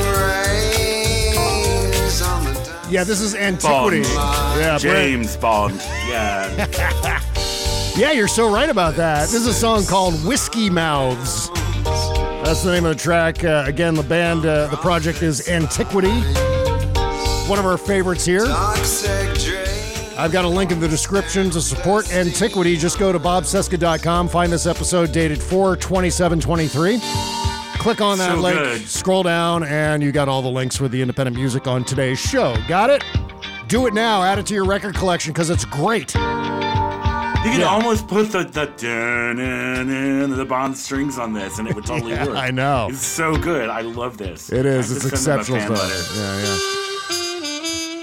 rays 0.85 2.21
on 2.21 2.43
the 2.43 2.87
Yeah, 2.91 3.03
this 3.03 3.19
is 3.19 3.33
antiquity. 3.33 4.03
Bond. 4.03 4.59
Yeah, 4.59 4.77
Brent. 4.77 4.81
James 4.81 5.35
Bond. 5.37 5.75
Yeah. 6.07 7.23
Yeah, 7.97 8.11
you're 8.11 8.27
so 8.27 8.53
right 8.53 8.69
about 8.69 8.93
that. 8.97 9.21
This 9.21 9.33
is 9.33 9.47
a 9.47 9.53
song 9.53 9.83
called 9.87 10.13
Whiskey 10.23 10.69
Mouths. 10.69 11.49
That's 12.45 12.61
the 12.61 12.71
name 12.71 12.85
of 12.85 12.95
the 12.95 13.01
track. 13.01 13.43
Uh, 13.43 13.63
again, 13.65 13.95
the 13.95 14.03
band, 14.03 14.45
uh, 14.45 14.67
the 14.67 14.77
project 14.77 15.23
is 15.23 15.49
Antiquity. 15.49 16.11
One 17.49 17.57
of 17.57 17.65
our 17.65 17.75
favorites 17.75 18.23
here. 18.23 18.45
I've 20.17 20.31
got 20.31 20.45
a 20.45 20.49
link 20.49 20.71
in 20.71 20.79
the 20.79 20.87
description 20.87 21.49
to 21.51 21.61
support 21.61 22.11
Antiquity. 22.13 22.75
Just 22.75 22.97
go 22.97 23.11
to 23.11 23.19
bobcesca.com, 23.19 24.27
find 24.29 24.51
this 24.51 24.65
episode 24.65 25.11
dated 25.11 25.41
4 25.41 25.75
27 25.77 26.39
23. 26.39 26.99
Click 27.77 28.01
on 28.01 28.17
that 28.17 28.33
So 28.35 28.41
link, 28.41 28.57
good. 28.57 28.81
scroll 28.87 29.21
down, 29.23 29.63
and 29.63 30.01
you 30.01 30.11
got 30.11 30.27
all 30.27 30.41
the 30.41 30.49
links 30.49 30.75
for 30.75 30.87
the 30.87 30.99
independent 31.01 31.35
music 31.37 31.67
on 31.67 31.83
today's 31.83 32.19
show. 32.19 32.55
Got 32.67 32.89
it? 32.89 33.03
Do 33.67 33.85
it 33.85 33.93
now. 33.93 34.23
Add 34.23 34.39
it 34.39 34.47
to 34.47 34.53
your 34.55 34.65
record 34.65 34.95
collection 34.95 35.31
because 35.33 35.49
it's 35.51 35.65
great. 35.65 36.13
You 36.15 37.53
could 37.53 37.63
almost 37.63 38.07
put 38.07 38.31
the 38.31 38.43
the 38.43 38.65
dun, 38.77 40.31
the 40.35 40.45
Bond 40.45 40.75
strings 40.75 41.17
on 41.19 41.33
this, 41.33 41.59
and 41.59 41.67
it 41.67 41.75
would 41.75 41.85
totally 41.85 42.13
Yeah, 42.13 42.25
work. 42.25 42.35
I 42.35 42.49
know. 42.49 42.87
It's 42.89 43.05
so 43.05 43.37
good. 43.37 43.69
I 43.69 43.81
love 43.81 44.17
this. 44.17 44.51
It 44.51 44.65
is. 44.65 44.91
It's 44.91 45.03
have 45.03 45.11
to 45.11 45.17
send 45.17 45.45
them 45.45 45.53
a 45.55 45.57
exceptional 45.59 45.77
stuff. 45.77 46.15
letter. 46.15 46.19
Yeah, 46.19 46.55
yeah. 46.55 46.86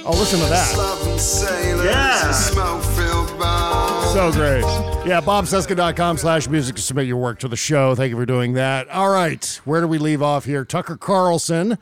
Oh, 0.07 0.11
listen 0.11 0.38
to 0.40 0.46
that. 0.46 1.84
Yeah. 1.84 2.26
and 2.26 2.34
smoke-filled 2.34 3.38
bars. 3.38 4.12
So 4.12 4.30
great. 4.32 4.62
Yeah, 5.07 5.20
bobcesca.com 5.20 6.18
slash 6.18 6.48
music 6.48 6.76
to 6.76 6.82
submit 6.82 7.07
your 7.07 7.16
work 7.16 7.38
to 7.40 7.48
the 7.48 7.57
show. 7.57 7.94
Thank 7.94 8.11
you 8.11 8.16
for 8.16 8.26
doing 8.26 8.52
that. 8.55 8.88
All 8.90 9.09
right. 9.11 9.44
Where 9.64 9.80
do 9.80 9.88
we 9.88 9.98
leave 9.98 10.22
off 10.22 10.44
here? 10.44 10.64
Tucker 10.64 10.96
Carlson. 10.96 11.78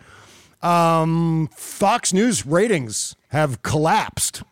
Um, 0.62 1.48
Fox 1.56 2.12
News 2.12 2.46
ratings 2.46 3.16
have 3.30 3.62
collapsed 3.62 4.42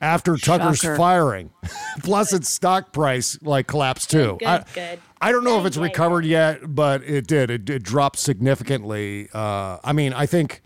after 0.00 0.36
Tucker's 0.36 0.78
Shocker. 0.78 0.96
firing. 0.96 1.50
Plus, 2.04 2.32
its 2.32 2.48
stock 2.48 2.92
price 2.92 3.38
like 3.42 3.66
collapsed 3.66 4.10
too. 4.10 4.36
Good, 4.38 4.46
I, 4.48 4.64
good. 4.72 5.00
I 5.20 5.32
don't 5.32 5.42
know 5.42 5.58
if 5.58 5.66
it's 5.66 5.76
Good, 5.76 5.82
good. 5.82 5.86
recovered 5.90 6.24
yet, 6.26 6.60
but 6.74 7.02
it 7.02 7.26
did. 7.26 7.50
It, 7.50 7.68
it 7.68 7.82
dropped 7.82 8.18
significantly. 8.20 9.28
Uh, 9.34 9.78
I 9.82 9.92
mean, 9.92 10.12
I 10.12 10.26
think 10.26 10.62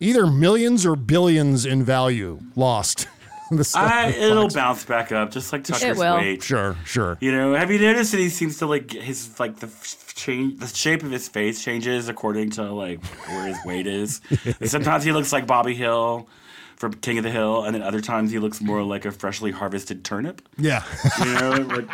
either 0.00 0.26
millions 0.26 0.84
or 0.84 0.96
billions 0.96 1.64
in 1.66 1.84
value 1.84 2.40
lost. 2.56 3.06
the 3.50 3.72
I, 3.76 4.08
it'll 4.10 4.44
Fox. 4.44 4.54
bounce 4.54 4.84
back 4.84 5.12
up, 5.12 5.30
just 5.30 5.52
like 5.52 5.64
Tucker's 5.64 5.98
will. 5.98 6.16
weight. 6.16 6.42
Sure, 6.42 6.76
sure. 6.84 7.18
You 7.20 7.32
know, 7.32 7.54
have 7.54 7.70
you 7.70 7.78
noticed 7.78 8.12
that 8.12 8.18
he 8.18 8.28
seems 8.28 8.58
to 8.58 8.66
like 8.66 8.90
his 8.92 9.38
like 9.38 9.56
the 9.58 9.66
f- 9.66 10.14
change, 10.14 10.60
the 10.60 10.66
shape 10.66 11.02
of 11.02 11.10
his 11.10 11.28
face 11.28 11.62
changes 11.62 12.08
according 12.08 12.50
to 12.50 12.72
like 12.72 13.04
where 13.26 13.46
his 13.46 13.58
weight 13.64 13.86
is. 13.86 14.20
Sometimes 14.64 15.04
he 15.04 15.12
looks 15.12 15.32
like 15.32 15.46
Bobby 15.46 15.74
Hill 15.74 16.28
from 16.76 16.94
King 16.94 17.18
of 17.18 17.24
the 17.24 17.30
Hill, 17.30 17.64
and 17.64 17.74
then 17.74 17.82
other 17.82 18.00
times 18.00 18.30
he 18.30 18.38
looks 18.38 18.60
more 18.60 18.82
like 18.82 19.04
a 19.04 19.10
freshly 19.10 19.50
harvested 19.50 20.04
turnip. 20.04 20.40
Yeah. 20.56 20.82
You 21.18 21.32
know, 21.34 21.50
like 21.76 21.88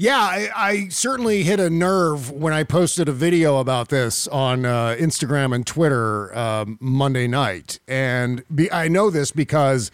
Yeah, 0.00 0.16
I, 0.16 0.48
I 0.56 0.88
certainly 0.88 1.42
hit 1.42 1.60
a 1.60 1.68
nerve 1.68 2.30
when 2.30 2.54
I 2.54 2.64
posted 2.64 3.06
a 3.06 3.12
video 3.12 3.58
about 3.58 3.90
this 3.90 4.26
on 4.28 4.64
uh, 4.64 4.96
Instagram 4.98 5.54
and 5.54 5.66
Twitter 5.66 6.34
um, 6.34 6.78
Monday 6.80 7.28
night. 7.28 7.80
And 7.86 8.42
be, 8.54 8.72
I 8.72 8.88
know 8.88 9.10
this 9.10 9.30
because 9.30 9.90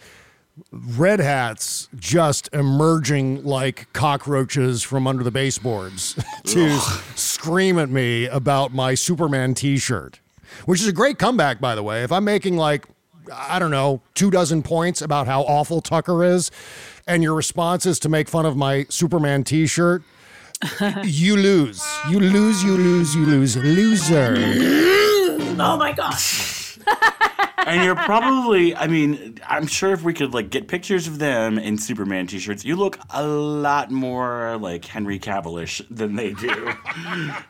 red 0.71 1.19
hats 1.19 1.89
just 1.97 2.47
emerging 2.53 3.43
like 3.43 3.91
cockroaches 3.91 4.81
from 4.81 5.07
under 5.07 5.25
the 5.25 5.31
baseboards 5.31 6.17
to 6.45 6.79
scream 7.17 7.77
at 7.77 7.89
me 7.89 8.27
about 8.27 8.73
my 8.73 8.93
Superman 8.93 9.55
t 9.55 9.77
shirt, 9.77 10.21
which 10.63 10.79
is 10.79 10.87
a 10.87 10.93
great 10.93 11.19
comeback, 11.19 11.59
by 11.59 11.75
the 11.75 11.83
way. 11.83 12.03
If 12.03 12.13
I'm 12.13 12.23
making 12.23 12.55
like, 12.55 12.85
I 13.29 13.59
don't 13.59 13.71
know, 13.71 14.01
two 14.13 14.31
dozen 14.31 14.63
points 14.63 15.01
about 15.01 15.27
how 15.27 15.41
awful 15.41 15.81
Tucker 15.81 16.23
is, 16.23 16.49
and 17.07 17.23
your 17.23 17.33
response 17.33 17.85
is 17.85 17.99
to 17.99 18.09
make 18.09 18.29
fun 18.29 18.45
of 18.45 18.55
my 18.57 18.85
Superman 18.89 19.43
t 19.43 19.65
shirt, 19.67 20.03
you 21.03 21.35
lose. 21.37 21.83
You 22.09 22.19
lose, 22.19 22.63
you 22.63 22.77
lose, 22.77 23.15
you 23.15 23.25
lose. 23.25 23.57
Loser. 23.57 24.35
Oh 25.59 25.75
my 25.75 25.91
god. 25.91 26.13
and 27.67 27.83
you're 27.83 27.95
probably 27.95 28.75
i 28.75 28.87
mean 28.87 29.37
i'm 29.47 29.67
sure 29.67 29.91
if 29.93 30.01
we 30.03 30.13
could 30.13 30.33
like 30.33 30.49
get 30.49 30.67
pictures 30.67 31.07
of 31.07 31.19
them 31.19 31.57
in 31.59 31.77
superman 31.77 32.25
t-shirts 32.25 32.65
you 32.65 32.75
look 32.75 32.97
a 33.11 33.25
lot 33.25 33.91
more 33.91 34.57
like 34.57 34.85
henry 34.85 35.19
cavillish 35.19 35.81
than 35.91 36.15
they 36.15 36.33
do 36.33 36.71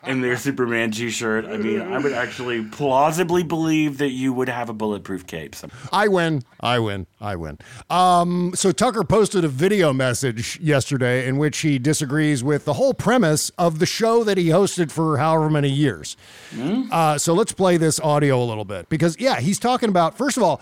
in 0.06 0.20
their 0.20 0.36
superman 0.36 0.90
t-shirt 0.90 1.44
i 1.46 1.56
mean 1.56 1.80
i 1.80 1.98
would 1.98 2.12
actually 2.12 2.62
plausibly 2.64 3.42
believe 3.42 3.98
that 3.98 4.10
you 4.10 4.32
would 4.32 4.48
have 4.48 4.68
a 4.68 4.74
bulletproof 4.74 5.26
cape 5.26 5.54
some- 5.54 5.70
I 5.92 6.08
win. 6.08 6.42
I 6.60 6.78
win. 6.80 7.06
I 7.20 7.36
win. 7.36 7.58
Um, 7.88 8.52
so 8.54 8.72
Tucker 8.72 9.04
posted 9.04 9.44
a 9.44 9.48
video 9.48 9.92
message 9.92 10.58
yesterday 10.60 11.26
in 11.26 11.38
which 11.38 11.58
he 11.58 11.78
disagrees 11.78 12.42
with 12.44 12.64
the 12.64 12.74
whole 12.74 12.94
premise 12.94 13.50
of 13.58 13.78
the 13.78 13.86
show 13.86 14.24
that 14.24 14.36
he 14.38 14.48
hosted 14.48 14.90
for 14.90 15.18
however 15.18 15.48
many 15.48 15.68
years. 15.70 16.16
Uh, 16.90 17.16
so 17.18 17.32
let's 17.32 17.52
play 17.52 17.76
this 17.76 18.00
audio 18.00 18.42
a 18.42 18.44
little 18.44 18.64
bit 18.64 18.88
because, 18.88 19.18
yeah, 19.20 19.40
he's 19.40 19.58
talking 19.58 19.88
about, 19.88 20.07
first 20.16 20.36
of 20.36 20.42
all, 20.42 20.60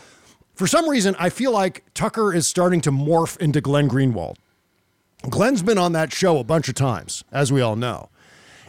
for 0.55 0.66
some 0.66 0.88
reason, 0.88 1.14
I 1.18 1.28
feel 1.28 1.53
like 1.53 1.84
Tucker 1.94 2.32
is 2.32 2.47
starting 2.47 2.80
to 2.82 2.90
morph 2.90 3.36
into 3.38 3.61
Glenn 3.61 3.88
Greenwald. 3.88 4.36
Glenn's 5.28 5.62
been 5.62 5.78
on 5.78 5.92
that 5.92 6.12
show 6.12 6.38
a 6.38 6.44
bunch 6.44 6.68
of 6.68 6.74
times, 6.74 7.24
as 7.32 7.53
we 7.53 7.61
all 7.61 7.76
know. 7.76 8.09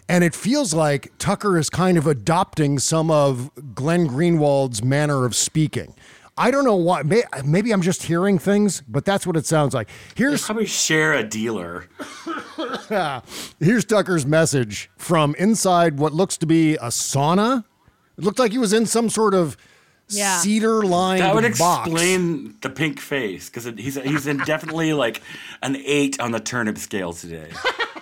And 0.09 0.23
it 0.23 0.34
feels 0.34 0.73
like 0.73 1.11
Tucker 1.17 1.57
is 1.57 1.69
kind 1.69 1.97
of 1.97 2.07
adopting 2.07 2.80
some 2.80 3.11
of 3.11 3.51
Glenn 3.75 4.07
Greenwald's 4.07 4.84
manner 4.84 5.25
of 5.25 5.36
speaking. 5.36 5.93
I 6.38 6.51
don't 6.51 6.63
know 6.65 6.75
why. 6.75 7.03
May- 7.03 7.23
Maybe 7.43 7.71
I'm 7.71 7.82
just 7.82 8.03
hearing 8.03 8.38
things, 8.38 8.82
but 8.88 9.05
that's 9.05 9.25
what 9.28 9.36
it 9.36 9.45
sounds 9.45 9.73
like. 9.73 9.89
Here's 10.15 10.43
Probably 10.45 10.65
share 10.65 11.13
a 11.13 11.23
dealer. 11.23 11.88
here's 13.59 13.86
Tucker's 13.86 14.25
message 14.25 14.89
from 14.97 15.36
inside 15.36 15.97
what 15.99 16.13
looks 16.13 16.38
to 16.38 16.45
be 16.45 16.75
a 16.75 16.88
sauna. 16.88 17.63
It 18.17 18.23
looked 18.23 18.39
like 18.39 18.51
he 18.51 18.57
was 18.57 18.73
in 18.73 18.86
some 18.86 19.09
sort 19.09 19.34
of 19.34 19.57
Yeah. 20.10 20.38
cedar 20.39 20.84
lined 20.84 21.22
That 21.22 21.36
would 21.36 21.43
box. 21.58 21.88
explain 21.88 22.55
the 22.62 22.70
pink 22.70 22.99
face 22.99 23.49
because 23.49 23.66
he's 23.66 23.95
he's 23.95 24.24
definitely 24.45 24.93
like 24.93 25.22
an 25.62 25.76
eight 25.78 26.20
on 26.20 26.32
the 26.32 26.39
turnip 26.39 26.78
scale 26.78 27.12
today. 27.14 27.49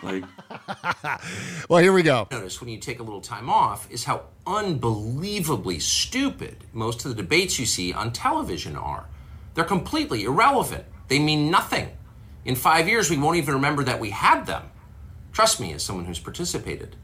Like 0.04 0.24
Well, 1.70 1.82
here 1.82 1.94
we 1.94 2.04
go. 2.04 2.28
Notice 2.32 2.62
when 2.62 2.70
you 2.70 2.78
take 2.78 3.00
a 3.00 3.04
little 3.04 3.22
time 3.22 3.50
off 3.50 3.90
is 3.92 4.04
how 4.04 4.26
unbelievably 4.46 5.80
stupid 5.80 6.58
most 6.74 7.06
of 7.06 7.16
the 7.16 7.22
debates 7.22 7.58
you 7.60 7.66
see 7.66 7.92
on 7.94 8.12
television 8.14 8.76
are. 8.76 9.06
They're 9.56 9.64
completely 9.64 10.26
irrelevant. 10.26 10.86
They 11.08 11.20
mean 11.20 11.50
nothing. 11.50 11.90
In 12.44 12.56
five 12.56 12.88
years, 12.88 13.10
we 13.10 13.18
won't 13.18 13.38
even 13.38 13.56
remember 13.56 13.84
that 13.86 14.00
we 14.00 14.12
had 14.12 14.46
them. 14.46 14.64
Trust 15.34 15.60
me, 15.60 15.74
as 15.74 15.82
someone 15.84 16.06
who's 16.06 16.20
participated. 16.20 16.96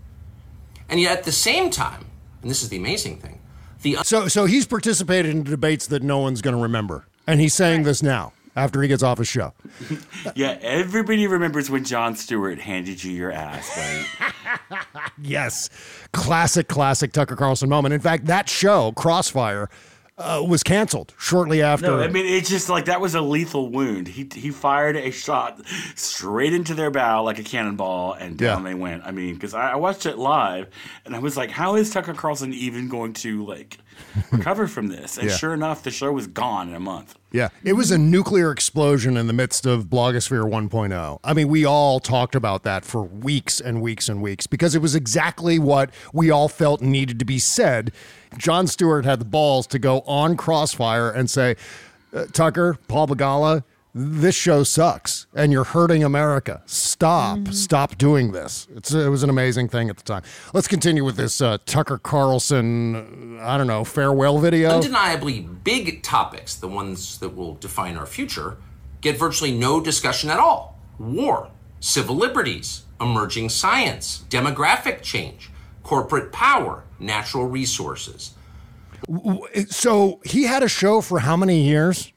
And 0.87 0.99
yet, 0.99 1.17
at 1.19 1.23
the 1.23 1.31
same 1.31 1.69
time, 1.71 2.05
and 2.41 2.51
this 2.51 2.61
is 2.61 2.69
the 2.69 2.77
amazing 2.77 3.17
thing, 3.17 3.40
the 3.81 3.97
So, 4.03 4.27
so 4.27 4.45
he's 4.45 4.65
participated 4.65 5.31
in 5.31 5.43
debates 5.43 5.87
that 5.87 6.03
no 6.03 6.19
one's 6.19 6.41
going 6.41 6.55
to 6.55 6.61
remember, 6.61 7.05
and 7.27 7.39
he's 7.39 7.53
saying 7.53 7.83
this 7.83 8.01
now 8.03 8.33
after 8.55 8.81
he 8.81 8.87
gets 8.87 9.03
off 9.03 9.17
his 9.17 9.27
show. 9.27 9.53
yeah, 10.35 10.57
everybody 10.61 11.27
remembers 11.27 11.69
when 11.69 11.83
Jon 11.83 12.15
Stewart 12.15 12.59
handed 12.59 13.03
you 13.03 13.11
your 13.11 13.31
ass, 13.31 13.77
right? 13.77 14.33
Yes, 15.23 15.69
classic, 16.13 16.67
classic 16.67 17.11
Tucker 17.11 17.35
Carlson 17.35 17.69
moment. 17.69 17.93
In 17.93 17.99
fact, 17.99 18.25
that 18.25 18.49
show 18.49 18.91
Crossfire 18.93 19.69
uh, 20.21 20.41
was 20.43 20.63
canceled 20.63 21.13
shortly 21.17 21.61
after. 21.61 21.87
No, 21.87 21.99
I 21.99 22.07
mean 22.07 22.25
it's 22.25 22.49
just 22.49 22.69
like 22.69 22.85
that 22.85 23.01
was 23.01 23.15
a 23.15 23.21
lethal 23.21 23.69
wound. 23.69 24.07
He 24.07 24.27
he 24.33 24.49
fired 24.51 24.95
a 24.95 25.11
shot 25.11 25.61
straight 25.95 26.53
into 26.53 26.73
their 26.73 26.91
bow 26.91 27.23
like 27.23 27.39
a 27.39 27.43
cannonball, 27.43 28.13
and 28.13 28.37
down 28.37 28.63
Yeah. 28.63 28.69
they 28.69 28.75
went. 28.75 29.03
I 29.05 29.11
mean, 29.11 29.33
because 29.35 29.53
I, 29.53 29.71
I 29.71 29.75
watched 29.75 30.05
it 30.05 30.17
live, 30.17 30.67
and 31.05 31.15
I 31.15 31.19
was 31.19 31.37
like, 31.37 31.49
how 31.51 31.75
is 31.75 31.89
Tucker 31.89 32.13
Carlson 32.13 32.53
even 32.53 32.87
going 32.89 33.13
to 33.13 33.45
like 33.45 33.77
recover 34.31 34.67
from 34.67 34.87
this? 34.87 35.17
And 35.17 35.29
Yeah. 35.29 35.35
sure 35.35 35.53
enough, 35.53 35.83
the 35.83 35.91
show 35.91 36.11
was 36.11 36.27
gone 36.27 36.69
in 36.69 36.75
a 36.75 36.79
month. 36.79 37.15
Yeah, 37.31 37.47
it 37.63 37.73
was 37.73 37.91
a 37.91 37.97
nuclear 37.97 38.51
explosion 38.51 39.15
in 39.15 39.27
the 39.27 39.33
midst 39.33 39.65
of 39.65 39.85
Blogosphere 39.85 40.49
1.0. 40.49 41.19
I 41.23 41.33
mean, 41.33 41.47
we 41.47 41.63
all 41.63 41.99
talked 42.01 42.35
about 42.35 42.63
that 42.63 42.83
for 42.83 43.03
weeks 43.03 43.61
and 43.61 43.81
weeks 43.81 44.09
and 44.09 44.21
weeks 44.21 44.47
because 44.47 44.75
it 44.75 44.81
was 44.81 44.95
exactly 44.95 45.57
what 45.57 45.91
we 46.13 46.29
all 46.29 46.49
felt 46.49 46.81
needed 46.81 47.19
to 47.19 47.25
be 47.25 47.39
said. 47.39 47.91
Jon 48.37 48.67
Stewart 48.67 49.05
had 49.05 49.19
the 49.19 49.25
balls 49.25 49.65
to 49.67 49.79
go 49.79 50.01
on 50.01 50.35
Crossfire 50.35 51.09
and 51.09 51.29
say, 51.29 51.55
uh, 52.13 52.25
Tucker, 52.33 52.77
Paul 52.89 53.07
Begala, 53.07 53.63
this 53.95 54.35
show 54.35 54.63
sucks 54.63 55.20
and 55.33 55.51
you're 55.51 55.63
hurting 55.63 56.03
America. 56.03 56.61
Stop. 56.65 57.47
Stop 57.49 57.97
doing 57.97 58.31
this. 58.31 58.67
It's, 58.75 58.93
it 58.93 59.09
was 59.09 59.23
an 59.23 59.29
amazing 59.29 59.69
thing 59.69 59.89
at 59.89 59.97
the 59.97 60.03
time. 60.03 60.23
Let's 60.53 60.67
continue 60.67 61.03
with 61.03 61.15
this 61.15 61.41
uh, 61.41 61.57
Tucker 61.65 61.97
Carlson, 61.97 63.39
I 63.39 63.57
don't 63.57 63.67
know, 63.67 63.83
farewell 63.83 64.39
video. 64.39 64.71
undeniably 64.71 65.41
big 65.41 66.03
topics, 66.03 66.55
the 66.55 66.67
ones 66.67 67.17
that 67.19 67.29
will 67.29 67.55
define 67.55 67.97
our 67.97 68.05
future, 68.05 68.57
get 69.01 69.17
virtually 69.17 69.51
no 69.51 69.81
discussion 69.81 70.29
at 70.29 70.39
all. 70.39 70.79
War, 70.99 71.49
civil 71.79 72.15
liberties, 72.15 72.83
emerging 72.99 73.49
science, 73.49 74.25
demographic 74.29 75.01
change, 75.01 75.49
corporate 75.83 76.31
power, 76.31 76.83
natural 76.99 77.47
resources. 77.47 78.33
So 79.69 80.21
he 80.23 80.43
had 80.43 80.61
a 80.61 80.69
show 80.69 81.01
for 81.01 81.19
how 81.19 81.35
many 81.35 81.63
years? 81.63 82.13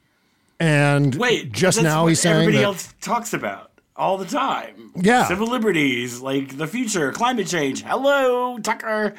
And 0.59 1.15
Wait, 1.15 1.51
just 1.51 1.81
now 1.81 2.07
he's 2.07 2.21
saying 2.21 2.35
everybody 2.35 2.57
that, 2.57 2.63
else 2.63 2.93
talks 3.01 3.33
about 3.33 3.71
all 3.95 4.17
the 4.17 4.25
time. 4.25 4.91
Yeah. 4.95 5.27
civil 5.27 5.47
liberties, 5.47 6.21
like 6.21 6.57
the 6.57 6.67
future, 6.67 7.11
climate 7.11 7.47
change. 7.47 7.83
Hello, 7.83 8.57
Tucker. 8.59 9.15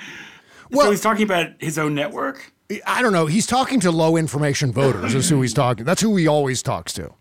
so 0.73 0.91
he's 0.91 1.01
talking 1.01 1.25
about 1.25 1.51
his 1.59 1.79
own 1.79 1.95
network. 1.95 2.53
I 2.87 3.03
don't 3.03 3.13
know. 3.13 3.27
He's 3.27 3.47
talking 3.47 3.81
to 3.81 3.91
low 3.91 4.17
information 4.17 4.73
voters. 4.73 5.15
is 5.15 5.29
who 5.29 5.41
he's 5.43 5.55
talking. 5.55 5.85
That's 5.85 6.03
who 6.03 6.17
he 6.17 6.27
always 6.27 6.63
talks 6.63 6.93
to. 6.95 7.13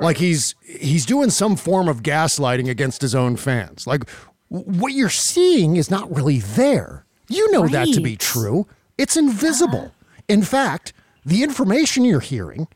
Like 0.00 0.18
he's 0.18 0.54
he's 0.64 1.04
doing 1.04 1.30
some 1.30 1.56
form 1.56 1.88
of 1.88 2.04
gaslighting 2.04 2.68
against 2.68 3.02
his 3.02 3.16
own 3.16 3.36
fans. 3.36 3.84
Like 3.84 4.08
what 4.48 4.92
you're 4.92 5.10
seeing 5.10 5.76
is 5.76 5.90
not 5.90 6.14
really 6.14 6.38
there. 6.38 7.04
You 7.28 7.50
know 7.50 7.66
that 7.66 7.88
to 7.88 8.00
be 8.00 8.16
true. 8.16 8.68
It's 8.96 9.16
invisible. 9.16 9.92
Ah. 9.92 10.22
In 10.28 10.42
fact, 10.42 10.92
the 11.24 11.42
information 11.42 12.04
you're 12.04 12.20
hearing 12.20 12.68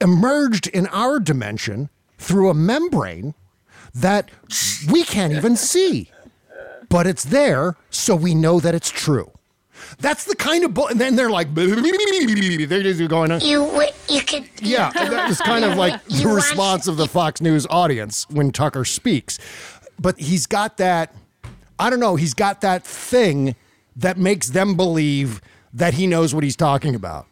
emerged 0.00 0.66
in 0.68 0.86
our 0.88 1.18
dimension 1.20 1.88
through 2.18 2.50
a 2.50 2.54
membrane 2.54 3.34
that 3.94 4.30
we 4.90 5.04
can't 5.04 5.32
even 5.32 5.56
see. 5.56 6.10
But 6.88 7.06
it's 7.06 7.24
there, 7.24 7.76
so 7.90 8.16
we 8.16 8.34
know 8.34 8.60
that 8.60 8.74
it's 8.74 8.90
true. 8.90 9.30
That's 9.98 10.24
the 10.24 10.34
kind 10.34 10.64
of 10.64 10.74
bull. 10.74 10.88
And 10.88 11.00
then 11.00 11.16
they're 11.16 11.30
like, 11.30 11.54
they're 11.54 12.82
just 12.82 13.08
going 13.08 13.30
on. 13.30 13.40
You 13.40 13.64
w- 13.66 13.90
you 14.08 14.22
could 14.22 14.48
Yeah, 14.60 14.90
that 14.90 15.28
was 15.28 15.40
kind 15.40 15.64
of 15.64 15.76
like 15.76 16.04
the 16.06 16.14
You 16.14 16.34
response 16.34 16.88
of 16.88 16.96
the 16.96 17.06
Fox 17.06 17.40
News 17.40 17.66
audience 17.70 18.28
when 18.30 18.50
Tucker 18.52 18.84
speaks. 18.84 19.38
But 20.00 20.18
he's 20.18 20.46
got 20.46 20.76
that, 20.78 21.14
I 21.78 21.90
don't 21.90 22.00
know, 22.00 22.16
he's 22.16 22.34
got 22.34 22.60
that 22.62 22.84
thing 22.84 23.54
that 23.96 24.16
makes 24.16 24.48
them 24.50 24.76
believe 24.76 25.40
that 25.72 25.94
he 25.94 26.06
knows 26.06 26.34
what 26.34 26.44
he's 26.44 26.56
talking 26.56 26.94
about. 26.94 27.26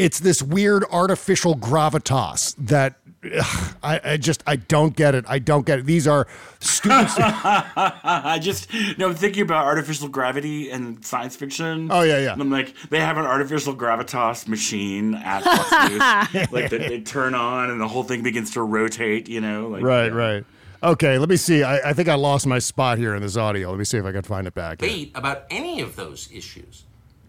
It's 0.00 0.20
this 0.20 0.42
weird 0.42 0.84
artificial 0.90 1.56
gravitas 1.56 2.54
that 2.56 2.96
ugh, 3.24 3.74
I, 3.82 4.00
I 4.04 4.16
just, 4.16 4.42
I 4.46 4.56
don't 4.56 4.96
get 4.96 5.14
it. 5.14 5.24
I 5.28 5.38
don't 5.38 5.66
get 5.66 5.80
it. 5.80 5.86
These 5.86 6.06
are 6.08 6.26
stupid. 6.58 7.08
I 7.18 8.38
just 8.40 8.72
no 8.98 9.08
I'm 9.08 9.14
thinking 9.14 9.42
about 9.42 9.66
artificial 9.66 10.08
gravity 10.08 10.70
and 10.70 11.04
science 11.04 11.36
fiction. 11.36 11.88
Oh, 11.90 12.02
yeah, 12.02 12.18
yeah. 12.18 12.32
And 12.32 12.40
I'm 12.40 12.50
like, 12.50 12.74
they 12.88 13.00
have 13.00 13.18
an 13.18 13.26
artificial 13.26 13.74
gravitas 13.74 14.48
machine 14.48 15.14
at 15.14 15.42
Fox 15.42 15.90
News, 15.90 16.50
like 16.52 16.70
that 16.70 16.80
they 16.88 17.00
turn 17.00 17.34
on 17.34 17.70
and 17.70 17.80
the 17.80 17.88
whole 17.88 18.04
thing 18.04 18.22
begins 18.22 18.52
to 18.52 18.62
rotate. 18.62 19.28
You 19.28 19.40
know, 19.40 19.68
like 19.68 19.82
right, 19.82 20.12
right. 20.12 20.44
Okay, 20.82 21.18
let 21.18 21.28
me 21.28 21.36
see. 21.36 21.62
I, 21.62 21.90
I 21.90 21.92
think 21.92 22.08
I 22.08 22.14
lost 22.14 22.46
my 22.46 22.58
spot 22.58 22.96
here 22.96 23.14
in 23.14 23.20
this 23.20 23.36
audio. 23.36 23.68
Let 23.68 23.78
me 23.78 23.84
see 23.84 23.98
if 23.98 24.04
I 24.06 24.12
can 24.12 24.22
find 24.22 24.46
it 24.46 24.54
back. 24.54 24.78
Debate 24.78 25.12
about 25.14 25.44
any 25.50 25.82
of 25.82 25.96
those 25.96 26.30
issues. 26.32 26.84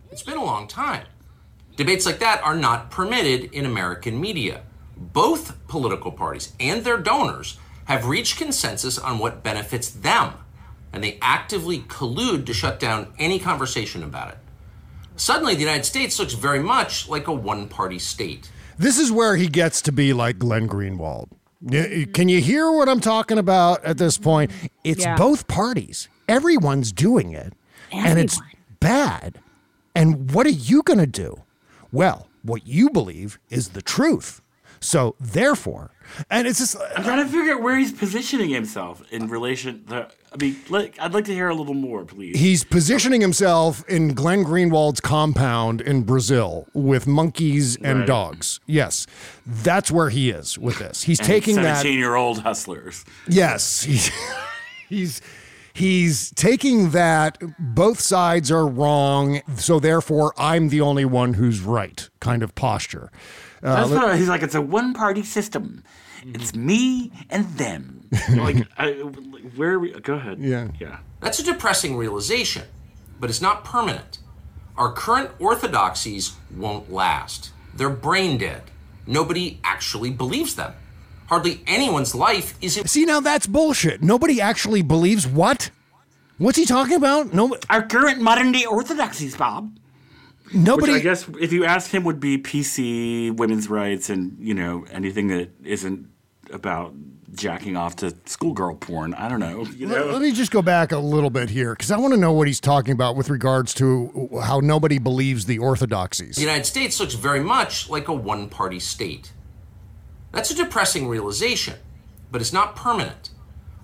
It's 0.10 0.24
been 0.24 0.38
a 0.38 0.44
long 0.44 0.68
time. 0.68 1.06
Debates 1.82 2.06
like 2.06 2.20
that 2.20 2.44
are 2.44 2.56
not 2.56 2.92
permitted 2.92 3.52
in 3.52 3.66
American 3.66 4.22
media. 4.22 4.62
Both 4.96 5.58
political 5.68 6.12
parties 6.12 6.54
and 6.60 6.84
their 6.84 7.00
donors 7.00 7.58
have 7.86 8.06
reached 8.06 8.38
consensus 8.38 9.00
on 9.00 9.18
what 9.18 9.42
benefits 9.42 9.90
them, 9.90 10.34
and 10.94 11.04
they 11.04 11.18
actively 11.24 11.80
collude 11.80 12.46
to 12.46 12.54
shut 12.54 12.80
down 12.80 13.12
any 13.18 13.40
conversation 13.40 14.04
about 14.04 14.30
it. 14.30 14.38
Suddenly, 15.16 15.56
the 15.56 15.62
United 15.62 15.86
States 15.86 16.20
looks 16.20 16.34
very 16.36 16.60
much 16.62 17.10
like 17.10 17.26
a 17.28 17.34
one 17.34 17.68
party 17.68 17.98
state. 17.98 18.52
This 18.78 19.00
is 19.00 19.12
where 19.12 19.36
he 19.36 19.48
gets 19.48 19.82
to 19.82 19.92
be 19.92 20.14
like 20.14 20.38
Glenn 20.38 20.70
Greenwald. 20.70 21.30
Can 22.14 22.30
you 22.30 22.42
hear 22.42 22.70
what 22.72 22.90
I'm 22.90 23.02
talking 23.02 23.40
about 23.40 23.84
at 23.84 23.98
this 23.98 24.20
point? 24.20 24.52
It's 24.84 25.04
Yeah. 25.04 25.16
both 25.16 25.48
parties. 25.48 26.10
Everyone's 26.30 26.92
doing 26.92 27.32
it, 27.32 27.54
and 27.92 28.20
it's 28.20 28.40
bad. 28.80 29.40
And 29.96 30.32
what 30.32 30.46
are 30.46 30.50
you 30.52 30.84
going 30.84 31.00
to 31.00 31.08
do? 31.08 31.42
Well, 31.92 32.28
what 32.44 32.66
you 32.68 32.90
believe 32.90 33.40
is 33.50 33.70
the 33.70 33.82
truth. 33.82 34.42
So, 34.84 35.16
therefore, 35.20 35.92
and 36.32 36.48
it's 36.48 36.58
just 36.58 36.76
I'm 36.98 37.04
trying 37.04 37.24
to 37.24 37.32
figure 37.32 37.54
out 37.54 37.62
where 37.62 37.78
he's 37.78 37.92
positioning 37.92 38.50
himself 38.50 39.04
in 39.12 39.28
relation. 39.28 39.86
To, 39.90 40.08
I 40.34 40.38
mean, 40.44 40.56
like, 40.70 40.98
I'd 41.00 41.14
like 41.14 41.26
to 41.26 41.34
hear 41.36 41.50
a 41.50 41.54
little 41.54 41.76
more, 41.76 42.04
please. 42.04 42.40
He's 42.40 42.64
positioning 42.64 43.22
himself 43.22 43.88
in 43.88 44.16
Glenn 44.16 44.42
Greenwald's 44.42 45.00
compound 45.00 45.82
in 45.82 46.02
Brazil 46.02 46.66
with 46.74 47.06
monkeys 47.06 47.76
and 47.84 48.00
Right. 48.00 48.08
dogs. 48.08 48.60
Yes, 48.66 49.06
that's 49.46 49.92
where 49.92 50.10
he 50.10 50.32
is 50.32 50.58
with 50.58 50.80
this. 50.80 51.04
He's 51.04 51.20
And 51.20 51.28
taking 51.28 51.58
that. 51.58 51.78
seventeen-year-old 51.78 52.40
hustlers. 52.40 53.06
Yes, 53.28 53.84
he's 53.84 54.10
he's 54.90 55.22
he's 55.74 56.32
taking 56.32 56.92
that 56.92 57.38
both 57.60 58.00
sides 58.00 58.52
are 58.52 58.68
wrong, 58.68 59.42
so 59.56 59.80
therefore 59.80 60.34
I'm 60.38 60.70
the 60.70 60.82
only 60.82 61.06
one 61.06 61.34
who's 61.34 61.62
right 61.62 62.10
kind 62.20 62.44
of 62.44 62.56
posture. 62.56 63.12
Uh, 63.64 63.88
That's 63.88 63.92
what, 63.92 64.18
he's 64.18 64.30
like, 64.30 64.42
it's 64.42 64.56
a 64.56 64.62
one-party 64.62 65.24
system. 65.24 65.84
It's 66.24 66.56
me 66.56 67.12
and 67.30 67.46
them. 67.58 68.10
like, 68.36 68.68
I, 68.78 68.92
where? 69.56 69.74
Are 69.74 69.80
we, 69.80 69.92
go 69.92 70.16
ahead. 70.16 70.40
Yeah. 70.40 70.70
Yeah. 70.80 71.00
That's 71.20 71.40
a 71.40 71.44
depressing 71.44 71.96
realization, 71.98 72.64
but 73.20 73.30
it's 73.30 73.42
not 73.42 73.64
permanent. 73.64 74.20
Our 74.78 74.92
current 74.92 75.32
orthodoxies 75.40 76.36
won't 76.56 76.92
last. 76.92 77.52
They're 77.74 77.90
brain 77.90 78.38
dead. 78.38 78.64
Nobody 79.08 79.60
actually 79.64 80.12
believes 80.12 80.56
them. 80.56 80.74
Hardly 81.32 81.64
anyone's 81.66 82.14
life 82.14 82.56
is. 82.62 82.74
See, 82.88 83.06
now 83.06 83.22
that's 83.22 83.48
bullshit. 83.48 84.04
Nobody 84.04 84.42
actually 84.42 84.82
believes 84.82 85.26
what? 85.26 85.72
What's 86.38 86.58
he 86.58 86.66
talking 86.66 86.96
about? 86.98 87.34
No, 87.34 87.56
Our 87.70 87.84
current 87.84 88.20
modern 88.20 88.52
day 88.52 88.66
orthodoxies, 88.66 89.38
Bob. 89.38 89.74
Nobody. 90.54 90.92
Which 90.92 91.00
I 91.00 91.04
guess 91.04 91.26
if 91.40 91.54
you 91.54 91.64
ask 91.64 91.90
him 91.90 92.04
would 92.04 92.20
be 92.20 92.38
PC, 92.38 93.34
women's 93.34 93.70
rights, 93.70 94.10
and 94.10 94.36
you 94.42 94.54
know 94.54 94.86
anything 94.92 95.30
that 95.30 95.52
isn't 95.64 96.10
about 96.52 96.94
jacking 97.34 97.78
off 97.78 97.96
to 97.98 98.14
schoolgirl 98.26 98.76
porn. 98.76 99.14
I 99.14 99.30
don't 99.30 99.40
know. 99.40 99.66
You 99.78 99.88
Let, 99.88 100.06
know. 100.08 100.12
let 100.12 100.22
me 100.22 100.34
just 100.34 100.52
go 100.52 100.62
back 100.62 100.92
a 100.92 100.98
little 100.98 101.30
bit 101.30 101.50
here 101.50 101.72
because 101.74 101.92
I 101.92 101.98
want 101.98 102.14
to 102.14 102.20
know 102.20 102.34
what 102.34 102.48
he's 102.48 102.60
talking 102.60 102.92
about 102.92 103.16
with 103.16 103.30
regards 103.30 103.74
to 103.76 104.30
how 104.44 104.60
nobody 104.60 105.00
believes 105.00 105.46
the 105.46 105.60
orthodoxies. 105.60 106.36
The 106.36 106.42
United 106.42 106.66
States 106.66 107.00
looks 107.00 107.14
very 107.14 107.40
much 107.40 107.90
like 107.90 108.10
a 108.10 108.14
one 108.14 108.50
party 108.50 108.82
state. 108.82 109.32
That's 110.32 110.52
a 110.52 110.56
depressing 110.56 111.08
realization, 111.08 111.76
but 112.32 112.42
it's 112.42 112.54
not 112.54 112.76
permanent. 112.76 113.30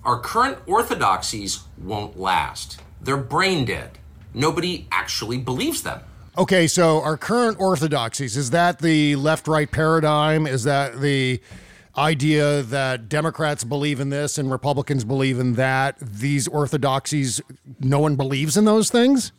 Our 0.03 0.19
current 0.19 0.59
orthodoxies 0.65 1.63
won't 1.77 2.17
last. 2.17 2.79
They're 3.01 3.17
brain 3.17 3.65
dead. 3.65 3.97
Nobody 4.33 4.87
actually 4.91 5.37
believes 5.37 5.83
them. 5.83 6.01
Okay, 6.37 6.67
so 6.67 7.01
our 7.01 7.17
current 7.17 7.59
orthodoxies 7.59 8.37
is 8.37 8.51
that 8.51 8.79
the 8.79 9.15
left 9.15 9.47
right 9.47 9.69
paradigm? 9.69 10.45
Is 10.45 10.63
that 10.65 11.01
the 11.01 11.41
idea 11.97 12.61
that 12.61 13.09
Democrats 13.09 13.63
believe 13.63 13.99
in 13.99 14.09
this 14.09 14.37
and 14.37 14.51
Republicans 14.51 15.03
believe 15.03 15.39
in 15.39 15.53
that? 15.55 15.97
These 15.99 16.47
orthodoxies, 16.47 17.41
no 17.79 17.99
one 17.99 18.15
believes 18.15 18.55
in 18.55 18.65
those 18.65 18.91
things? 18.91 19.31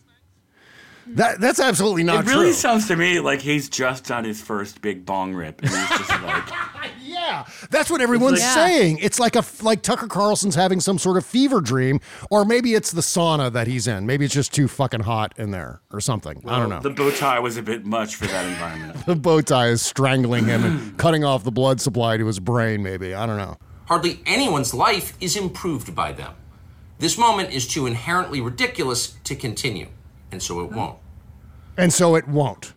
That 1.14 1.40
that's 1.40 1.61
absolutely 1.61 2.04
not 2.04 2.24
true. 2.24 2.32
it 2.32 2.34
really 2.34 2.46
true. 2.48 2.52
sounds 2.54 2.88
to 2.88 2.96
me 2.96 3.20
like 3.20 3.40
he's 3.40 3.68
just 3.68 4.04
done 4.04 4.24
his 4.24 4.42
first 4.42 4.82
big 4.82 5.06
bong 5.06 5.34
rip, 5.34 5.62
and 5.62 5.70
he's 5.70 5.88
just 5.88 6.11
like, 6.22 6.44
yeah, 7.28 7.46
that's 7.70 7.90
what 7.90 8.00
everyone's 8.00 8.40
like- 8.40 8.54
saying. 8.54 8.98
It's 8.98 9.18
like 9.18 9.36
a 9.36 9.44
like 9.62 9.82
Tucker 9.82 10.06
Carlson's 10.06 10.54
having 10.54 10.80
some 10.80 10.98
sort 10.98 11.16
of 11.16 11.26
fever 11.26 11.60
dream, 11.60 12.00
or 12.30 12.44
maybe 12.44 12.74
it's 12.74 12.90
the 12.92 13.00
sauna 13.00 13.52
that 13.52 13.66
he's 13.66 13.86
in. 13.86 14.06
Maybe 14.06 14.24
it's 14.24 14.34
just 14.34 14.52
too 14.54 14.68
fucking 14.68 15.00
hot 15.00 15.34
in 15.36 15.50
there 15.50 15.80
or 15.92 16.00
something. 16.00 16.42
I 16.46 16.58
don't 16.58 16.68
know. 16.68 16.80
The 16.80 16.90
bow 16.90 17.10
tie 17.10 17.38
was 17.38 17.56
a 17.56 17.62
bit 17.62 17.84
much 17.84 18.16
for 18.16 18.26
that 18.26 18.44
environment. 18.46 19.06
the 19.06 19.16
bow 19.16 19.40
tie 19.40 19.68
is 19.68 19.82
strangling 19.82 20.46
him 20.46 20.64
and 20.64 20.98
cutting 21.04 21.24
off 21.24 21.44
the 21.44 21.52
blood 21.52 21.80
supply 21.80 22.16
to 22.16 22.26
his 22.26 22.40
brain, 22.40 22.82
maybe. 22.82 23.14
I 23.14 23.26
don't 23.26 23.36
know. 23.38 23.56
Hardly 23.86 24.20
anyone's 24.26 24.74
life 24.74 25.16
is 25.20 25.36
improved 25.36 25.94
by 25.94 26.12
them. 26.12 26.34
This 26.98 27.16
moment 27.16 27.52
is 27.52 27.66
too 27.66 27.86
inherently 27.86 28.40
ridiculous 28.40 29.16
to 29.24 29.36
continue, 29.36 29.86
and 30.32 30.42
so 30.42 30.60
it 30.60 30.72
won't. 30.72 30.98
And 31.76 31.92
so 31.92 32.16
it 32.16 32.26
won't. 32.26 32.74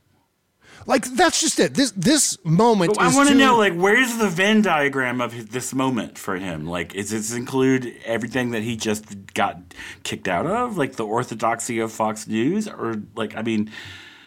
Like 0.85 1.05
that's 1.05 1.39
just 1.39 1.59
it. 1.59 1.73
This 1.75 1.91
this 1.91 2.37
moment 2.43 2.95
But 2.95 3.03
I 3.03 3.15
want 3.15 3.29
to 3.29 3.35
know, 3.35 3.57
like, 3.57 3.73
where's 3.73 4.17
the 4.17 4.27
Venn 4.27 4.61
diagram 4.61 5.21
of 5.21 5.33
his, 5.33 5.45
this 5.47 5.73
moment 5.73 6.17
for 6.17 6.35
him? 6.37 6.65
Like, 6.65 6.95
is 6.95 7.11
this 7.11 7.33
include 7.33 7.93
everything 8.05 8.51
that 8.51 8.63
he 8.63 8.75
just 8.75 9.33
got 9.33 9.57
kicked 10.03 10.27
out 10.27 10.45
of, 10.47 10.77
like 10.77 10.93
the 10.95 11.05
orthodoxy 11.05 11.79
of 11.79 11.91
Fox 11.91 12.27
News, 12.27 12.67
or 12.67 12.95
like, 13.15 13.35
I 13.37 13.41
mean, 13.43 13.69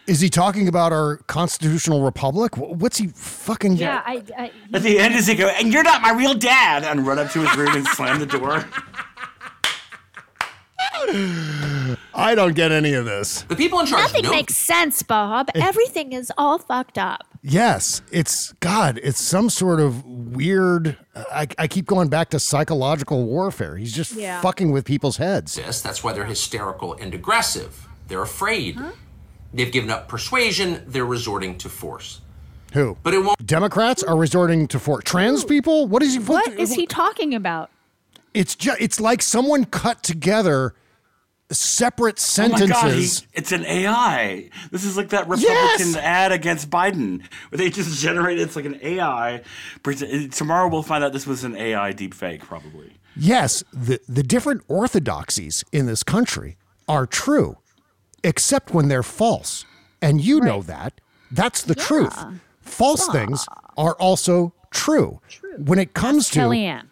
Is 0.07 0.21
he 0.21 0.29
talking 0.29 0.67
about 0.67 0.93
our 0.93 1.17
constitutional 1.27 2.03
republic? 2.03 2.55
What's 2.57 2.97
he 2.97 3.07
fucking 3.07 3.77
Yeah, 3.77 4.01
I, 4.05 4.23
I 4.37 4.51
at 4.73 4.83
the 4.83 4.99
end 4.99 5.13
does 5.15 5.27
he 5.27 5.35
go, 5.35 5.47
and 5.47 5.73
you're 5.73 5.83
not 5.83 6.01
my 6.01 6.11
real 6.11 6.35
dad, 6.35 6.83
and 6.83 7.05
run 7.05 7.19
up 7.19 7.31
to 7.31 7.39
his 7.45 7.57
room 7.57 7.75
and 7.75 7.87
slam 7.87 8.19
the 8.19 8.25
door? 8.27 8.63
I 12.13 12.33
don't 12.35 12.55
get 12.55 12.71
any 12.71 12.93
of 12.93 13.05
this. 13.05 13.41
The 13.43 13.55
people 13.55 13.79
in 13.79 13.85
charge 13.85 14.01
Nothing 14.03 14.23
know 14.23 14.31
makes 14.31 14.55
sense, 14.57 15.03
Bob. 15.03 15.49
Everything 15.53 16.13
is 16.13 16.31
all 16.37 16.57
fucked 16.57 16.97
up. 16.97 17.21
Yes, 17.41 18.01
it's 18.11 18.53
God. 18.53 18.99
It's 19.03 19.21
some 19.21 19.49
sort 19.49 19.79
of 19.79 20.03
weird. 20.05 20.97
I, 21.15 21.47
I 21.59 21.67
keep 21.67 21.85
going 21.85 22.07
back 22.07 22.29
to 22.31 22.39
psychological 22.39 23.25
warfare. 23.25 23.77
He's 23.77 23.93
just 23.93 24.13
Yeah. 24.13 24.41
fucking 24.41 24.71
with 24.71 24.85
people's 24.85 25.17
heads. 25.17 25.55
this. 25.55 25.81
That's 25.81 26.03
why 26.03 26.13
they're 26.13 26.25
hysterical 26.25 26.93
and 26.93 27.13
aggressive. 27.13 27.87
They're 28.07 28.21
afraid. 28.23 28.79
They've 29.53 29.71
given 29.71 29.89
up 29.89 30.07
persuasion. 30.07 30.83
They're 30.87 31.05
resorting 31.05 31.57
to 31.59 31.69
force. 31.69 32.21
Who? 32.73 32.97
But 33.03 33.13
it 33.13 33.23
won't. 33.23 33.45
Democrats 33.45 34.03
are 34.03 34.17
resorting 34.17 34.67
to 34.69 34.79
for 34.79 35.01
trans 35.01 35.43
people. 35.45 35.87
What 35.87 36.01
is 36.03 36.13
he? 36.13 36.19
what 36.19 36.47
is 36.59 36.73
he 36.73 36.85
talking 36.85 37.33
about? 37.33 37.69
It's 38.33 38.55
just. 38.55 38.81
It's 38.81 38.99
like 38.99 39.21
someone 39.21 39.65
cut 39.65 40.03
together 40.03 40.73
separate 41.51 42.19
Oh 42.39 42.41
my 42.49 42.49
God, 42.49 42.59
he- 42.59 42.67
sentences. 43.05 43.27
it's 43.33 43.51
an 43.51 43.65
AI. 43.65 44.49
This 44.71 44.83
is 44.83 44.97
like 44.97 45.09
that 45.09 45.27
Republican 45.27 45.51
Yes! 45.91 45.95
ad 45.97 46.31
against 46.31 46.69
Biden, 46.69 47.21
where 47.49 47.57
they 47.57 47.69
just 47.69 47.99
generate. 48.01 48.39
It's 48.39 48.55
like 48.55 48.65
an 48.65 48.79
AI. 48.81 49.41
Tomorrow 50.31 50.69
we'll 50.69 50.83
find 50.83 51.03
out 51.03 51.13
this 51.13 51.27
was 51.27 51.43
an 51.43 51.55
AI 51.55 51.93
deepfake, 51.93 52.39
probably. 52.41 52.93
Yes, 53.15 53.63
the, 53.71 53.99
the 54.09 54.23
different 54.23 54.61
orthodoxies 54.67 55.63
in 55.71 55.85
this 55.85 56.03
country 56.03 56.57
are 56.87 57.05
true, 57.05 57.57
except 58.23 58.73
when 58.73 58.87
they're 58.87 59.03
false. 59.03 59.65
And 60.01 60.19
you 60.21 60.41
know 60.41 60.61
that. 60.63 60.99
That's 61.31 61.61
the 61.61 61.75
truth. 61.75 62.17
False 62.61 63.07
things 63.07 63.45
are 63.77 63.93
also 63.93 64.53
true. 64.71 65.21
When 65.57 65.79
it 65.79 65.93
comes 65.93 66.29
to 66.31 66.39
Kellyanne. 66.41 66.87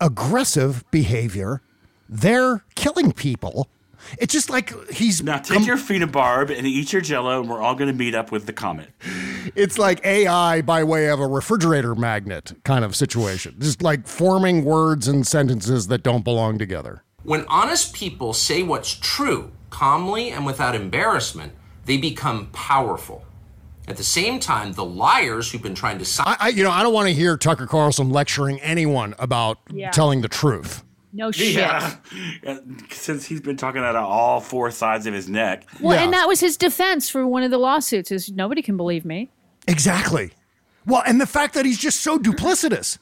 aggressive 0.00 0.84
behavior, 0.90 1.60
they're 2.08 2.64
killing 2.74 3.12
people. 3.12 3.68
It's 4.18 4.32
just 4.32 4.50
like 4.50 4.72
he's 4.90 5.22
Now 5.22 5.38
take 5.38 5.66
your 5.66 5.76
phenobarb 5.76 6.56
and 6.56 6.66
eat 6.66 6.92
your 6.92 7.02
jello, 7.02 7.40
and 7.40 7.48
we're 7.48 7.60
all 7.62 7.74
going 7.74 7.88
to 7.90 7.96
meet 7.96 8.14
up 8.14 8.30
with 8.32 8.46
the 8.46 8.52
comet. 8.52 8.90
it's 9.54 9.78
like 9.78 10.04
AI 10.04 10.62
by 10.62 10.84
way 10.84 11.08
of 11.08 11.20
a 11.20 11.26
refrigerator 11.26 11.94
magnet 11.94 12.52
kind 12.64 12.84
of 12.84 12.94
situation. 12.96 13.56
Just 13.58 13.82
like 13.82 14.06
forming 14.06 14.64
words 14.64 15.08
and 15.08 15.26
sentences 15.26 15.88
that 15.88 16.02
don't 16.02 16.24
belong 16.24 16.58
together. 16.58 17.02
When 17.22 17.44
honest 17.48 17.94
people 17.94 18.32
say 18.34 18.62
what's 18.62 18.94
true 18.94 19.50
calmly 19.70 20.30
and 20.30 20.44
without 20.46 20.74
embarrassment, 20.74 21.52
they 21.86 21.96
become 21.96 22.46
powerful. 22.52 23.24
At 23.86 23.96
the 23.98 24.04
same 24.04 24.40
time, 24.40 24.72
the 24.72 24.84
liars 24.84 25.50
who've 25.50 25.60
been 25.62 25.74
trying 25.74 25.98
to 25.98 26.04
silence 26.04 26.38
I, 26.40 26.46
I 26.46 26.48
you 26.50 26.62
know, 26.62 26.70
I 26.70 26.82
don't 26.82 26.94
want 26.94 27.08
to 27.08 27.14
hear 27.14 27.36
Tucker 27.36 27.66
Carlson 27.66 28.08
lecturing 28.10 28.60
anyone 28.60 29.14
about 29.18 29.58
Yeah. 29.70 29.90
telling 29.90 30.20
the 30.22 30.28
truth. 30.28 30.82
No 31.14 31.30
shit. 31.30 31.54
Yeah. 31.54 31.94
Since 32.90 33.24
he's 33.24 33.40
been 33.40 33.56
talking 33.56 33.82
out 33.82 33.94
of 33.94 34.04
all 34.04 34.40
four 34.40 34.70
sides 34.72 35.06
of 35.06 35.14
his 35.14 35.28
neck. 35.28 35.64
Well, 35.80 35.98
and 35.98 36.12
that 36.12 36.26
was 36.26 36.40
his 36.40 36.56
defense 36.56 37.08
for 37.08 37.26
one 37.26 37.42
of 37.44 37.50
the 37.52 37.58
lawsuits 37.58 38.10
is 38.10 38.30
nobody 38.30 38.60
can 38.60 38.76
believe 38.76 39.04
me. 39.04 39.30
Exactly. 39.68 40.32
Well, 40.86 41.02
and 41.06 41.20
the 41.20 41.26
fact 41.26 41.54
that 41.54 41.64
he's 41.64 41.78
just 41.78 42.00
so 42.00 42.18
duplicitous. 42.18 42.98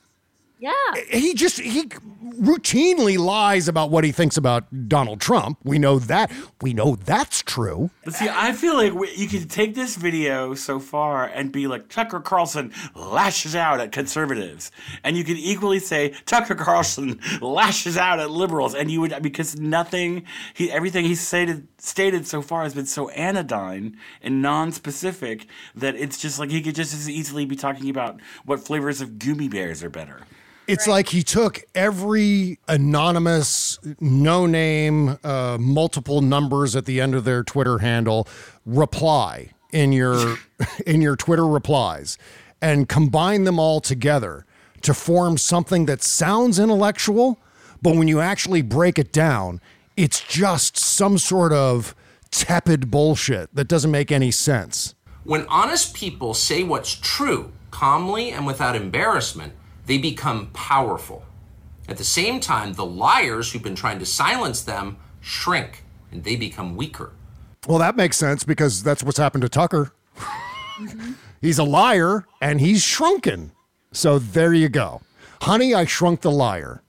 Yeah. 0.62 0.72
Eh, 1.10 1.18
he 1.18 1.34
just 1.34 1.58
he 1.58 1.88
routinely 2.40 3.18
lies 3.18 3.66
about 3.66 3.90
what 3.90 4.04
he 4.04 4.12
thinks 4.12 4.36
about 4.36 4.88
Donald 4.88 5.20
Trump. 5.20 5.58
We 5.64 5.80
know 5.80 5.98
that. 5.98 6.30
We 6.60 6.72
know 6.72 6.94
that's 6.94 7.42
true. 7.42 7.90
But 8.04 8.14
see, 8.14 8.28
I 8.30 8.52
feel 8.52 8.74
like 8.74 8.94
we, 8.94 9.12
you 9.14 9.26
could 9.26 9.50
take 9.50 9.74
this 9.74 9.96
video 9.96 10.54
so 10.54 10.78
far 10.78 11.26
and 11.26 11.50
be 11.50 11.66
like, 11.66 11.88
Tucker 11.88 12.20
Carlson 12.20 12.72
lashes 12.94 13.56
out 13.56 13.80
at 13.80 13.90
conservatives. 13.90 14.70
And 15.02 15.16
you 15.16 15.24
could 15.24 15.36
equally 15.36 15.80
say, 15.80 16.14
Tucker 16.26 16.54
Carlson 16.54 17.20
lashes 17.40 17.96
out 17.96 18.20
at 18.20 18.30
liberals. 18.30 18.74
And 18.74 18.88
you 18.88 19.00
would, 19.00 19.20
because 19.20 19.58
nothing, 19.58 20.24
he, 20.54 20.70
everything 20.70 21.04
he's 21.04 21.20
stated, 21.20 21.66
stated 21.78 22.26
so 22.26 22.40
far 22.40 22.62
has 22.62 22.74
been 22.74 22.86
so 22.86 23.08
anodyne 23.10 23.96
and 24.22 24.40
non-specific 24.40 25.46
that 25.74 25.96
it's 25.96 26.18
just 26.18 26.38
like 26.38 26.50
he 26.50 26.62
could 26.62 26.76
just 26.76 26.94
as 26.94 27.10
easily 27.10 27.44
be 27.46 27.56
talking 27.56 27.90
about 27.90 28.20
what 28.44 28.60
flavors 28.60 29.00
of 29.00 29.18
gummy 29.18 29.48
bears 29.48 29.82
are 29.82 29.90
better. 29.90 30.22
It's 30.66 30.86
like 30.86 31.08
he 31.08 31.22
took 31.22 31.62
every 31.74 32.58
anonymous, 32.68 33.78
no 34.00 34.46
name, 34.46 35.18
uh, 35.24 35.58
multiple 35.60 36.20
numbers 36.20 36.76
at 36.76 36.86
the 36.86 37.00
end 37.00 37.14
of 37.14 37.24
their 37.24 37.42
Twitter 37.42 37.78
handle 37.78 38.28
reply 38.64 39.50
in 39.72 39.92
your 39.92 40.36
in 40.86 41.00
your 41.00 41.16
Twitter 41.16 41.46
replies 41.46 42.16
and 42.60 42.88
combined 42.88 43.46
them 43.46 43.58
all 43.58 43.80
together 43.80 44.46
to 44.82 44.94
form 44.94 45.36
something 45.36 45.86
that 45.86 46.02
sounds 46.02 46.58
intellectual, 46.58 47.38
but 47.80 47.96
when 47.96 48.08
you 48.08 48.20
actually 48.20 48.62
break 48.62 48.98
it 48.98 49.12
down, 49.12 49.60
it's 49.96 50.20
just 50.20 50.76
some 50.78 51.18
sort 51.18 51.52
of 51.52 51.94
tepid 52.30 52.90
bullshit 52.90 53.54
that 53.54 53.68
doesn't 53.68 53.90
make 53.90 54.10
any 54.10 54.30
sense. 54.30 54.94
When 55.24 55.46
honest 55.48 55.94
people 55.94 56.34
say 56.34 56.62
what's 56.62 56.94
true 56.94 57.52
calmly 57.70 58.30
and 58.30 58.46
without 58.46 58.74
embarrassment, 58.76 59.52
they 59.86 59.98
become 59.98 60.48
powerful. 60.52 61.24
At 61.88 61.98
the 61.98 62.04
same 62.04 62.40
time, 62.40 62.74
the 62.74 62.84
liars 62.84 63.52
who've 63.52 63.62
been 63.62 63.74
trying 63.74 63.98
to 63.98 64.06
silence 64.06 64.62
them 64.62 64.96
shrink 65.20 65.84
and 66.10 66.24
they 66.24 66.36
become 66.36 66.76
weaker. 66.76 67.12
Well, 67.66 67.78
that 67.78 67.96
makes 67.96 68.16
sense 68.16 68.44
because 68.44 68.82
that's 68.82 69.02
what's 69.02 69.18
happened 69.18 69.42
to 69.42 69.48
Tucker. 69.48 69.92
he's 71.40 71.58
a 71.58 71.64
liar 71.64 72.26
and 72.40 72.60
he's 72.60 72.82
shrunken. 72.82 73.52
So 73.92 74.18
there 74.18 74.52
you 74.52 74.68
go. 74.68 75.02
Honey, 75.42 75.74
I 75.74 75.84
shrunk 75.84 76.20
the 76.20 76.30
liar. 76.30 76.82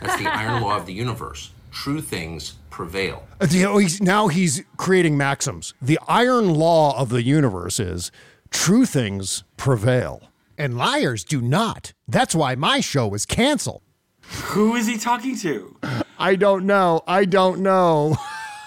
That's 0.00 0.16
the 0.16 0.28
iron 0.28 0.62
law 0.62 0.76
of 0.76 0.86
the 0.86 0.92
universe. 0.92 1.52
True 1.70 2.00
things 2.00 2.54
prevail. 2.70 3.26
Uh, 3.40 3.46
you 3.50 3.78
he's, 3.78 4.00
now 4.00 4.28
he's 4.28 4.62
creating 4.76 5.16
maxims. 5.16 5.74
The 5.80 5.98
iron 6.08 6.54
law 6.54 6.98
of 6.98 7.08
the 7.08 7.22
universe 7.22 7.78
is 7.78 8.10
true 8.50 8.86
things 8.86 9.44
prevail. 9.56 10.22
And 10.58 10.76
liars 10.76 11.24
do 11.24 11.40
not. 11.40 11.92
That's 12.08 12.34
why 12.34 12.54
my 12.54 12.80
show 12.80 13.08
was 13.08 13.26
canceled. 13.26 13.82
Who 14.22 14.74
is 14.74 14.86
he 14.86 14.98
talking 14.98 15.36
to? 15.38 15.76
I 16.18 16.36
don't 16.36 16.66
know. 16.66 17.02
I 17.06 17.24
don't 17.24 17.60
know. 17.60 18.16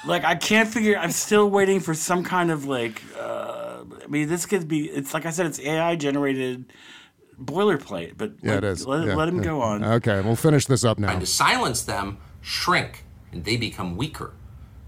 Like 0.05 0.23
I 0.23 0.35
can't 0.35 0.69
figure. 0.69 0.97
I'm 0.97 1.11
still 1.11 1.49
waiting 1.49 1.79
for 1.79 1.93
some 1.93 2.23
kind 2.23 2.51
of 2.51 2.65
like. 2.65 3.01
Uh, 3.19 3.83
I 4.03 4.07
mean, 4.07 4.29
this 4.29 4.45
could 4.45 4.67
be. 4.67 4.85
It's 4.85 5.13
like 5.13 5.25
I 5.25 5.31
said. 5.31 5.45
It's 5.47 5.59
AI 5.59 5.95
generated 5.97 6.71
boilerplate. 7.41 8.13
But 8.17 8.33
Yeah, 8.41 8.55
let, 8.55 8.63
it 8.63 8.67
is. 8.67 8.87
Let, 8.87 9.07
Yeah, 9.07 9.15
let 9.15 9.27
him 9.27 9.37
yeah. 9.37 9.43
go 9.43 9.61
on. 9.61 9.83
Okay, 9.83 10.21
we'll 10.21 10.35
finish 10.37 10.65
this 10.65 10.83
up 10.85 10.99
now. 10.99 11.07
Trying 11.07 11.19
to 11.19 11.25
silence 11.25 11.81
them, 11.83 12.17
shrink, 12.41 13.03
and 13.31 13.43
they 13.43 13.57
become 13.57 13.97
weaker. 13.97 14.33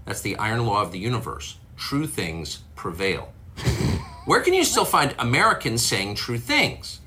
That's 0.06 0.22
the 0.22 0.36
iron 0.36 0.64
law 0.66 0.82
of 0.82 0.92
the 0.92 0.98
universe. 0.98 1.58
True 1.76 2.06
things 2.06 2.60
prevail. 2.74 3.32
Where 4.24 4.40
can 4.40 4.54
you 4.54 4.64
still 4.64 4.84
find 4.84 5.14
Americans 5.18 5.84
saying 5.84 6.14
true 6.14 6.38
things? 6.38 7.00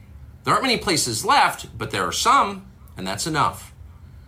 There 0.44 0.54
aren't 0.54 0.66
many 0.66 0.78
places 0.78 1.26
left, 1.26 1.78
but 1.78 1.92
there 1.92 2.04
are 2.04 2.12
some, 2.12 2.66
and 2.98 3.08
that's 3.08 3.26
enough. 3.26 3.74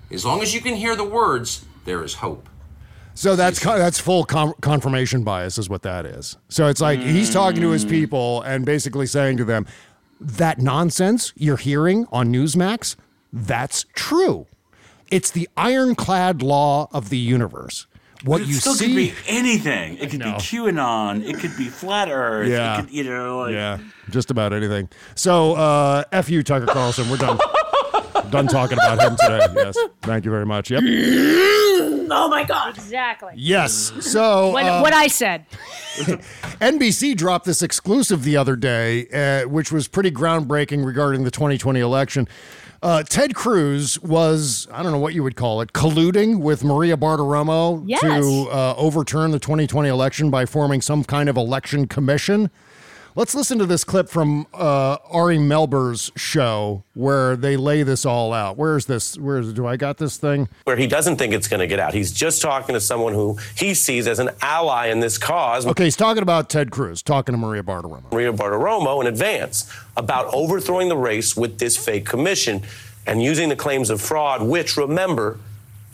As 0.10 0.26
long 0.26 0.42
as 0.42 0.54
you 0.54 0.62
can 0.62 0.76
hear 0.76 0.96
the 0.96 1.04
words, 1.04 1.66
there 1.86 2.04
is 2.04 2.16
hope. 2.16 2.48
So 3.14 3.36
that's 3.36 3.60
that's 3.60 4.00
full 4.00 4.24
con- 4.26 4.54
confirmation 4.62 5.24
bias, 5.24 5.58
is 5.58 5.70
what 5.70 5.82
that 5.82 6.06
is. 6.06 6.38
So 6.50 6.68
it's 6.68 6.80
like 6.80 7.00
he's 7.00 7.34
talking 7.34 7.62
to 7.62 7.72
his 7.72 7.84
mm. 7.84 7.90
people 7.90 8.42
and 8.44 8.66
basically 8.66 9.08
saying 9.08 9.38
to 9.38 9.44
them, 9.44 9.66
"That 10.22 10.60
nonsense 10.60 11.34
you're 11.36 11.58
hearing 11.58 12.06
on 12.12 12.32
Newsmax, 12.32 12.96
that's 13.34 13.86
true. 13.94 14.46
It's 15.10 15.32
the 15.32 15.50
ironclad 15.58 16.42
law 16.42 16.90
of 16.94 17.10
the 17.10 17.18
universe. 17.18 17.88
What 18.24 18.42
it 18.42 18.48
you 18.48 18.56
still 18.56 18.74
see, 18.74 18.88
could 18.88 18.96
be 18.96 19.14
anything. 19.28 19.98
It 19.98 20.10
could 20.10 20.20
be 20.20 20.26
QAnon. 20.26 21.24
It 21.28 21.40
could 21.40 21.56
be 21.56 21.68
flat 21.68 22.10
Earth. 22.10 22.50
Yeah. 22.50 22.80
It 22.80 22.82
could, 22.82 22.94
you 22.94 23.04
know, 23.04 23.40
like, 23.40 23.54
yeah, 23.54 23.80
just 24.10 24.32
about 24.32 24.54
anything. 24.54 24.90
So 25.16 25.54
uh, 25.54 26.04
f 26.12 26.30
you, 26.30 26.42
Tucker 26.44 26.66
Carlson. 26.66 27.10
We're 27.10 27.18
done. 27.18 27.38
done 28.30 28.48
talking 28.48 28.78
about 28.78 29.00
him 29.00 29.16
today. 29.18 29.48
Yes, 29.56 29.78
thank 30.02 30.26
you 30.26 30.32
very 30.32 30.46
much. 30.46 30.72
Yep. 30.72 30.84
Oh 32.10 32.28
my 32.30 32.44
God. 32.44 32.76
Exactly. 32.76 33.34
Yes. 33.36 33.92
So 34.02 34.52
What, 34.52 34.66
uh, 34.66 34.80
what 34.80 34.94
I 34.94 35.08
said. 35.08 35.46
NBC 36.60 37.16
dropped 37.16 37.46
this 37.46 37.62
exclusive 37.62 38.24
the 38.24 38.38
other 38.38 38.56
day, 38.56 39.08
uh, 39.10 39.48
which 39.48 39.72
was 39.72 39.88
pretty 39.88 40.12
groundbreaking 40.12 40.86
regarding 40.86 41.24
the 41.24 41.32
2020 41.32 41.80
election. 41.80 42.28
Uh, 42.82 43.02
Ted 43.04 43.34
Cruz 43.34 44.00
was, 44.02 44.68
I 44.72 44.84
don't 44.84 44.92
know 44.92 45.00
what 45.00 45.14
you 45.16 45.24
would 45.24 45.36
call 45.36 45.62
it, 45.62 45.74
colluding 45.74 46.40
with 46.40 46.64
Maria 46.64 46.96
Bartiromo 46.96 47.84
Yes. 47.86 48.02
to 48.02 48.48
uh, 48.52 48.76
overturn 48.78 49.32
the 49.32 49.40
2020 49.40 49.90
election 49.90 50.30
by 50.30 50.46
forming 50.46 50.82
some 50.82 51.04
kind 51.04 51.28
of 51.30 51.38
election 51.38 51.88
commission. 51.88 52.52
Let's 53.18 53.34
listen 53.34 53.58
to 53.58 53.66
this 53.66 53.84
clip 53.84 54.10
from 54.10 54.46
uh, 54.54 54.98
Ari 55.10 55.40
Melber's 55.40 56.12
show 56.16 56.84
where 56.94 57.36
they 57.36 57.58
lay 57.58 57.82
this 57.82 58.06
all 58.06 58.32
out. 58.32 58.58
Where's 58.58 58.86
this? 58.86 59.18
Where's 59.18 59.54
do 59.54 59.66
I 59.66 59.76
got 59.76 59.98
this 59.98 60.18
thing? 60.18 60.48
where 60.66 60.78
he 60.78 60.86
doesn't 60.86 61.16
think 61.16 61.34
it's 61.34 61.48
going 61.48 61.60
to 61.62 61.66
get 61.66 61.80
out. 61.80 61.96
He's 61.96 62.12
just 62.12 62.44
talking 62.44 62.74
to 62.74 62.80
someone 62.80 63.16
who 63.16 63.40
he 63.56 63.74
sees 63.74 64.06
as 64.06 64.20
an 64.20 64.30
ally 64.40 64.90
in 64.90 65.00
this 65.00 65.18
cause. 65.18 65.66
Okay, 65.66 65.86
he's 65.86 65.96
talking 65.96 66.22
about 66.22 66.48
Ted 66.48 66.70
Cruz, 66.70 67.02
talking 67.02 67.34
to 67.34 67.40
Maria 67.40 67.64
Bartiromo. 67.64 68.12
Maria 68.12 68.32
Bartiromo 68.32 69.02
in 69.02 69.08
advance 69.08 69.68
about 69.96 70.32
overthrowing 70.32 70.88
the 70.88 70.96
race 70.96 71.36
with 71.36 71.58
this 71.58 71.76
fake 71.76 72.06
commission 72.06 72.62
and 73.08 73.24
using 73.24 73.50
the 73.50 73.56
claims 73.56 73.90
of 73.90 74.00
fraud, 74.00 74.44
which, 74.44 74.78
remember, 74.78 75.40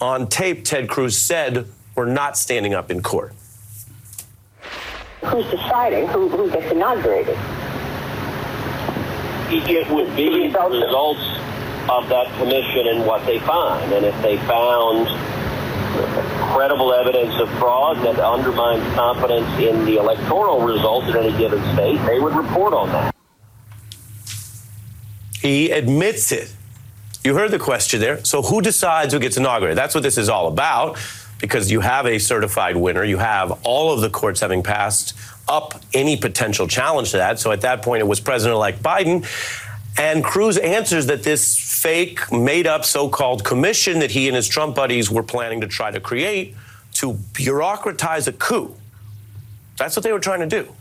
on 0.01 0.27
tape, 0.27 0.65
Ted 0.65 0.89
Cruz 0.89 1.17
said 1.17 1.67
were 1.95 2.05
not 2.05 2.37
standing 2.37 2.73
up 2.73 2.91
in 2.91 3.01
court. 3.01 3.33
Who's 5.25 5.49
deciding 5.49 6.07
who, 6.07 6.29
who 6.29 6.49
gets 6.51 6.71
inaugurated? 6.71 7.37
It 9.49 9.89
would 9.89 10.15
be 10.15 10.49
the 10.49 10.59
results 10.69 11.21
of 11.89 12.09
that 12.09 12.27
commission 12.37 12.87
and 12.87 13.05
what 13.05 13.25
they 13.25 13.39
find. 13.39 13.91
And 13.93 14.05
if 14.05 14.19
they 14.21 14.37
found 14.37 15.07
credible 16.53 16.93
evidence 16.93 17.35
of 17.39 17.49
fraud 17.59 17.97
that 17.97 18.19
undermines 18.19 18.83
confidence 18.95 19.47
in 19.59 19.85
the 19.85 19.97
electoral 19.97 20.61
results 20.61 21.07
in 21.07 21.17
any 21.17 21.37
given 21.37 21.61
state, 21.73 22.03
they 22.05 22.19
would 22.19 22.33
report 22.33 22.73
on 22.73 22.89
that. 22.89 23.15
He 25.39 25.71
admits 25.71 26.31
it. 26.31 26.53
You 27.23 27.35
heard 27.35 27.51
the 27.51 27.59
question 27.59 27.99
there. 27.99 28.23
So, 28.23 28.41
who 28.41 28.61
decides 28.61 29.13
who 29.13 29.19
gets 29.19 29.37
inaugurated? 29.37 29.77
That's 29.77 29.93
what 29.93 30.03
this 30.03 30.17
is 30.17 30.29
all 30.29 30.47
about 30.47 30.97
because 31.43 31.69
you 31.69 31.81
have 31.81 32.05
a 32.05 32.19
certified 32.19 32.77
winner. 32.77 33.03
You 33.03 33.17
have 33.17 33.51
all 33.65 33.91
of 33.91 33.99
the 33.99 34.09
courts 34.09 34.39
having 34.39 34.63
passed 34.63 35.13
up 35.49 35.81
any 35.93 36.15
potential 36.15 36.69
challenge 36.69 37.11
to 37.11 37.17
that. 37.17 37.37
So, 37.37 37.51
at 37.51 37.59
that 37.61 37.81
point, 37.81 37.99
it 37.99 38.05
was 38.05 38.21
President 38.21 38.55
elect 38.55 38.81
Biden. 38.81 39.27
And 39.99 40.23
Cruz 40.23 40.57
answers 40.57 41.07
that 41.07 41.23
this 41.23 41.57
fake, 41.57 42.31
made 42.31 42.65
up 42.65 42.85
so 42.85 43.09
called 43.09 43.43
commission 43.43 43.99
that 43.99 44.11
he 44.11 44.29
and 44.29 44.37
his 44.37 44.47
Trump 44.47 44.73
buddies 44.73 45.11
were 45.11 45.21
planning 45.21 45.59
to 45.59 45.67
try 45.67 45.91
to 45.91 45.99
create 45.99 46.55
to 46.93 47.15
bureaucratize 47.33 48.25
a 48.29 48.31
coup. 48.31 48.73
That's 49.77 49.97
what 49.97 50.03
they 50.03 50.13
were 50.13 50.21
trying 50.21 50.39
to 50.39 50.47
do. 50.47 50.73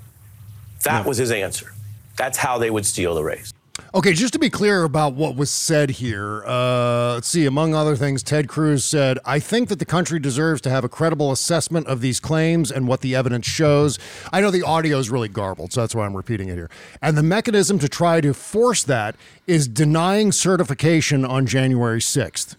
That 0.85 1.07
was 1.07 1.19
his 1.19 1.33
answer. 1.33 1.73
That's 2.17 2.39
how 2.39 2.59
they 2.59 2.71
would 2.71 2.87
steal 2.87 3.17
the 3.17 3.25
race. 3.25 3.53
Okay, 3.95 4.15
just 4.15 4.33
to 4.33 4.39
be 4.39 4.49
clear 4.49 4.85
about 4.85 5.15
what 5.15 5.37
was 5.37 5.51
said 5.51 5.91
here, 5.91 6.43
uh, 6.47 7.15
let's 7.15 7.29
see, 7.29 7.45
among 7.45 7.75
other 7.75 7.95
things, 7.95 8.23
Ted 8.23 8.49
Cruz 8.49 8.87
said, 8.87 9.19
I 9.27 9.39
think 9.39 9.69
that 9.69 9.79
the 9.79 9.85
country 9.85 10.19
deserves 10.19 10.63
to 10.63 10.71
have 10.71 10.83
a 10.83 10.89
credible 10.89 11.31
assessment 11.31 11.87
of 11.89 12.01
these 12.01 12.19
claims 12.19 12.73
and 12.73 12.89
what 12.89 13.03
the 13.03 13.15
evidence 13.15 13.47
shows. 13.47 13.99
I 14.33 14.41
know 14.41 14.51
the 14.51 14.63
audio 14.63 14.99
is 14.99 15.11
really 15.11 15.29
garbled, 15.29 15.75
so 15.75 15.83
that's 15.83 15.95
why 15.95 16.07
I'm 16.07 16.17
repeating 16.17 16.49
it 16.49 16.55
here. 16.55 16.71
And 17.03 17.19
the 17.19 17.23
mechanism 17.23 17.79
to 17.81 17.89
try 17.89 18.23
to 18.23 18.33
force 18.33 18.83
that 18.85 19.15
is 19.47 19.69
denying 19.69 20.33
certification 20.33 21.27
on 21.27 21.45
January 21.45 22.01
6th. 22.01 22.57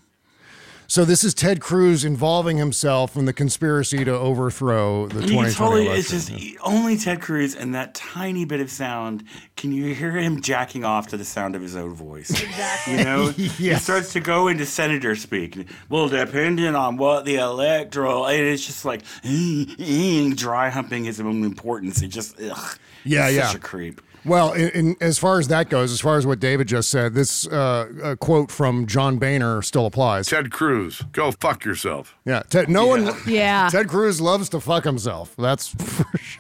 So 0.94 1.06
this 1.06 1.24
is 1.24 1.34
Ted 1.34 1.60
Cruz 1.60 2.06
involving 2.06 2.58
himself 2.58 3.16
in 3.16 3.26
the 3.26 3.34
conspiracy 3.34 4.06
to 4.06 4.12
overthrow 4.12 5.08
the 5.08 5.22
And 5.22 5.30
you 5.32 5.38
2020 5.38 5.54
totally, 5.56 5.86
election. 5.88 6.18
it's 6.18 6.30
just 6.30 6.58
only 6.62 6.98
Ted 6.98 7.20
Cruz 7.20 7.56
and 7.56 7.74
that 7.74 7.96
tiny 7.96 8.46
bit 8.46 8.62
of 8.62 8.70
sound. 8.70 9.24
Can 9.56 9.72
you 9.72 9.96
hear 9.96 10.12
him 10.12 10.40
jacking 10.40 10.86
off 10.86 11.08
to 11.08 11.18
the 11.18 11.26
sound 11.26 11.56
of 11.56 11.64
his 11.64 11.76
own 11.76 11.96
voice? 11.96 12.30
Exactly. 12.44 12.98
You 13.00 13.04
know, 13.06 13.30
he 13.32 13.74
starts 13.74 14.14
to 14.14 14.20
go 14.20 14.48
into 14.50 14.68
senator 14.68 15.16
speak. 15.16 15.68
Well, 15.90 16.10
depending 16.10 16.76
on 16.76 16.98
what 16.98 17.26
the 17.26 17.38
electoral, 17.38 18.28
and 18.28 18.44
it's 18.44 18.64
just 18.64 18.86
like 18.86 19.02
dry 20.36 20.70
humping 20.70 21.06
his 21.06 21.20
own 21.20 21.44
importance. 21.44 22.04
It 22.04 22.10
just, 22.10 22.40
ugh, 22.40 22.78
Yeah, 23.04 23.30
He's 23.30 23.38
yeah. 23.38 23.48
such 23.48 23.56
a 23.56 23.60
creep. 23.60 24.00
Well, 24.26 24.54
in, 24.54 24.70
in, 24.70 24.96
as 25.02 25.20
far 25.20 25.40
as 25.40 25.50
that 25.50 25.70
goes, 25.70 25.92
as 25.92 26.00
far 26.00 26.18
as 26.18 26.26
what 26.26 26.40
David 26.40 26.68
just 26.68 26.90
said, 26.90 27.14
this 27.14 27.46
uh, 27.48 27.90
uh, 28.02 28.16
quote 28.16 28.52
from 28.52 28.88
John 28.88 29.18
Boehner 29.18 29.62
still 29.62 29.86
applies. 29.86 30.28
Ted 30.28 30.52
Cruz, 30.52 31.04
go 31.12 31.32
fuck 31.32 31.66
yourself. 31.66 32.16
Yeah, 32.26 32.44
Ted, 32.50 32.70
no 32.70 32.88
one. 32.88 33.10
Yeah. 33.28 33.70
Ted 33.72 33.90
Cruz 33.90 34.22
loves 34.22 34.50
to 34.50 34.60
fuck 34.60 34.86
himself. 34.86 35.36
That's 35.38 35.68
for 35.84 36.18
sure. 36.18 36.40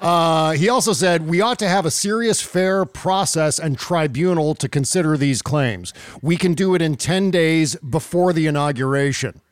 Uh, 0.00 0.52
he 0.52 0.68
also 0.68 0.94
said 0.94 1.28
we 1.28 1.40
ought 1.40 1.58
to 1.58 1.68
have 1.68 1.84
a 1.84 1.90
serious, 1.90 2.40
fair 2.40 2.84
process 2.84 3.58
and 3.58 3.78
tribunal 3.78 4.54
to 4.54 4.68
consider 4.68 5.16
these 5.16 5.42
claims. 5.42 5.92
We 6.22 6.36
can 6.36 6.54
do 6.54 6.74
it 6.74 6.80
in 6.80 6.96
10 6.96 7.30
days 7.30 7.76
before 7.76 8.32
the 8.32 8.46
inauguration. 8.46 9.42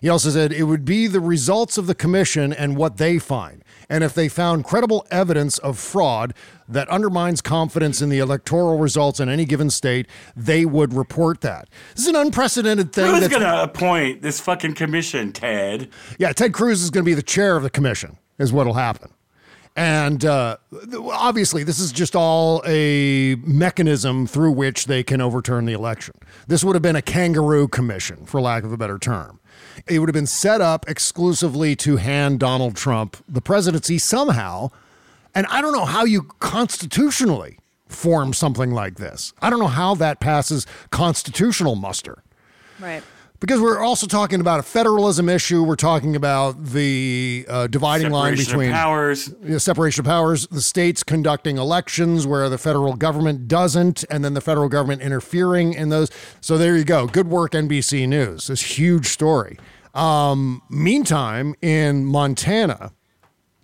He 0.00 0.08
also 0.08 0.30
said 0.30 0.52
it 0.52 0.64
would 0.64 0.84
be 0.84 1.06
the 1.06 1.20
results 1.20 1.78
of 1.78 1.86
the 1.86 1.94
commission 1.94 2.52
and 2.52 2.76
what 2.76 2.96
they 2.96 3.18
find. 3.18 3.63
And 3.88 4.04
if 4.04 4.14
they 4.14 4.28
found 4.28 4.64
credible 4.64 5.06
evidence 5.10 5.58
of 5.58 5.78
fraud 5.78 6.34
that 6.68 6.88
undermines 6.88 7.40
confidence 7.40 8.00
in 8.00 8.08
the 8.08 8.18
electoral 8.18 8.78
results 8.78 9.20
in 9.20 9.28
any 9.28 9.44
given 9.44 9.70
state, 9.70 10.06
they 10.34 10.64
would 10.64 10.94
report 10.94 11.40
that. 11.42 11.68
This 11.94 12.04
is 12.04 12.08
an 12.08 12.16
unprecedented 12.16 12.92
thing. 12.92 13.14
Who's 13.14 13.28
going 13.28 13.42
to 13.42 13.62
appoint 13.62 14.22
this 14.22 14.40
fucking 14.40 14.74
commission, 14.74 15.32
Ted? 15.32 15.90
yeah, 16.18 16.32
Ted 16.32 16.52
Cruz 16.52 16.82
is 16.82 16.90
going 16.90 17.04
to 17.04 17.08
be 17.08 17.14
the 17.14 17.22
chair 17.22 17.56
of 17.56 17.62
the 17.62 17.70
commission, 17.70 18.18
is 18.38 18.52
what'll 18.52 18.74
happen. 18.74 19.10
And 19.76 20.24
uh, 20.24 20.58
obviously, 21.10 21.64
this 21.64 21.80
is 21.80 21.90
just 21.90 22.14
all 22.14 22.62
a 22.64 23.34
mechanism 23.44 24.26
through 24.26 24.52
which 24.52 24.86
they 24.86 25.02
can 25.02 25.20
overturn 25.20 25.64
the 25.64 25.72
election. 25.72 26.14
This 26.46 26.62
would 26.62 26.76
have 26.76 26.82
been 26.82 26.94
a 26.94 27.02
kangaroo 27.02 27.66
commission, 27.66 28.24
for 28.24 28.40
lack 28.40 28.62
of 28.62 28.72
a 28.72 28.76
better 28.76 28.98
term. 28.98 29.40
It 29.86 29.98
would 29.98 30.08
have 30.08 30.14
been 30.14 30.26
set 30.26 30.60
up 30.60 30.88
exclusively 30.88 31.76
to 31.76 31.96
hand 31.96 32.40
Donald 32.40 32.76
Trump 32.76 33.16
the 33.28 33.40
presidency 33.40 33.98
somehow. 33.98 34.70
And 35.34 35.46
I 35.46 35.60
don't 35.60 35.72
know 35.72 35.84
how 35.84 36.04
you 36.04 36.22
constitutionally 36.40 37.58
form 37.88 38.32
something 38.32 38.70
like 38.70 38.96
this. 38.96 39.32
I 39.40 39.50
don't 39.50 39.58
know 39.58 39.66
how 39.66 39.94
that 39.96 40.20
passes 40.20 40.66
constitutional 40.90 41.74
muster 41.74 42.22
Right. 42.80 43.02
Because 43.44 43.60
we're 43.60 43.80
also 43.80 44.06
talking 44.06 44.40
about 44.40 44.58
a 44.58 44.62
federalism 44.62 45.28
issue. 45.28 45.62
We're 45.62 45.76
talking 45.76 46.16
about 46.16 46.64
the 46.64 47.44
uh, 47.46 47.66
dividing 47.66 48.10
line 48.10 48.38
Separation 48.38 48.54
of 48.54 48.58
between 48.58 48.72
powers. 48.72 49.34
Yeah, 49.42 49.58
separation 49.58 50.00
of 50.00 50.06
powers, 50.06 50.46
the 50.46 50.62
states 50.62 51.02
conducting 51.02 51.58
elections 51.58 52.26
where 52.26 52.48
the 52.48 52.56
federal 52.56 52.94
government 52.94 53.46
doesn't, 53.46 54.02
and 54.08 54.24
then 54.24 54.32
the 54.32 54.40
federal 54.40 54.70
government 54.70 55.02
interfering 55.02 55.74
in 55.74 55.90
those. 55.90 56.10
So 56.40 56.56
there 56.56 56.74
you 56.74 56.84
go. 56.84 57.06
Good 57.06 57.28
work, 57.28 57.52
NBC 57.52 58.08
News. 58.08 58.46
This 58.46 58.78
huge 58.78 59.08
story. 59.08 59.58
Um, 59.92 60.62
meantime, 60.70 61.54
in 61.60 62.06
Montana, 62.06 62.92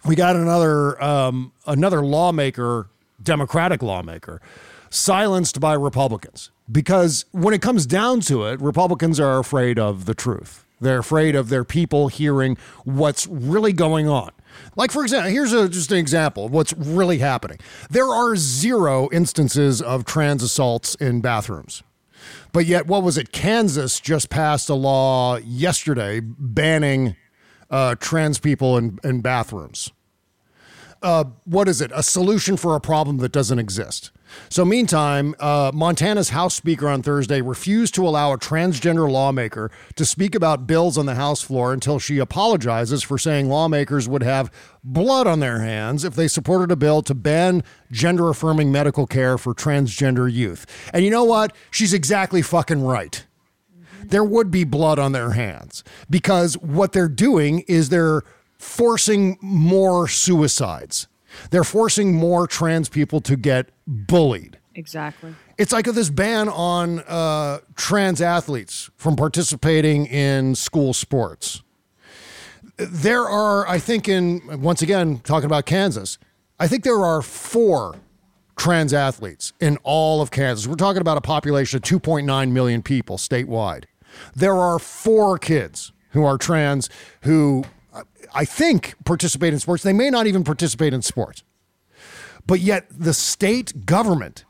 we 0.05 0.15
got 0.15 0.37
another 0.37 1.03
um, 1.03 1.53
another 1.67 2.05
lawmaker 2.05 2.91
Democratic 3.23 3.83
lawmaker, 3.83 4.43
silenced 4.91 5.59
by 5.59 5.73
Republicans. 5.73 6.51
Because 6.71 7.25
when 7.33 7.55
it 7.55 7.63
comes 7.63 7.87
down 7.87 8.21
to 8.23 8.45
it, 8.45 8.61
Republicans 8.61 9.19
are 9.19 9.39
afraid 9.39 9.79
of 9.79 10.05
the 10.05 10.15
truth. 10.15 10.65
They're 10.81 10.99
afraid 10.99 11.35
of 11.35 11.49
their 11.49 11.65
people 11.65 12.09
hearing 12.09 12.57
what's 12.85 13.27
really 13.27 13.73
going 13.73 14.09
on. 14.09 14.31
Like, 14.77 14.91
for 14.91 15.03
example, 15.03 15.31
here's 15.31 15.53
a, 15.53 15.69
just 15.69 15.93
an 15.93 15.99
example 15.99 16.47
of 16.47 16.53
what's 16.53 16.73
really 16.73 17.19
happening. 17.19 17.59
There 17.91 18.09
are 18.09 18.35
zero 18.37 19.09
instances 19.13 19.81
of 19.83 20.05
trans 20.05 20.43
assaults 20.43 20.95
in 20.97 21.21
bathrooms. 21.21 21.83
But 22.53 22.67
yet, 22.67 22.87
what 22.87 23.03
was 23.03 23.17
it? 23.17 23.33
Kansas 23.33 24.01
just 24.01 24.29
passed 24.29 24.69
a 24.69 24.75
law 24.75 25.37
yesterday 25.37 26.21
banning 26.21 27.17
uh, 27.71 27.95
trans 28.01 28.39
people 28.39 28.77
in, 28.77 28.99
in 29.05 29.21
bathrooms. 29.21 29.91
Uh, 31.03 31.25
what 31.45 31.69
is 31.69 31.81
it? 31.81 31.91
A 31.95 32.03
solution 32.03 32.57
for 32.57 32.75
a 32.75 32.81
problem 32.81 33.19
that 33.19 33.33
doesn't 33.33 33.59
exist. 33.59 34.11
So, 34.49 34.65
meantime, 34.65 35.35
uh, 35.39 35.71
Montana's 35.75 36.31
House 36.31 36.55
Speaker 36.55 36.89
on 36.89 37.03
Thursday 37.03 37.41
refused 37.41 37.95
to 37.95 38.07
allow 38.07 38.33
a 38.33 38.39
transgender 38.39 39.11
lawmaker 39.11 39.71
to 39.97 40.05
speak 40.05 40.35
about 40.35 40.67
bills 40.67 40.97
on 40.99 41.07
the 41.07 41.15
House 41.15 41.43
floor 41.43 41.73
until 41.73 41.99
she 41.99 42.19
apologizes 42.19 43.03
for 43.03 43.19
saying 43.19 43.49
lawmakers 43.49 44.09
would 44.09 44.23
have 44.23 44.53
blood 44.83 45.27
on 45.27 45.41
their 45.41 45.61
hands 45.61 46.05
if 46.05 46.15
they 46.15 46.29
supported 46.29 46.71
a 46.71 46.77
bill 46.77 47.03
to 47.03 47.15
ban 47.15 47.63
gender 47.91 48.29
affirming 48.29 48.73
medical 48.73 49.07
care 49.07 49.39
for 49.39 49.55
transgender 49.55 50.31
youth. 50.31 50.67
And 50.93 51.05
you 51.05 51.11
know 51.11 51.25
what? 51.25 51.55
She's 51.71 51.93
exactly 51.93 52.43
fucking 52.43 52.83
right 52.83 53.25
there 54.11 54.25
would 54.25 54.51
be 54.51 54.65
blood 54.65 54.99
on 54.99 55.13
their 55.13 55.33
hands 55.33 55.85
because 56.09 56.55
what 56.59 56.93
they're 56.93 57.09
doing 57.09 57.61
is 57.69 57.89
they're 57.89 58.23
forcing 58.59 59.39
more 59.41 60.07
suicides. 60.09 61.07
They're 61.51 61.65
forcing 61.65 62.15
more 62.15 62.47
trans 62.47 62.89
people 62.89 63.21
to 63.23 63.37
get 63.37 63.71
bullied. 63.87 64.59
Exactly. 64.75 65.35
It's 65.59 65.73
like 65.73 65.87
this 65.87 66.11
ban 66.11 66.49
on 66.49 67.01
uh, 67.01 67.59
trans 67.77 68.23
athletes 68.23 68.91
from 68.97 69.17
participating 69.17 70.07
in 70.07 70.55
school 70.55 70.93
sports. 70.93 71.63
There 72.77 73.29
are, 73.29 73.69
I 73.69 73.79
think, 73.79 74.09
in 74.09 74.63
once 74.63 74.81
again 74.81 75.19
talking 75.19 75.47
about 75.47 75.67
Kansas, 75.67 76.19
I 76.59 76.67
think 76.67 76.85
there 76.85 77.05
are 77.05 77.21
four 77.21 77.97
trans 78.57 78.93
athletes 78.93 79.53
in 79.61 79.79
all 79.83 80.23
of 80.23 80.31
Kansas. 80.31 80.67
We're 80.67 80.75
talking 80.77 81.01
about 81.01 81.17
a 81.17 81.23
population 81.23 81.79
of 81.79 81.83
2.9 81.83 82.53
million 82.53 82.83
people 82.83 83.17
statewide. 83.17 83.85
There 84.35 84.55
are 84.55 84.79
four 84.79 85.39
kids 85.39 85.93
who 86.11 86.25
are 86.25 86.37
trans 86.37 86.89
who 87.23 87.65
I 88.35 88.45
think 88.45 88.95
participate 89.05 89.53
in 89.53 89.59
sports. 89.61 89.83
They 89.83 89.93
may 89.93 90.11
not 90.11 90.27
even 90.27 90.45
participate 90.45 90.93
in 90.95 91.03
sports. 91.03 91.43
But 92.47 92.61
yet 92.61 92.87
the 92.91 93.13
state 93.15 93.87
government 93.87 94.45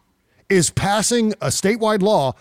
is 0.48 0.70
passing 0.70 1.32
a 1.40 1.46
statewide 1.48 2.02
law 2.02 2.34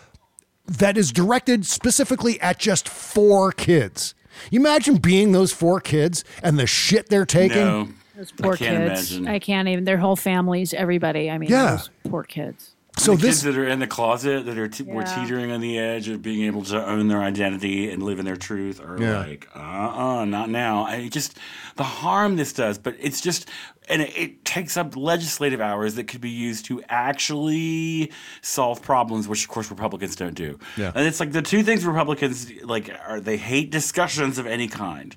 that 0.65 0.97
is 0.97 1.11
directed 1.11 1.65
specifically 1.65 2.39
at 2.41 2.59
just 2.59 2.87
four 2.87 3.51
kids. 3.51 4.13
You 4.51 4.59
imagine 4.59 4.97
being 4.97 5.31
those 5.31 5.51
four 5.51 5.79
kids 5.81 6.23
and 6.43 6.57
the 6.59 6.67
shit 6.67 7.09
they're 7.09 7.25
taking? 7.25 7.57
No. 7.57 7.87
Those 8.15 8.31
poor 8.31 8.53
I 8.53 8.57
can't 8.57 8.89
kids. 8.89 9.11
imagine. 9.17 9.27
I 9.33 9.39
can't 9.39 9.67
even. 9.67 9.83
Their 9.85 9.97
whole 9.97 10.15
families, 10.15 10.73
everybody. 10.73 11.31
I 11.31 11.37
mean, 11.37 11.49
Yeah. 11.49 11.71
those 11.77 11.89
poor 12.09 12.23
kids. 12.23 12.75
So 12.99 13.15
the 13.15 13.17
this- 13.17 13.41
kids 13.41 13.43
that 13.43 13.57
are 13.57 13.67
in 13.67 13.79
the 13.79 13.87
closet 13.87 14.45
that 14.45 14.57
are 14.57 14.67
te- 14.67 14.83
were 14.83 15.03
teetering 15.03 15.51
on 15.51 15.61
the 15.61 15.77
edge 15.79 16.07
of 16.09 16.21
being 16.21 16.45
able 16.45 16.63
to 16.65 16.85
own 16.85 17.07
their 17.07 17.21
identity 17.21 17.89
and 17.89 18.03
live 18.03 18.19
in 18.19 18.25
their 18.25 18.35
truth 18.37 18.81
are 18.81 18.97
Yeah. 18.99 19.19
like, 19.19 19.47
uh, 19.55 19.59
uh 19.59 20.25
not 20.25 20.49
now. 20.49 20.83
I 20.85 21.07
just 21.09 21.37
the 21.75 21.83
harm 21.83 22.35
this 22.35 22.53
does, 22.53 22.77
but 22.77 22.95
it's 22.99 23.21
just 23.21 23.49
and 23.87 24.01
it, 24.03 24.15
it 24.15 24.45
takes 24.45 24.77
up 24.77 24.95
legislative 24.95 25.61
hours 25.61 25.95
that 25.95 26.07
could 26.07 26.21
be 26.21 26.29
used 26.29 26.65
to 26.65 26.81
actually 26.89 28.11
solve 28.41 28.81
problems, 28.81 29.27
which 29.27 29.43
of 29.43 29.49
course 29.49 29.69
Republicans 29.69 30.15
don't 30.15 30.35
do. 30.35 30.59
Yeah. 30.77 30.91
And 30.93 31.07
it's 31.07 31.19
like 31.19 31.31
the 31.31 31.41
two 31.41 31.63
things 31.63 31.85
Republicans 31.85 32.51
like 32.63 32.91
are 33.07 33.19
they 33.19 33.37
hate 33.37 33.71
discussions 33.71 34.37
of 34.37 34.45
any 34.45 34.67
kind. 34.67 35.15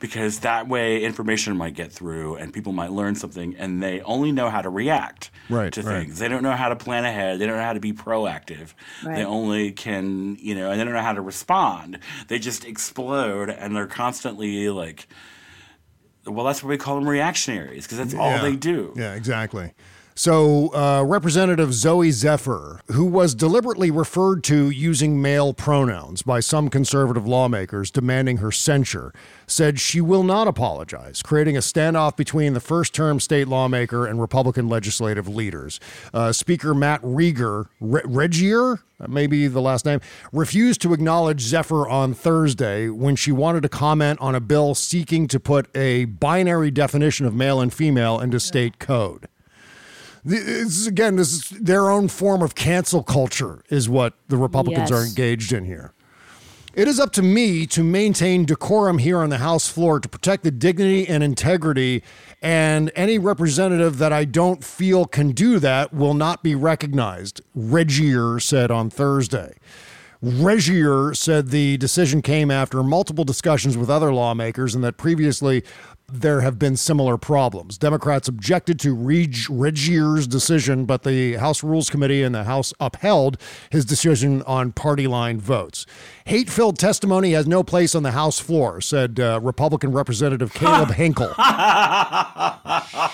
Because 0.00 0.40
that 0.40 0.68
way 0.68 1.02
information 1.02 1.56
might 1.56 1.74
get 1.74 1.92
through 1.92 2.36
and 2.36 2.52
people 2.52 2.72
might 2.72 2.90
learn 2.92 3.14
something 3.14 3.54
and 3.56 3.82
they 3.82 4.00
only 4.02 4.32
know 4.32 4.50
how 4.50 4.60
to 4.60 4.68
react 4.68 5.30
Right, 5.48 5.72
to 5.72 5.82
right. 5.82 6.04
things. 6.04 6.18
They 6.18 6.28
don't 6.28 6.42
know 6.42 6.52
how 6.52 6.68
to 6.68 6.76
plan 6.76 7.04
ahead. 7.04 7.38
They 7.38 7.46
don't 7.46 7.56
know 7.56 7.62
how 7.62 7.72
to 7.72 7.80
be 7.80 7.92
proactive. 7.92 8.74
Right. 9.04 9.16
They 9.16 9.24
only 9.24 9.72
can, 9.72 10.36
you 10.40 10.54
know, 10.54 10.70
and 10.70 10.80
they 10.80 10.84
don't 10.84 10.92
know 10.94 11.00
how 11.00 11.12
to 11.14 11.20
respond. 11.22 11.98
They 12.28 12.38
just 12.38 12.64
explode 12.64 13.50
and 13.50 13.74
they're 13.74 13.86
constantly 13.86 14.68
like, 14.68 15.06
well, 16.26 16.44
that's 16.44 16.62
what 16.62 16.70
we 16.70 16.76
call 16.78 16.96
them 16.96 17.08
reactionaries 17.08 17.84
because 17.84 17.98
that's 17.98 18.14
all 18.14 18.30
Yeah. 18.30 18.42
they 18.42 18.56
do. 18.56 18.94
Yeah, 18.96 19.14
exactly. 19.14 19.72
So, 20.16 20.72
uh, 20.72 21.02
Representative 21.02 21.70
Zooey 21.70 22.12
Zephyr, 22.12 22.80
who 22.92 23.04
was 23.04 23.34
deliberately 23.34 23.90
referred 23.90 24.44
to 24.44 24.70
using 24.70 25.20
male 25.20 25.52
pronouns 25.52 26.22
by 26.22 26.38
some 26.38 26.68
conservative 26.68 27.26
lawmakers 27.26 27.90
demanding 27.90 28.36
her 28.36 28.52
censure, 28.52 29.12
said 29.48 29.80
she 29.80 30.00
will 30.00 30.22
not 30.22 30.46
apologize, 30.46 31.20
creating 31.20 31.56
a 31.56 31.60
standoff 31.60 32.16
between 32.16 32.52
the 32.52 32.60
first 32.60 32.94
term 32.94 33.18
state 33.18 33.48
lawmaker 33.48 34.06
and 34.06 34.20
Republican 34.20 34.68
legislative 34.68 35.26
leaders. 35.26 35.80
Uh, 36.12 36.30
Speaker 36.30 36.74
Matt 36.74 37.02
Rieger, 37.02 37.66
Re- 37.80 38.02
Regier, 38.04 38.78
maybe 39.08 39.48
the 39.48 39.60
last 39.60 39.84
name, 39.84 40.00
refused 40.32 40.80
to 40.82 40.94
acknowledge 40.94 41.40
Zephyr 41.40 41.88
on 41.88 42.14
Thursday 42.14 42.88
when 42.88 43.16
she 43.16 43.32
wanted 43.32 43.64
to 43.64 43.68
comment 43.68 44.20
on 44.20 44.36
a 44.36 44.40
bill 44.40 44.76
seeking 44.76 45.26
to 45.26 45.40
put 45.40 45.68
a 45.76 46.04
binary 46.04 46.70
definition 46.70 47.26
of 47.26 47.34
male 47.34 47.60
and 47.60 47.74
female 47.74 48.20
into 48.20 48.38
state 48.38 48.78
code. 48.78 49.26
This 50.24 50.42
is, 50.44 50.86
again, 50.86 51.16
this 51.16 51.32
is 51.32 51.48
their 51.50 51.90
own 51.90 52.08
form 52.08 52.40
of 52.40 52.54
cancel 52.54 53.02
culture, 53.02 53.62
is 53.68 53.88
what 53.88 54.14
the 54.28 54.38
Republicans 54.38 54.90
are 54.90 55.04
engaged 55.04 55.52
in 55.52 55.64
here. 55.64 55.92
It 56.72 56.88
is 56.88 56.98
up 56.98 57.12
to 57.12 57.22
me 57.22 57.66
to 57.66 57.84
maintain 57.84 58.46
decorum 58.46 58.98
here 58.98 59.18
on 59.18 59.28
the 59.30 59.38
House 59.38 59.68
floor 59.68 60.00
to 60.00 60.08
protect 60.08 60.42
the 60.42 60.50
dignity 60.50 61.06
and 61.06 61.22
integrity, 61.22 62.02
and 62.42 62.90
any 62.96 63.18
representative 63.18 63.98
that 63.98 64.12
I 64.12 64.24
don't 64.24 64.64
feel 64.64 65.04
can 65.04 65.32
do 65.32 65.58
that 65.60 65.92
will 65.92 66.14
not 66.14 66.42
be 66.42 66.54
recognized, 66.54 67.42
Regier 67.54 68.40
said 68.40 68.72
on 68.72 68.90
Thursday. 68.90 69.54
Regier 70.20 71.12
said 71.12 71.50
the 71.50 71.76
decision 71.76 72.22
came 72.22 72.50
after 72.50 72.82
multiple 72.82 73.24
discussions 73.24 73.76
with 73.76 73.90
other 73.90 74.12
lawmakers 74.12 74.74
and 74.74 74.82
that 74.82 74.96
previously 74.96 75.62
there 76.06 76.42
have 76.42 76.58
been 76.58 76.76
similar 76.76 77.16
problems. 77.16 77.78
Democrats 77.78 78.28
objected 78.28 78.78
to 78.80 78.94
Reg- 78.94 79.48
Regier's 79.48 80.26
decision, 80.26 80.84
but 80.84 81.02
the 81.02 81.34
House 81.34 81.62
Rules 81.62 81.88
Committee 81.88 82.22
and 82.22 82.34
the 82.34 82.44
House 82.44 82.72
upheld 82.78 83.38
his 83.70 83.84
decision 83.84 84.42
on 84.42 84.72
party 84.72 85.06
line 85.06 85.40
votes. 85.40 85.86
Hate 86.26 86.50
filled 86.50 86.78
testimony 86.78 87.32
has 87.32 87.46
no 87.46 87.62
place 87.62 87.94
on 87.94 88.02
the 88.02 88.10
House 88.12 88.38
floor, 88.38 88.80
said 88.80 89.18
uh, 89.18 89.40
Republican 89.42 89.92
Representative 89.92 90.52
Caleb 90.52 90.90
Hinkle. 90.94 91.32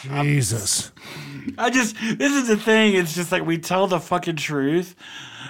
Jesus. 0.03 0.93
I 1.59 1.70
just, 1.70 1.97
this 2.18 2.32
is 2.32 2.49
the 2.49 2.57
thing. 2.57 2.95
It's 2.95 3.14
just 3.14 3.32
like 3.32 3.45
we 3.45 3.59
tell 3.59 3.86
the 3.86 4.01
fucking 4.01 4.36
truth 4.36 4.95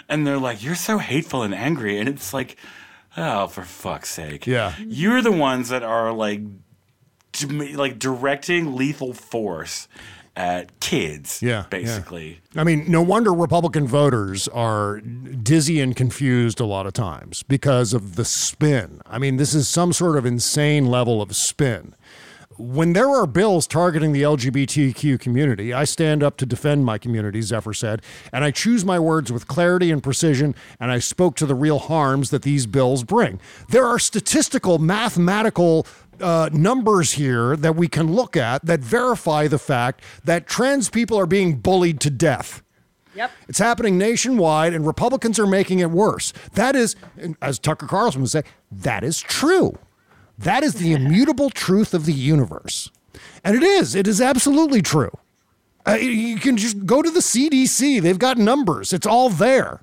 and 0.08 0.26
they're 0.26 0.38
like, 0.38 0.62
you're 0.62 0.74
so 0.74 0.98
hateful 0.98 1.42
and 1.42 1.54
angry. 1.54 1.98
And 1.98 2.08
it's 2.08 2.32
like, 2.34 2.56
oh, 3.16 3.46
for 3.46 3.62
fuck's 3.62 4.10
sake. 4.10 4.46
Yeah. 4.46 4.74
You're 4.78 5.22
the 5.22 5.32
ones 5.32 5.70
that 5.70 5.82
are 5.82 6.12
like, 6.12 6.40
like 7.74 7.98
directing 7.98 8.74
lethal 8.76 9.14
force 9.14 9.88
at 10.36 10.80
kids. 10.80 11.42
Yeah, 11.42 11.64
Basically. 11.70 12.40
I 12.56 12.64
mean, 12.64 12.90
no 12.90 13.02
wonder 13.02 13.32
Republican 13.32 13.86
voters 13.86 14.48
are 14.48 15.00
dizzy 15.00 15.80
and 15.80 15.94
confused 15.94 16.60
a 16.60 16.64
lot 16.64 16.86
of 16.86 16.92
times 16.92 17.42
because 17.42 17.92
of 17.92 18.16
the 18.16 18.24
spin. 18.24 19.02
I 19.06 19.18
mean, 19.18 19.36
this 19.36 19.54
is 19.54 19.68
some 19.68 19.92
sort 19.92 20.16
of 20.16 20.24
insane 20.24 20.86
level 20.86 21.20
of 21.20 21.34
spin. 21.34 21.94
When 22.56 22.92
there 22.92 23.08
are 23.08 23.26
bills 23.26 23.66
targeting 23.66 24.12
the 24.12 24.22
LGBTQ 24.22 25.18
community, 25.18 25.72
I 25.72 25.84
stand 25.84 26.22
up 26.22 26.36
to 26.38 26.46
defend 26.46 26.84
my 26.84 26.98
community, 26.98 27.40
Zephyr 27.40 27.72
said, 27.72 28.02
and 28.34 28.44
I 28.44 28.50
choose 28.50 28.84
my 28.84 28.98
words 28.98 29.32
with 29.32 29.48
clarity 29.48 29.90
and 29.90 30.02
precision, 30.02 30.54
and 30.78 30.90
I 30.90 30.98
spoke 30.98 31.36
to 31.36 31.46
the 31.46 31.54
real 31.54 31.78
harms 31.78 32.28
that 32.30 32.42
these 32.42 32.66
bills 32.66 33.02
bring. 33.02 33.40
There 33.70 33.86
are 33.86 33.98
statistical, 33.98 34.78
mathematical 34.78 35.86
uh, 36.20 36.50
numbers 36.52 37.12
here 37.12 37.56
that 37.56 37.76
we 37.76 37.88
can 37.88 38.12
look 38.12 38.36
at 38.36 38.64
that 38.66 38.80
verify 38.80 39.46
the 39.46 39.58
fact 39.58 40.02
that 40.24 40.46
trans 40.46 40.90
people 40.90 41.18
are 41.18 41.26
being 41.26 41.56
bullied 41.56 42.00
to 42.00 42.10
death. 42.10 42.62
Yep. 43.14 43.30
It's 43.48 43.58
happening 43.58 43.98
nationwide, 43.98 44.72
and 44.72 44.86
Republicans 44.86 45.38
are 45.38 45.46
making 45.46 45.80
it 45.80 45.90
worse. 45.90 46.32
That 46.54 46.76
is, 46.76 46.96
as 47.42 47.58
Tucker 47.58 47.86
Carlson 47.86 48.20
would 48.20 48.30
say, 48.30 48.44
that 48.70 49.02
is 49.02 49.20
true. 49.20 49.78
That 50.38 50.62
is 50.62 50.74
the 50.74 50.92
immutable 50.94 51.50
truth 51.50 51.92
of 51.92 52.06
the 52.06 52.12
universe. 52.12 52.90
And 53.44 53.56
it 53.56 53.62
is. 53.62 53.94
It 53.94 54.06
is 54.06 54.20
absolutely 54.20 54.82
true. 54.82 55.10
Uh, 55.86 55.94
you 55.94 56.36
can 56.36 56.56
just 56.56 56.84
go 56.86 57.02
to 57.02 57.10
the 57.10 57.20
CDC, 57.20 58.02
they've 58.02 58.18
got 58.18 58.36
numbers, 58.36 58.92
it's 58.92 59.06
all 59.06 59.30
there. 59.30 59.80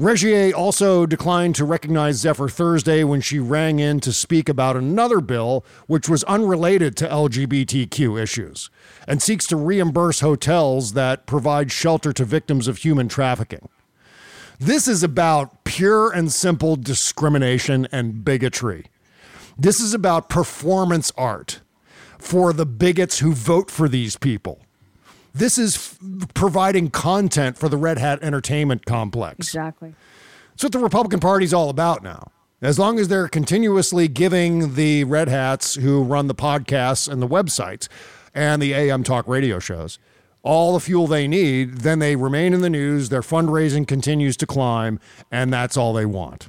Regier 0.00 0.54
also 0.56 1.04
declined 1.04 1.54
to 1.56 1.64
recognize 1.66 2.16
Zephyr 2.16 2.48
Thursday 2.48 3.04
when 3.04 3.20
she 3.20 3.38
rang 3.38 3.80
in 3.80 4.00
to 4.00 4.14
speak 4.14 4.48
about 4.48 4.74
another 4.74 5.20
bill 5.20 5.62
which 5.88 6.08
was 6.08 6.24
unrelated 6.24 6.96
to 6.96 7.06
LGBTQ 7.06 8.18
issues 8.18 8.70
and 9.06 9.20
seeks 9.20 9.46
to 9.48 9.56
reimburse 9.56 10.20
hotels 10.20 10.94
that 10.94 11.26
provide 11.26 11.70
shelter 11.70 12.14
to 12.14 12.24
victims 12.24 12.66
of 12.66 12.78
human 12.78 13.08
trafficking. 13.08 13.68
This 14.58 14.88
is 14.88 15.02
about 15.02 15.64
pure 15.64 16.10
and 16.10 16.32
simple 16.32 16.76
discrimination 16.76 17.86
and 17.92 18.24
bigotry. 18.24 18.86
This 19.58 19.80
is 19.80 19.92
about 19.92 20.30
performance 20.30 21.12
art 21.18 21.60
for 22.18 22.54
the 22.54 22.64
bigots 22.64 23.18
who 23.18 23.34
vote 23.34 23.70
for 23.70 23.86
these 23.86 24.16
people. 24.16 24.62
This 25.34 25.58
is 25.58 25.76
f- 25.76 25.98
providing 26.34 26.90
content 26.90 27.56
for 27.56 27.68
the 27.68 27.76
Red 27.76 27.98
Hat 27.98 28.18
Entertainment 28.22 28.84
Complex. 28.86 29.36
Exactly. 29.38 29.94
That's 30.50 30.64
what 30.64 30.72
the 30.72 30.78
Republican 30.78 31.20
Party's 31.20 31.54
all 31.54 31.70
about 31.70 32.02
now. 32.02 32.30
As 32.62 32.78
long 32.78 32.98
as 32.98 33.08
they're 33.08 33.28
continuously 33.28 34.06
giving 34.08 34.74
the 34.74 35.04
Red 35.04 35.28
Hats 35.28 35.76
who 35.76 36.02
run 36.02 36.26
the 36.26 36.34
podcasts 36.34 37.10
and 37.10 37.22
the 37.22 37.28
websites 37.28 37.88
and 38.34 38.60
the 38.60 38.74
AM 38.74 39.02
talk 39.02 39.26
radio 39.26 39.58
shows 39.58 39.98
all 40.42 40.72
the 40.72 40.80
fuel 40.80 41.06
they 41.06 41.28
need, 41.28 41.78
then 41.82 41.98
they 41.98 42.16
remain 42.16 42.54
in 42.54 42.60
the 42.62 42.70
news. 42.70 43.08
Their 43.10 43.20
fundraising 43.20 43.86
continues 43.86 44.36
to 44.38 44.46
climb, 44.46 44.98
and 45.30 45.52
that's 45.52 45.76
all 45.76 45.92
they 45.92 46.06
want. 46.06 46.48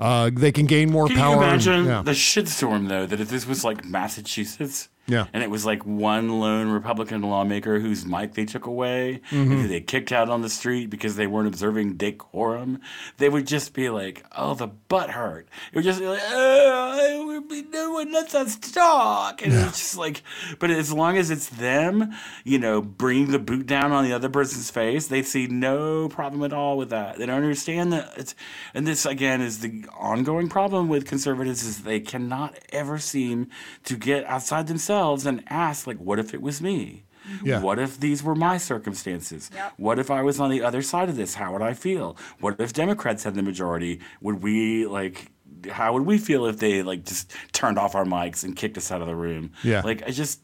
Uh, 0.00 0.30
they 0.32 0.50
can 0.50 0.64
gain 0.66 0.90
more 0.90 1.06
Can 1.08 1.16
power. 1.18 1.34
you 1.36 1.40
and- 1.42 1.48
imagine 1.50 1.84
yeah. 1.84 2.02
the 2.02 2.12
shitstorm 2.12 2.88
though 2.88 3.04
that 3.06 3.20
if 3.20 3.28
this 3.28 3.46
was 3.46 3.64
like 3.64 3.84
Massachusetts, 3.84 4.88
Yeah. 5.12 5.26
and 5.32 5.42
it 5.42 5.50
was 5.50 5.64
like 5.66 5.84
one 5.84 6.40
lone 6.40 6.68
Republican 6.70 7.22
lawmaker 7.22 7.78
whose 7.80 8.06
mic 8.06 8.32
they 8.34 8.44
took 8.46 8.66
away, 8.66 9.20
and 9.30 9.48
Mhm. 9.50 9.62
who 9.62 9.68
they 9.68 9.80
kicked 9.80 10.10
out 10.12 10.28
on 10.30 10.42
the 10.42 10.48
street 10.48 10.86
because 10.90 11.16
they 11.16 11.26
weren't 11.26 11.48
observing 11.48 11.94
decorum, 11.96 12.80
they 13.18 13.28
would 13.28 13.46
just 13.46 13.74
be 13.74 13.90
like, 13.90 14.24
"Oh, 14.36 14.54
the 14.54 14.68
butt 14.68 15.10
hurt." 15.10 15.46
It 15.72 15.76
would 15.76 15.84
just 15.84 16.00
be 16.00 16.06
like, 16.06 16.22
"Oh, 16.32 17.42
no 17.72 17.90
one 17.92 18.12
lets 18.12 18.34
us 18.34 18.56
talk," 18.56 19.42
and 19.44 19.52
it's 19.52 19.78
just 19.78 19.96
like, 19.96 20.22
but 20.58 20.70
as 20.70 20.92
long 20.92 21.16
as 21.16 21.30
it's 21.30 21.48
them, 21.48 22.12
you 22.44 22.58
know, 22.58 22.80
bringing 22.80 23.30
the 23.32 23.38
boot 23.38 23.66
down 23.66 23.92
on 23.92 24.04
the 24.04 24.12
other 24.12 24.28
person's 24.28 24.70
face, 24.70 25.06
they 25.08 25.22
see 25.22 25.46
no 25.46 26.08
problem 26.08 26.42
at 26.42 26.52
all 26.52 26.76
with 26.76 26.90
that. 26.90 27.18
They 27.18 27.26
don't 27.26 27.36
understand 27.36 27.92
that 27.92 28.12
it's, 28.16 28.34
and 28.74 28.86
this 28.86 29.04
again 29.06 29.40
is 29.40 29.58
the 29.60 29.84
ongoing 29.98 30.48
problem 30.48 30.88
with 30.88 31.06
conservatives 31.06 31.62
is 31.64 31.82
they 31.82 32.00
cannot 32.00 32.58
ever 32.72 32.98
seem 32.98 33.48
to 33.84 33.96
get 33.96 34.24
outside 34.26 34.66
themselves 34.68 35.01
and 35.26 35.42
ask 35.48 35.86
like, 35.86 35.98
what 35.98 36.18
if 36.18 36.34
it 36.34 36.40
was 36.42 36.60
me? 36.60 37.04
Yeah. 37.44 37.60
What 37.60 37.78
if 37.78 37.98
these 38.00 38.22
were 38.22 38.34
my 38.34 38.58
circumstances? 38.58 39.50
What 39.76 39.98
if 39.98 40.10
I 40.10 40.22
was 40.22 40.40
on 40.40 40.50
the 40.50 40.62
other 40.62 40.82
side 40.82 41.08
of 41.08 41.16
this? 41.16 41.34
How 41.34 41.52
would 41.52 41.62
I 41.62 41.72
feel? 41.74 42.16
What 42.40 42.60
if 42.60 42.72
Democrats 42.72 43.24
had 43.24 43.34
the 43.34 43.42
majority? 43.42 44.00
Would 44.20 44.42
we 44.42 44.86
like? 44.86 45.30
How 45.70 45.92
would 45.92 46.02
we 46.02 46.18
feel 46.18 46.46
if 46.46 46.58
they 46.58 46.82
like 46.82 47.04
just 47.04 47.32
turned 47.52 47.78
off 47.78 47.94
our 47.94 48.04
mics 48.04 48.42
and 48.42 48.56
kicked 48.56 48.76
us 48.76 48.90
out 48.90 49.00
of 49.00 49.06
the 49.06 49.14
room? 49.14 49.52
Yeah. 49.62 49.82
Like 49.82 50.02
I 50.06 50.10
just. 50.10 50.40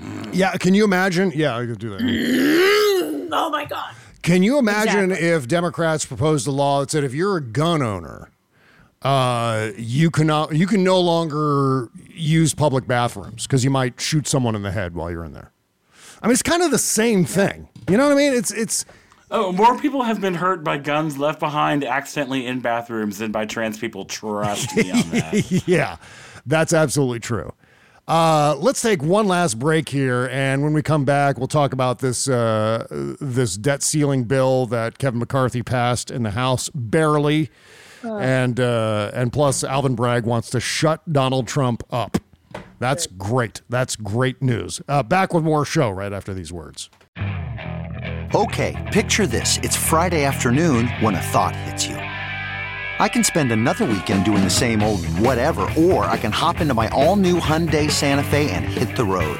Mm. 0.00 0.30
Yeah, 0.32 0.52
can 0.56 0.74
you 0.74 0.84
imagine? 0.84 1.32
Yeah, 1.34 1.56
I 1.56 1.66
could 1.66 1.78
do 1.78 1.90
that. 1.90 3.28
oh 3.32 3.50
my 3.50 3.64
God. 3.64 3.94
Can 4.22 4.44
you 4.44 4.58
imagine 4.58 5.10
if 5.10 5.48
Democrats 5.48 6.04
proposed 6.04 6.46
a 6.46 6.52
law 6.52 6.80
that 6.80 6.92
said 6.92 7.02
if 7.02 7.12
you're 7.12 7.36
a 7.36 7.42
gun 7.42 7.82
owner, 7.82 8.30
uh, 9.04 9.70
you 9.76 10.10
cannot 10.10 10.54
you 10.54 10.66
can 10.66 10.84
no 10.84 11.00
longer 11.00 11.88
use 12.08 12.54
public 12.54 12.86
bathrooms 12.86 13.46
because 13.46 13.64
you 13.64 13.70
might 13.70 14.00
shoot 14.00 14.26
someone 14.26 14.54
in 14.54 14.62
the 14.62 14.72
head 14.72 14.94
while 14.94 15.10
you're 15.10 15.24
in 15.24 15.32
there. 15.32 15.52
I 16.22 16.26
mean, 16.26 16.32
it's 16.32 16.42
kind 16.42 16.62
of 16.62 16.70
the 16.70 16.78
same 16.78 17.24
thing. 17.24 17.68
You 17.88 17.96
know 17.96 18.04
what 18.04 18.12
I 18.12 18.16
mean? 18.16 18.32
It's 18.32 18.52
it's 18.52 18.84
Oh, 19.34 19.50
more 19.50 19.78
people 19.78 20.02
have 20.02 20.20
been 20.20 20.34
hurt 20.34 20.62
by 20.62 20.76
guns 20.76 21.16
left 21.16 21.40
behind 21.40 21.84
accidentally 21.84 22.46
in 22.46 22.60
bathrooms 22.60 23.16
than 23.16 23.32
by 23.32 23.46
trans 23.46 23.78
people. 23.78 24.04
Trust 24.04 24.76
me 24.76 24.90
on 24.90 25.10
that. 25.10 25.62
yeah, 25.66 25.96
that's 26.44 26.74
absolutely 26.74 27.20
true. 27.20 27.50
Uh, 28.06 28.54
let's 28.58 28.82
take 28.82 29.02
one 29.02 29.26
last 29.26 29.58
break 29.58 29.88
here, 29.88 30.28
and 30.30 30.62
when 30.62 30.74
we 30.74 30.82
come 30.82 31.06
back, 31.06 31.38
we'll 31.38 31.48
talk 31.48 31.72
about 31.72 32.00
this 32.00 32.28
uh, 32.28 32.86
this 33.20 33.56
debt 33.56 33.82
ceiling 33.82 34.24
bill 34.24 34.66
that 34.66 34.98
Kevin 34.98 35.18
McCarthy 35.18 35.62
passed 35.62 36.10
in 36.10 36.24
the 36.24 36.32
House 36.32 36.68
barely, 36.74 37.48
and 38.04 38.58
uh, 38.60 39.10
and 39.14 39.32
plus 39.32 39.64
Alvin 39.64 39.94
Bragg 39.94 40.24
wants 40.24 40.50
to 40.50 40.60
shut 40.60 41.00
Donald 41.12 41.46
Trump 41.46 41.82
up. 41.90 42.18
That's 42.78 43.06
great. 43.06 43.62
That's 43.68 43.94
great 43.96 44.42
news. 44.42 44.80
Uh, 44.88 45.02
back 45.02 45.32
with 45.32 45.44
more 45.44 45.64
show 45.64 45.90
right 45.90 46.12
after 46.12 46.34
these 46.34 46.52
words. 46.52 46.90
Okay, 48.34 48.88
picture 48.92 49.26
this. 49.26 49.58
It's 49.58 49.76
Friday 49.76 50.24
afternoon 50.24 50.88
when 51.00 51.14
a 51.14 51.20
thought 51.20 51.54
hits 51.54 51.86
you. 51.86 51.96
I 51.96 53.08
can 53.08 53.24
spend 53.24 53.52
another 53.52 53.84
weekend 53.84 54.24
doing 54.24 54.42
the 54.42 54.50
same 54.50 54.82
old 54.82 55.04
whatever, 55.18 55.68
or 55.76 56.06
I 56.06 56.16
can 56.16 56.32
hop 56.32 56.60
into 56.60 56.72
my 56.72 56.88
all 56.88 57.16
new 57.16 57.38
Hyundai 57.38 57.90
Santa 57.90 58.24
Fe 58.24 58.50
and 58.50 58.64
hit 58.64 58.96
the 58.96 59.04
road. 59.04 59.38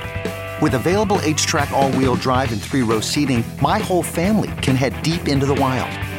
With 0.60 0.74
available 0.74 1.16
HTRAC, 1.18 1.70
all 1.70 1.90
wheel 1.92 2.14
drive, 2.14 2.52
and 2.52 2.60
three 2.60 2.82
row 2.82 3.00
seating, 3.00 3.42
my 3.60 3.78
whole 3.78 4.02
family 4.02 4.52
can 4.62 4.76
head 4.76 5.02
deep 5.02 5.26
into 5.26 5.46
the 5.46 5.54
wild. 5.54 5.90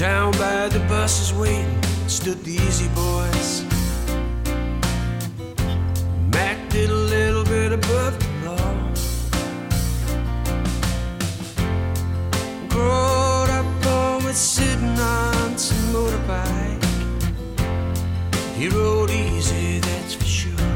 Down 0.00 0.32
by 0.38 0.66
the 0.68 0.78
buses 0.88 1.30
waiting 1.34 1.82
stood 2.08 2.42
the 2.42 2.52
easy 2.52 2.88
boys. 2.94 3.64
Mac 6.32 6.56
did 6.70 6.88
a 6.88 6.94
little 6.94 7.44
bit 7.44 7.70
above 7.70 8.18
the 8.18 8.48
law. 8.48 8.72
Growed 12.70 13.50
up 13.50 13.86
always 13.88 14.38
sitting 14.38 14.98
on 14.98 15.58
some 15.58 15.92
motorbike. 15.92 16.82
He 18.56 18.70
rode 18.70 19.10
easy, 19.10 19.80
that's 19.80 20.14
for 20.14 20.24
sure. 20.24 20.66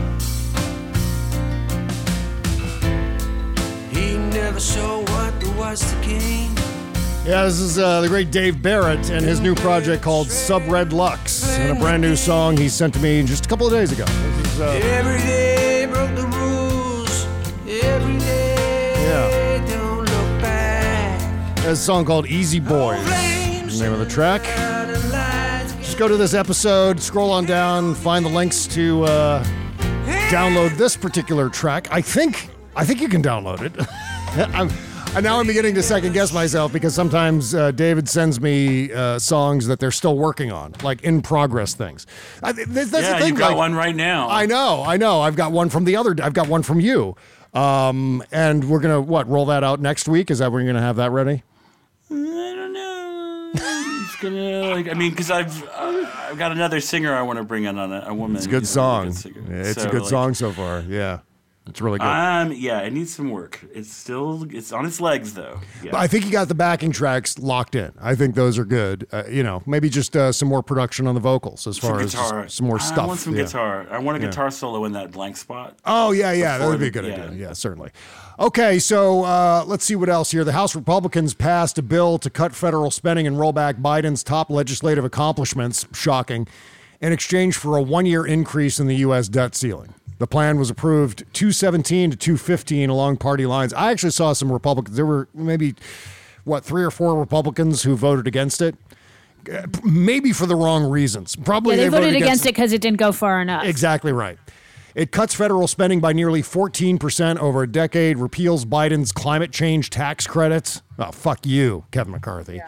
He 3.91 4.19
never 4.19 4.61
saw 4.61 5.01
what 5.01 5.33
was 5.57 5.81
to 5.81 5.97
gain. 6.07 6.64
Yeah, 7.27 7.45
this 7.45 7.59
is 7.59 7.79
uh, 7.79 8.03
the 8.03 8.09
great 8.09 8.31
Dave 8.31 8.61
Barrett 8.61 9.09
and 9.09 9.25
his 9.25 9.41
new 9.41 9.55
project 9.55 10.03
called 10.03 10.27
SubRedLux, 10.29 11.49
and 11.59 11.79
a 11.79 11.81
brand 11.81 12.03
new 12.03 12.17
song 12.17 12.55
he 12.55 12.69
sent 12.69 12.93
to 12.95 13.01
me 13.01 13.23
just 13.23 13.47
a 13.47 13.49
couple 13.49 13.67
of 13.67 13.73
days 13.73 13.93
ago. 13.93 14.05
Is, 14.05 14.61
uh, 14.61 14.79
Every 14.83 15.19
day 15.21 15.87
broke 15.87 16.15
the 16.15 16.27
rules. 16.27 17.25
Every 17.83 18.19
day 18.19 18.93
Yeah. 18.99 19.67
don't 19.67 20.01
look 20.01 20.43
back. 20.43 21.57
There's 21.63 21.79
a 21.79 21.83
song 21.83 22.05
called 22.05 22.27
Easy 22.27 22.61
Boys, 22.61 23.03
the 23.07 23.79
name 23.83 23.95
of 23.95 24.01
the 24.01 24.07
track. 24.07 24.43
Just 25.81 25.97
go 25.97 26.07
to 26.07 26.19
this 26.19 26.35
episode, 26.35 27.01
scroll 27.01 27.31
on 27.31 27.47
down, 27.47 27.95
find 27.95 28.23
the 28.27 28.29
links 28.31 28.67
to 28.67 29.03
uh, 29.05 29.45
download 30.29 30.77
this 30.77 30.95
particular 30.95 31.49
track. 31.49 31.89
I 31.91 32.03
think 32.03 32.51
I 32.77 32.85
think 32.85 33.01
you 33.01 33.09
can 33.09 33.23
download 33.23 33.63
it. 33.63 33.73
And 35.17 35.23
now 35.23 35.39
I'm 35.39 35.47
beginning 35.47 35.77
to 35.77 35.83
second 35.83 36.13
guess 36.13 36.33
myself 36.33 36.73
because 36.73 36.93
sometimes 36.93 37.55
uh, 37.55 37.71
David 37.71 38.09
sends 38.09 38.41
me 38.41 38.93
uh, 38.93 39.21
songs 39.21 39.69
that 39.69 39.79
they're 39.79 39.93
still 39.93 40.19
working 40.19 40.51
on, 40.51 40.75
like 40.83 41.03
in 41.03 41.23
progress 41.23 41.73
things. 41.75 42.05
I, 42.43 42.51
that's, 42.51 42.91
that's 42.91 42.93
yeah, 43.07 43.13
the 43.15 43.19
thing. 43.21 43.29
you 43.35 43.39
got 43.39 43.51
like- 43.51 43.57
one 43.57 43.75
right 43.77 43.95
now. 43.95 44.29
I 44.29 44.47
know, 44.47 44.83
I 44.85 44.97
know. 44.97 45.21
I've 45.21 45.37
got 45.37 45.53
one 45.53 45.69
from 45.71 45.85
the 45.85 45.95
other. 45.97 46.17
I've 46.21 46.35
got 46.35 46.49
one 46.49 46.65
from 46.65 46.81
you. 46.81 47.15
Um, 47.53 48.25
and 48.33 48.69
we're 48.69 48.81
gonna 48.81 49.01
what 49.01 49.29
roll 49.29 49.47
that 49.47 49.63
out 49.63 49.79
next 49.81 50.09
week? 50.09 50.33
Is 50.33 50.41
that 50.41 50.51
when 50.51 50.65
you're 50.65 50.73
gonna 50.73 50.85
have 50.85 50.97
that 50.97 51.13
ready? 51.13 51.45
I 52.11 52.15
don't 52.15 52.73
know. 52.73 53.53
it's 53.55 54.17
gonna 54.17 54.75
like. 54.75 54.89
I 54.89 54.95
mean, 54.95 55.11
because 55.11 55.31
I've 55.31 55.63
uh, 55.69 56.11
I've 56.29 56.39
got 56.39 56.51
another 56.51 56.81
singer 56.81 57.15
I 57.15 57.23
want 57.23 57.37
to 57.39 57.45
bring 57.45 57.63
in 57.63 57.79
on 57.79 57.93
a, 57.93 58.07
a 58.09 58.15
woman. 58.15 58.37
It's 58.39 58.47
a 58.47 58.49
good 58.49 58.67
song. 58.67 59.13
singer. 59.13 59.41
Yeah, 59.49 59.55
it's 59.71 59.81
So, 59.81 59.89
a 59.89 59.93
good 59.93 60.01
like, 60.03 60.11
song 60.11 60.35
so 60.35 60.51
far. 60.51 60.81
Yeah, 60.81 61.21
it's 61.67 61.81
really 61.81 61.99
good. 61.99 62.07
Um, 62.07 62.53
yeah, 62.53 62.81
it 62.81 62.93
needs 62.93 63.15
some 63.15 63.31
work. 63.31 63.65
It's 63.73 63.91
still 63.91 64.47
it's 64.51 64.73
on 64.73 64.85
its 64.85 65.01
legs 65.01 65.33
though. 65.35 65.61
Yeah. 65.83 65.93
But 65.93 66.01
I 66.01 66.07
think 66.07 66.27
you 66.27 66.31
got 66.31 66.49
the 66.49 66.55
backing 66.55 66.93
tracks 66.93 67.39
locked 67.39 67.75
in. 67.75 67.93
I 68.01 68.15
think 68.15 68.35
those 68.35 68.59
are 68.59 68.65
good. 68.67 69.07
Uh, 69.11 69.25
you 69.31 69.43
know, 69.43 69.63
maybe 69.67 69.89
just 69.89 70.15
uh, 70.17 70.31
some 70.33 70.49
more 70.49 70.63
production 70.63 71.07
on 71.07 71.15
the 71.15 71.21
vocals 71.21 71.67
as 71.67 71.79
some 71.79 71.91
far 71.91 72.01
as 72.01 72.13
guitar. 72.15 72.43
just 72.45 72.57
some 72.59 72.67
more 72.67 72.79
stuff. 72.79 72.99
I 72.99 73.07
want 73.07 73.21
some 73.21 73.35
Yeah. 73.35 73.43
guitar. 73.45 73.87
I 73.91 73.99
want 73.99 74.19
a 74.19 74.21
Yeah. 74.21 74.27
guitar 74.29 74.51
solo 74.51 74.85
in 74.85 74.93
that 74.93 75.11
blank 75.11 75.37
spot. 75.37 75.79
Oh 75.87 76.13
yeah, 76.13 76.33
yeah, 76.33 76.59
that 76.59 76.69
would 76.69 76.81
be 76.81 76.89
a 76.89 76.91
good 76.91 77.05
idea. 77.07 77.33
Yeah, 77.35 77.53
certainly. 77.55 77.91
Okay, 78.39 78.79
so 78.79 79.25
uh, 79.25 79.65
let's 79.67 79.85
see 79.85 79.95
what 79.97 80.09
else 80.09 80.33
here. 80.33 80.45
The 80.45 80.53
House 80.53 80.75
Republicans 80.75 81.35
passed 81.35 81.79
a 81.79 81.83
bill 81.83 82.19
to 82.19 82.29
cut 82.31 82.55
federal 82.55 82.91
spending 82.91 83.27
and 83.27 83.39
roll 83.39 83.53
back 83.53 83.77
Biden's 83.77 84.23
top 84.25 84.51
legislative 84.51 85.05
accomplishments. 85.05 85.87
Shocking. 85.93 86.47
In 87.01 87.13
exchange 87.13 87.57
for 87.57 87.77
a 87.77 87.83
one-year 87.83 88.25
increase 88.27 88.81
in 88.81 88.87
the 88.87 88.97
U.S. 88.97 89.29
debt 89.29 89.55
ceiling. 89.55 89.95
The 90.19 90.27
plan 90.27 90.59
was 90.59 90.71
approved 90.71 91.25
217 91.33 92.13
to 92.13 92.17
215 92.17 92.89
along 92.89 93.17
party 93.17 93.47
lines. 93.47 93.73
I 93.75 93.91
actually 93.91 94.11
saw 94.11 94.33
some 94.33 94.53
Republicans. 94.53 94.97
There 94.97 95.07
were 95.07 95.29
maybe 95.35 95.75
what 96.45 96.65
three 96.65 96.85
or 96.85 96.91
four 96.91 97.19
Republicans 97.19 97.83
who 97.83 97.97
voted 97.97 98.27
against 98.27 98.63
it. 98.63 98.77
Maybe 99.85 100.33
for 100.33 100.47
the 100.47 100.57
wrong 100.57 100.89
reasons. 100.89 101.37
Probably 101.37 101.77
Yeah, 101.77 101.85
they 101.85 101.89
voted 101.89 102.15
against 102.17 102.47
it 102.47 102.55
because 102.55 102.73
it 102.73 102.81
didn't 102.81 102.99
go 102.99 103.13
far 103.13 103.43
enough. 103.43 103.65
Exactly 103.65 104.13
right. 104.13 104.39
It 104.95 105.11
cuts 105.11 105.35
federal 105.35 105.67
spending 105.67 105.99
by 106.01 106.13
nearly 106.13 106.41
14% 106.41 107.39
over 107.39 107.65
a 107.65 107.67
decade, 107.67 108.17
repeals 108.17 108.65
Biden's 108.65 109.11
climate 109.11 109.51
change 109.51 109.91
tax 109.91 110.27
credits. 110.27 110.83
Oh, 110.99 111.11
fuck 111.11 111.45
you, 111.45 111.85
Kevin 111.91 112.13
McCarthy. 112.13 112.63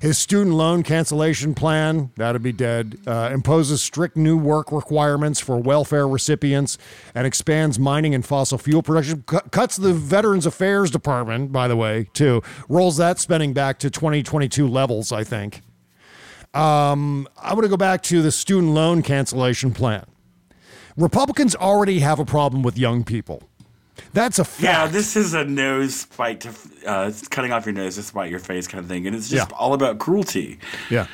His 0.00 0.16
student 0.16 0.56
loan 0.56 0.82
cancellation 0.82 1.54
plan, 1.54 2.10
that'd 2.16 2.42
be 2.42 2.52
dead, 2.52 2.98
uh, 3.06 3.28
imposes 3.34 3.82
strict 3.82 4.16
new 4.16 4.38
work 4.38 4.72
requirements 4.72 5.40
for 5.40 5.58
welfare 5.58 6.08
recipients 6.08 6.78
and 7.14 7.26
expands 7.26 7.78
mining 7.78 8.14
and 8.14 8.24
fossil 8.24 8.56
fuel 8.56 8.82
production. 8.82 9.22
Cu- 9.26 9.40
cuts 9.50 9.76
the 9.76 9.92
Veterans 9.92 10.46
Affairs 10.46 10.90
Department, 10.90 11.52
by 11.52 11.68
the 11.68 11.76
way, 11.76 12.08
too. 12.14 12.42
Rolls 12.66 12.96
that 12.96 13.18
spending 13.18 13.52
back 13.52 13.78
to 13.80 13.90
2022 13.90 14.66
levels, 14.66 15.12
I 15.12 15.22
think. 15.22 15.60
Um, 16.54 17.28
I 17.36 17.52
want 17.52 17.64
to 17.64 17.68
go 17.68 17.76
back 17.76 18.02
to 18.04 18.22
the 18.22 18.32
student 18.32 18.72
loan 18.72 19.02
cancellation 19.02 19.72
plan. 19.72 20.06
Republicans 20.96 21.54
already 21.54 22.00
have 22.00 22.18
a 22.18 22.24
problem 22.24 22.62
with 22.62 22.78
young 22.78 23.04
people. 23.04 23.49
That's 24.12 24.38
a 24.38 24.44
fact. 24.44 24.62
Yeah, 24.62 24.86
this 24.86 25.16
is 25.16 25.34
a 25.34 25.44
nose 25.44 25.94
spike 26.00 26.40
to 26.40 26.50
uh, 26.86 27.12
cutting 27.30 27.52
off 27.52 27.66
your 27.66 27.74
nose 27.74 27.96
to 27.96 28.02
spite 28.02 28.30
your 28.30 28.40
face 28.40 28.66
kind 28.66 28.82
of 28.82 28.88
thing, 28.88 29.06
and 29.06 29.14
it's 29.16 29.28
just 29.28 29.50
Yeah. 29.50 29.56
all 29.56 29.74
about 29.74 29.98
cruelty. 29.98 30.58
Yeah. 30.90 31.06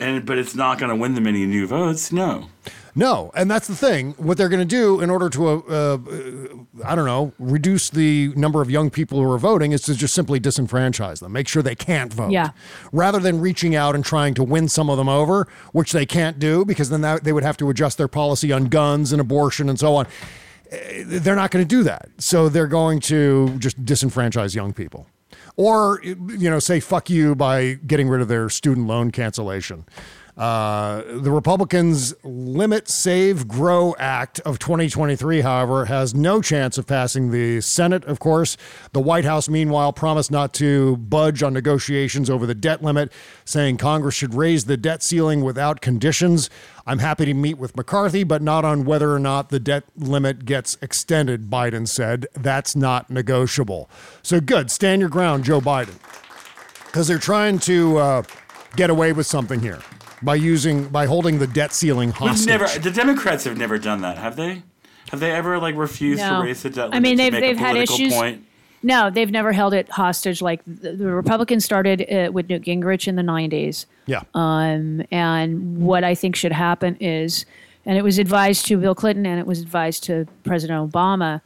And 0.00 0.24
but 0.24 0.38
it's 0.38 0.54
not 0.54 0.78
going 0.78 0.90
to 0.90 0.96
win 0.96 1.14
them 1.14 1.26
any 1.26 1.44
new 1.44 1.66
votes. 1.66 2.12
No. 2.12 2.46
No, 2.94 3.30
and 3.36 3.48
that's 3.50 3.68
the 3.68 3.76
thing. 3.76 4.12
What 4.16 4.38
they're 4.38 4.48
going 4.48 4.58
to 4.60 4.64
do 4.64 5.00
in 5.00 5.08
order 5.08 5.28
to, 5.30 5.48
uh, 5.48 5.58
uh, 5.68 5.98
I 6.84 6.96
don't 6.96 7.04
know, 7.06 7.32
reduce 7.38 7.90
the 7.90 8.32
number 8.34 8.60
of 8.60 8.70
young 8.70 8.90
people 8.90 9.22
who 9.22 9.30
are 9.30 9.38
voting 9.38 9.70
is 9.70 9.82
to 9.82 9.94
just 9.94 10.14
simply 10.14 10.40
disenfranchise 10.40 11.20
them, 11.20 11.30
make 11.32 11.46
sure 11.46 11.62
they 11.62 11.76
can't 11.76 12.12
vote. 12.12 12.32
Yeah. 12.32 12.50
Rather 12.90 13.20
than 13.20 13.40
reaching 13.40 13.76
out 13.76 13.94
and 13.94 14.04
trying 14.04 14.34
to 14.34 14.42
win 14.42 14.68
some 14.68 14.90
of 14.90 14.96
them 14.96 15.08
over, 15.08 15.46
which 15.72 15.92
they 15.92 16.06
can't 16.06 16.40
do 16.40 16.64
because 16.64 16.90
then 16.90 17.02
that, 17.02 17.22
they 17.22 17.32
would 17.32 17.44
have 17.44 17.56
to 17.58 17.70
adjust 17.70 17.98
their 17.98 18.08
policy 18.08 18.50
on 18.52 18.64
guns 18.64 19.12
and 19.12 19.20
abortion 19.20 19.68
and 19.68 19.78
so 19.78 19.94
on. 19.94 20.06
Eh, 20.70 21.04
They're 21.06 21.36
not 21.36 21.50
going 21.50 21.64
to 21.64 21.68
do 21.68 21.82
that. 21.84 22.08
So 22.18 22.48
they're 22.48 22.66
going 22.66 23.00
to 23.00 23.56
just 23.58 23.82
disenfranchise 23.84 24.54
young 24.54 24.72
people. 24.72 25.06
Or, 25.56 26.00
you 26.02 26.48
know, 26.50 26.58
say 26.58 26.78
fuck 26.80 27.10
you 27.10 27.34
by 27.34 27.74
getting 27.86 28.08
rid 28.08 28.20
of 28.20 28.28
their 28.28 28.48
student 28.48 28.86
loan 28.86 29.10
cancellation. 29.10 29.84
Uh, 30.38 31.02
the 31.08 31.32
Republicans' 31.32 32.14
Limit 32.22 32.88
Save 32.88 33.48
Grow 33.48 33.96
Act 33.98 34.38
of 34.40 34.60
2023, 34.60 35.40
however, 35.40 35.86
has 35.86 36.14
no 36.14 36.40
chance 36.40 36.78
of 36.78 36.86
passing 36.86 37.32
the 37.32 37.60
Senate, 37.60 38.04
of 38.04 38.20
course. 38.20 38.56
The 38.92 39.00
White 39.00 39.24
House, 39.24 39.48
meanwhile, 39.48 39.92
promised 39.92 40.30
not 40.30 40.54
to 40.54 40.96
budge 40.98 41.42
on 41.42 41.52
negotiations 41.52 42.30
over 42.30 42.46
the 42.46 42.54
debt 42.54 42.84
limit, 42.84 43.10
saying 43.44 43.78
Congress 43.78 44.14
should 44.14 44.32
raise 44.32 44.66
the 44.66 44.76
debt 44.76 45.02
ceiling 45.02 45.42
without 45.42 45.80
conditions. 45.80 46.48
I'm 46.86 47.00
happy 47.00 47.24
to 47.24 47.34
meet 47.34 47.58
with 47.58 47.76
McCarthy, 47.76 48.22
but 48.22 48.40
not 48.40 48.64
on 48.64 48.84
whether 48.84 49.12
or 49.12 49.18
not 49.18 49.48
the 49.48 49.58
debt 49.58 49.84
limit 49.96 50.44
gets 50.44 50.78
extended, 50.80 51.50
Biden 51.50 51.88
said. 51.88 52.28
That's 52.34 52.76
not 52.76 53.10
negotiable. 53.10 53.90
So 54.22 54.40
good. 54.40 54.70
Stand 54.70 55.00
your 55.00 55.10
ground, 55.10 55.42
Joe 55.44 55.60
Biden 55.60 55.96
because 56.88 57.06
they're 57.06 57.18
trying 57.18 57.58
to 57.58 57.98
uh, 57.98 58.22
get 58.76 58.90
away 58.90 59.12
with 59.12 59.26
something 59.26 59.60
here 59.60 59.78
by 60.22 60.34
using 60.34 60.88
by 60.88 61.06
holding 61.06 61.38
the 61.38 61.46
debt 61.46 61.72
ceiling 61.72 62.08
We've 62.08 62.16
hostage. 62.30 62.46
never. 62.46 62.66
The 62.66 62.90
Democrats 62.90 63.44
have 63.44 63.56
never 63.56 63.78
done 63.78 64.00
that, 64.02 64.18
have 64.18 64.36
they? 64.36 64.62
Have 65.10 65.20
they 65.20 65.32
ever 65.32 65.58
like 65.58 65.74
refused 65.76 66.20
No. 66.20 66.40
to 66.40 66.46
raise 66.46 66.62
the 66.62 66.70
debt 66.70 66.90
limit 66.90 66.96
I 66.96 67.00
mean, 67.00 67.16
they've 67.16 67.32
make 67.32 67.40
they've 67.40 67.56
a 67.56 67.60
had 67.60 67.70
political 67.70 67.94
issues. 67.96 68.14
point? 68.14 68.44
No, 68.82 69.10
they've 69.10 69.30
never 69.30 69.52
held 69.52 69.74
it 69.74 69.88
hostage. 69.90 70.40
Like 70.40 70.60
the, 70.66 70.92
the 70.92 71.06
Republicans 71.06 71.64
started 71.64 72.02
uh, 72.12 72.30
with 72.32 72.48
Newt 72.48 72.62
Gingrich 72.62 73.08
in 73.08 73.16
the 73.16 73.22
'90s. 73.22 73.86
Yeah. 74.06 74.22
Um, 74.34 75.02
and 75.10 75.78
what 75.78 76.04
I 76.04 76.14
think 76.14 76.36
should 76.36 76.52
happen 76.52 76.96
is, 77.00 77.44
and 77.86 77.98
it 77.98 78.02
was 78.02 78.18
advised 78.18 78.66
to 78.66 78.76
Bill 78.78 78.94
Clinton 78.94 79.26
and 79.26 79.40
it 79.40 79.46
was 79.46 79.60
advised 79.60 80.04
to 80.04 80.26
President 80.44 80.92
Obama 80.92 81.40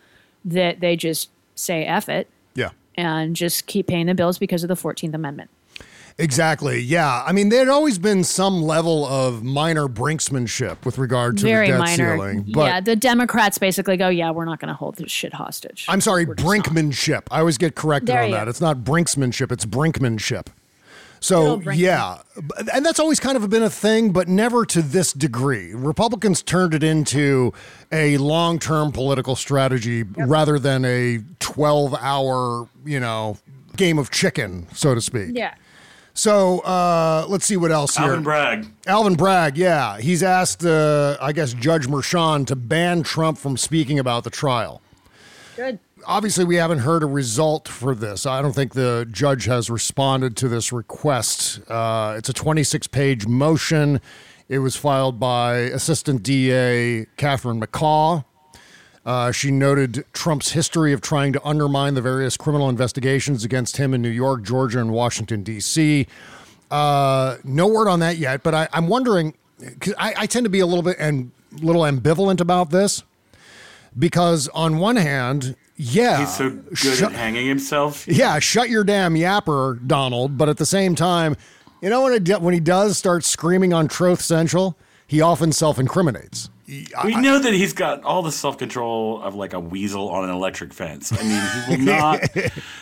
that 0.45 0.81
they 0.81 0.95
just 0.97 1.31
say 1.55 1.85
"eff 1.87 2.09
it" 2.09 2.29
Yeah. 2.55 2.71
and 2.97 3.35
just 3.37 3.67
keep 3.67 3.87
paying 3.87 4.07
the 4.07 4.15
bills 4.15 4.37
because 4.39 4.63
of 4.65 4.69
the 4.69 4.77
Fourteenth 4.77 5.15
Amendment. 5.15 5.49
Exactly. 6.19 6.81
Yeah. 6.81 7.23
I 7.27 7.33
mean, 7.33 7.49
there 7.49 7.61
had 7.61 7.69
always 7.69 7.99
been 7.99 8.25
some 8.25 8.63
level 8.63 9.07
of 9.07 9.43
minor 9.43 9.89
brinksmanship 9.89 10.85
with 10.85 10.99
regard 10.99 11.39
to 11.39 11.45
Very 11.45 11.67
the 11.69 11.73
debt 11.73 11.79
minor. 11.81 12.17
ceiling. 12.17 12.45
But 12.53 12.65
yeah, 12.67 12.81
the 12.81 12.97
Democrats 12.97 13.59
basically 13.59 13.97
go, 13.97 14.09
"Yeah, 14.09 14.31
we're 14.31 14.45
not 14.45 14.61
going 14.61 14.69
to 14.69 14.75
hold 14.75 14.97
this 14.97 15.11
shit 15.11 15.33
hostage." 15.35 15.87
I'm 15.89 16.01
sorry, 16.01 16.27
brinkmanship. 16.27 17.23
I 17.31 17.41
always 17.41 17.59
get 17.59 17.75
corrected 17.75 18.09
There 18.09 18.23
on 18.23 18.31
that. 18.33 18.45
go. 18.45 18.51
It's 18.51 18.61
not 18.61 18.79
brinksmanship, 18.79 19.51
it's 19.53 19.65
brinkmanship. 19.67 20.47
So, 21.21 21.61
yeah. 21.71 22.19
And 22.75 22.85
that's 22.85 22.99
always 22.99 23.21
kind 23.21 23.37
of 23.37 23.49
been 23.49 23.63
a 23.63 23.71
thing, 23.71 24.11
but 24.11 24.27
never 24.27 24.67
to 24.67 24.83
this 24.83 25.13
degree. 25.13 25.73
Republicans 25.73 26.43
turned 26.43 26.75
it 26.75 26.83
into 26.83 27.53
a 27.93 28.17
long 28.17 28.59
term 28.59 28.91
political 28.91 29.37
strategy 29.37 30.03
rather 30.03 30.59
than 30.59 30.85
a 30.85 31.21
12 31.39 31.95
hour, 32.01 32.69
you 32.85 32.99
know, 32.99 33.39
game 33.77 33.99
of 34.01 34.11
chicken, 34.11 34.67
so 34.75 34.97
to 34.97 35.01
speak. 35.01 35.31
Yeah. 35.35 35.55
So 36.15 36.61
uh, 36.61 37.27
let's 37.29 37.47
see 37.47 37.57
what 37.57 37.71
else 37.71 37.97
here. 37.97 38.07
Alvin 38.07 38.23
Bragg. 38.23 38.67
Alvin 38.87 39.15
Bragg, 39.15 39.57
yeah. 39.57 39.99
He's 39.99 40.23
asked, 40.23 40.65
uh, 40.65 41.17
I 41.21 41.33
guess, 41.33 41.55
Judge 41.55 41.87
Merchan 41.87 42.47
to 42.47 42.57
ban 42.57 43.03
Trump 43.03 43.39
from 43.39 43.57
speaking 43.57 43.99
about 43.99 44.25
the 44.25 44.31
trial. 44.31 44.83
Good. 45.57 45.79
Obviously, 46.05 46.45
we 46.45 46.57
haven't 46.57 46.81
heard 46.81 47.03
a 47.03 47.07
result 47.07 47.69
for 47.69 47.95
this. 47.95 48.27
I 48.27 48.43
don't 48.43 48.55
think 48.55 48.75
the 48.75 49.07
judge 49.11 49.45
has 49.45 49.71
responded 49.71 50.37
to 50.39 50.49
this 50.49 50.73
request. 50.73 51.61
Uh, 51.71 52.17
it's 52.19 52.29
a 52.29 52.33
26 52.33 52.89
page 52.89 53.27
motion. 53.27 54.01
It 54.49 54.59
was 54.59 54.75
filed 54.77 55.21
by 55.21 55.55
Assistant 55.55 56.23
DA 56.23 57.07
Catherine 57.17 57.61
McCaw. 57.61 58.25
Uh, 59.05 59.33
she 59.33 59.51
noted 59.51 60.05
Trump's 60.13 60.53
history 60.53 60.93
of 60.93 61.01
trying 61.01 61.33
to 61.33 61.45
undermine 61.47 61.95
the 61.95 62.01
various 62.03 62.37
criminal 62.37 62.69
investigations 62.69 63.45
against 63.45 63.77
him 63.77 63.95
in 63.95 64.01
New 64.03 64.09
York, 64.09 64.43
Georgia, 64.45 64.79
and 64.81 64.93
Washington, 64.93 65.43
D.C. 65.43 66.07
Uh, 66.71 67.37
no 67.43 67.67
word 67.67 67.89
on 67.89 67.99
that 68.01 68.17
yet, 68.17 68.43
but 68.43 68.55
I, 68.55 68.69
I'm 68.73 68.87
wondering 68.89 69.35
because 69.59 69.95
I, 69.99 70.15
I 70.17 70.27
tend 70.27 70.45
to 70.45 70.51
be 70.51 70.61
a 70.61 70.67
little 70.67 70.83
bit 70.85 70.97
and 71.01 71.33
a 71.61 71.65
little 71.65 71.83
ambivalent 71.83 72.41
about 72.41 72.71
this 72.71 73.03
because 73.99 74.49
on 74.55 74.79
one 74.79 74.97
hand, 74.97 75.57
yeah, 75.77 76.21
He's 76.21 76.37
so 76.37 76.51
good 76.51 76.77
shut- 76.79 77.13
at 77.13 77.19
hanging 77.19 77.47
himself. 77.47 78.07
yeah, 78.07 78.39
shut 78.39 78.71
your 78.71 78.85
damn 78.85 79.15
yapper, 79.15 79.85
Donald. 79.87 80.39
But 80.39 80.49
at 80.49 80.59
the 80.59 80.67
same 80.67 80.95
time, 80.95 81.37
you 81.81 81.91
know 81.91 82.03
when 82.03 82.13
it, 82.15 82.41
when 82.41 82.55
he 82.55 82.61
does 82.61 82.97
start 82.97 83.25
screaming 83.25 83.73
on 83.73 83.89
Truth 83.89 84.21
Central, 84.23 84.77
he 85.07 85.21
often 85.21 85.51
self-incriminates. 85.53 86.49
We 87.05 87.17
know 87.17 87.39
that 87.39 87.53
he's 87.53 87.73
got 87.73 88.03
all 88.05 88.23
the 88.23 88.33
self 88.33 88.59
control 88.59 89.21
of 89.23 89.35
like 89.35 89.53
a 89.53 89.61
weasel 89.61 90.09
on 90.09 90.25
an 90.25 90.31
electric 90.31 90.73
fence. 90.73 91.13
I 91.13 91.23
mean, 91.23 91.77
he 91.79 91.85
will 91.85 91.93
not 91.99 92.21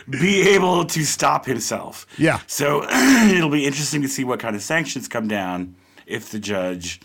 be 0.09 0.49
able 0.51 0.85
to 0.85 1.05
stop 1.05 1.45
himself. 1.47 2.07
Yeah. 2.19 2.41
So 2.47 2.85
it'll 2.91 3.51
be 3.51 3.67
interesting 3.67 4.03
to 4.03 4.09
see 4.09 4.25
what 4.25 4.39
kind 4.39 4.55
of 4.55 4.63
sanctions 4.63 5.09
come 5.09 5.29
down 5.29 5.75
if 6.07 6.31
the 6.31 6.39
judge 6.39 7.01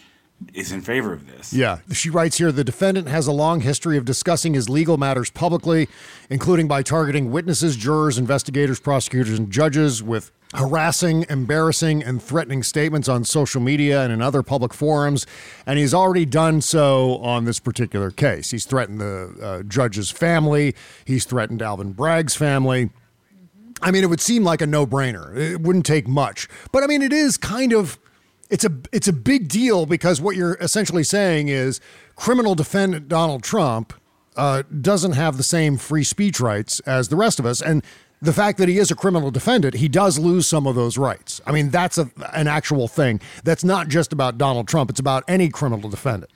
is 0.53 0.71
in 0.71 0.81
favor 0.81 1.13
of 1.13 1.27
this. 1.27 1.53
Yeah. 1.53 1.79
She 1.91 2.09
writes 2.09 2.37
here 2.37 2.51
the 2.51 2.63
defendant 2.63 3.07
has 3.07 3.27
a 3.27 3.31
long 3.31 3.61
history 3.61 3.97
of 3.97 4.05
discussing 4.05 4.53
his 4.53 4.69
legal 4.69 4.97
matters 4.97 5.29
publicly, 5.29 5.87
including 6.29 6.67
by 6.67 6.83
targeting 6.83 7.31
witnesses, 7.31 7.75
jurors, 7.75 8.17
investigators, 8.17 8.79
prosecutors, 8.79 9.37
and 9.37 9.51
judges 9.51 10.03
with 10.03 10.31
harassing, 10.53 11.25
embarrassing, 11.29 12.03
and 12.03 12.21
threatening 12.21 12.63
statements 12.63 13.09
on 13.09 13.23
social 13.23 13.61
media 13.61 14.03
and 14.03 14.13
in 14.13 14.21
other 14.21 14.43
public 14.43 14.73
forums. 14.73 15.25
And 15.65 15.79
he's 15.79 15.93
already 15.93 16.25
done 16.25 16.61
so 16.61 17.17
on 17.17 17.45
this 17.45 17.59
particular 17.59 18.11
case. 18.11 18.51
He's 18.51 18.65
threatened 18.65 19.01
the 19.01 19.35
uh, 19.41 19.63
judge's 19.63 20.11
family, 20.11 20.75
he's 21.03 21.25
threatened 21.25 21.61
Alvin 21.61 21.93
Bragg's 21.93 22.35
family. 22.35 22.91
I 23.81 23.91
mean, 23.91 24.03
it 24.03 24.07
would 24.07 24.21
seem 24.21 24.43
like 24.43 24.61
a 24.61 24.67
no-brainer. 24.67 25.35
It 25.35 25.61
wouldn't 25.61 25.85
take 25.85 26.07
much, 26.07 26.47
but 26.71 26.83
I 26.83 26.87
mean, 26.87 27.01
it 27.01 27.13
is 27.13 27.37
kind 27.37 27.73
of. 27.73 27.99
It's 28.49 28.63
a 28.63 28.71
it's 28.91 29.07
a 29.07 29.13
big 29.13 29.47
deal 29.47 29.85
because 29.85 30.21
what 30.21 30.35
you're 30.35 30.55
essentially 30.55 31.03
saying 31.03 31.47
is 31.49 31.81
criminal 32.15 32.55
defendant 32.55 33.07
Donald 33.07 33.43
Trump 33.43 33.93
uh, 34.35 34.63
doesn't 34.81 35.13
have 35.13 35.37
the 35.37 35.43
same 35.43 35.77
free 35.77 36.03
speech 36.03 36.39
rights 36.39 36.79
as 36.81 37.09
the 37.09 37.15
rest 37.15 37.39
of 37.39 37.45
us, 37.45 37.61
and 37.61 37.83
the 38.21 38.33
fact 38.33 38.57
that 38.57 38.69
he 38.69 38.77
is 38.77 38.91
a 38.91 38.95
criminal 38.95 39.31
defendant, 39.31 39.75
he 39.75 39.87
does 39.87 40.17
lose 40.17 40.47
some 40.47 40.67
of 40.67 40.75
those 40.75 40.97
rights. 40.97 41.41
I 41.45 41.51
mean, 41.51 41.69
that's 41.69 41.97
a, 41.97 42.09
an 42.33 42.47
actual 42.47 42.87
thing. 42.87 43.21
That's 43.43 43.63
not 43.63 43.87
just 43.87 44.13
about 44.13 44.37
Donald 44.37 44.67
Trump. 44.67 44.89
It's 44.89 44.99
about 44.99 45.23
any 45.27 45.49
criminal 45.49 45.89
defendant. 45.89 46.31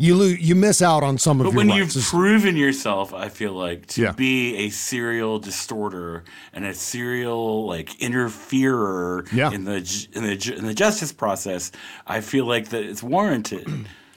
You 0.00 0.14
lose, 0.14 0.38
you 0.38 0.54
miss 0.54 0.80
out 0.80 1.02
on 1.02 1.18
some 1.18 1.40
of 1.40 1.44
But 1.46 1.50
your 1.50 1.52
But 1.52 1.58
when 1.58 1.80
rights. 1.80 1.96
you've 1.96 2.04
proven 2.04 2.56
yourself, 2.56 3.12
I 3.12 3.28
feel 3.28 3.52
like 3.52 3.86
to 3.88 4.02
Yeah. 4.02 4.12
be 4.12 4.54
a 4.58 4.70
serial 4.70 5.40
distorter 5.40 6.22
and 6.52 6.64
a 6.64 6.72
serial 6.72 7.66
like 7.66 8.00
interferer 8.00 9.24
Yeah. 9.32 9.50
in 9.50 9.64
the 9.64 9.78
in 10.12 10.22
the 10.22 10.54
in 10.56 10.66
the 10.66 10.74
justice 10.74 11.10
process, 11.12 11.72
I 12.06 12.20
feel 12.20 12.44
like 12.46 12.68
that 12.68 12.84
it's 12.84 13.02
warranted. 13.02 13.66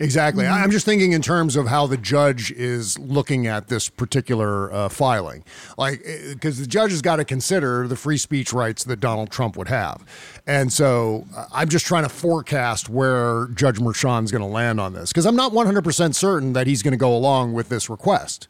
Exactly. 0.02 0.46
Mm-hmm. 0.46 0.64
I'm 0.64 0.72
just 0.72 0.86
thinking 0.86 1.12
in 1.12 1.22
terms 1.22 1.56
of 1.56 1.68
how 1.68 1.86
the 1.86 1.98
judge 1.98 2.52
is 2.52 2.98
looking 2.98 3.46
at 3.46 3.68
this 3.68 3.88
particular 3.88 4.74
uh, 4.74 4.90
filing. 4.90 5.44
Like, 5.78 6.04
because 6.30 6.58
the 6.60 6.66
judge 6.66 6.92
has 6.92 7.02
got 7.02 7.18
to 7.18 7.26
consider 7.26 7.88
the 7.88 7.96
free 7.96 8.18
speech 8.18 8.52
rights 8.52 8.84
that 8.86 9.00
Donald 9.00 9.30
Trump 9.30 9.56
would 9.58 9.68
have. 9.68 10.04
And 10.48 10.74
so 10.74 11.26
I'm 11.54 11.70
just 11.70 11.86
trying 11.86 12.04
to 12.04 12.10
forecast 12.10 12.90
where 12.90 13.48
Judge 13.50 13.80
Merchan's 13.80 14.32
going 14.32 14.42
to 14.42 14.48
land 14.48 14.80
on 14.80 14.94
this 14.94 15.12
because 15.12 15.28
I'm 15.28 15.36
not 15.36 15.52
100% 15.52 16.16
certain 16.16 16.54
that 16.54 16.66
he's 16.66 16.82
going 16.82 16.94
to 16.94 16.98
go 16.98 17.16
along 17.16 17.54
with 17.54 17.70
this 17.70 17.90
request. 17.90 18.48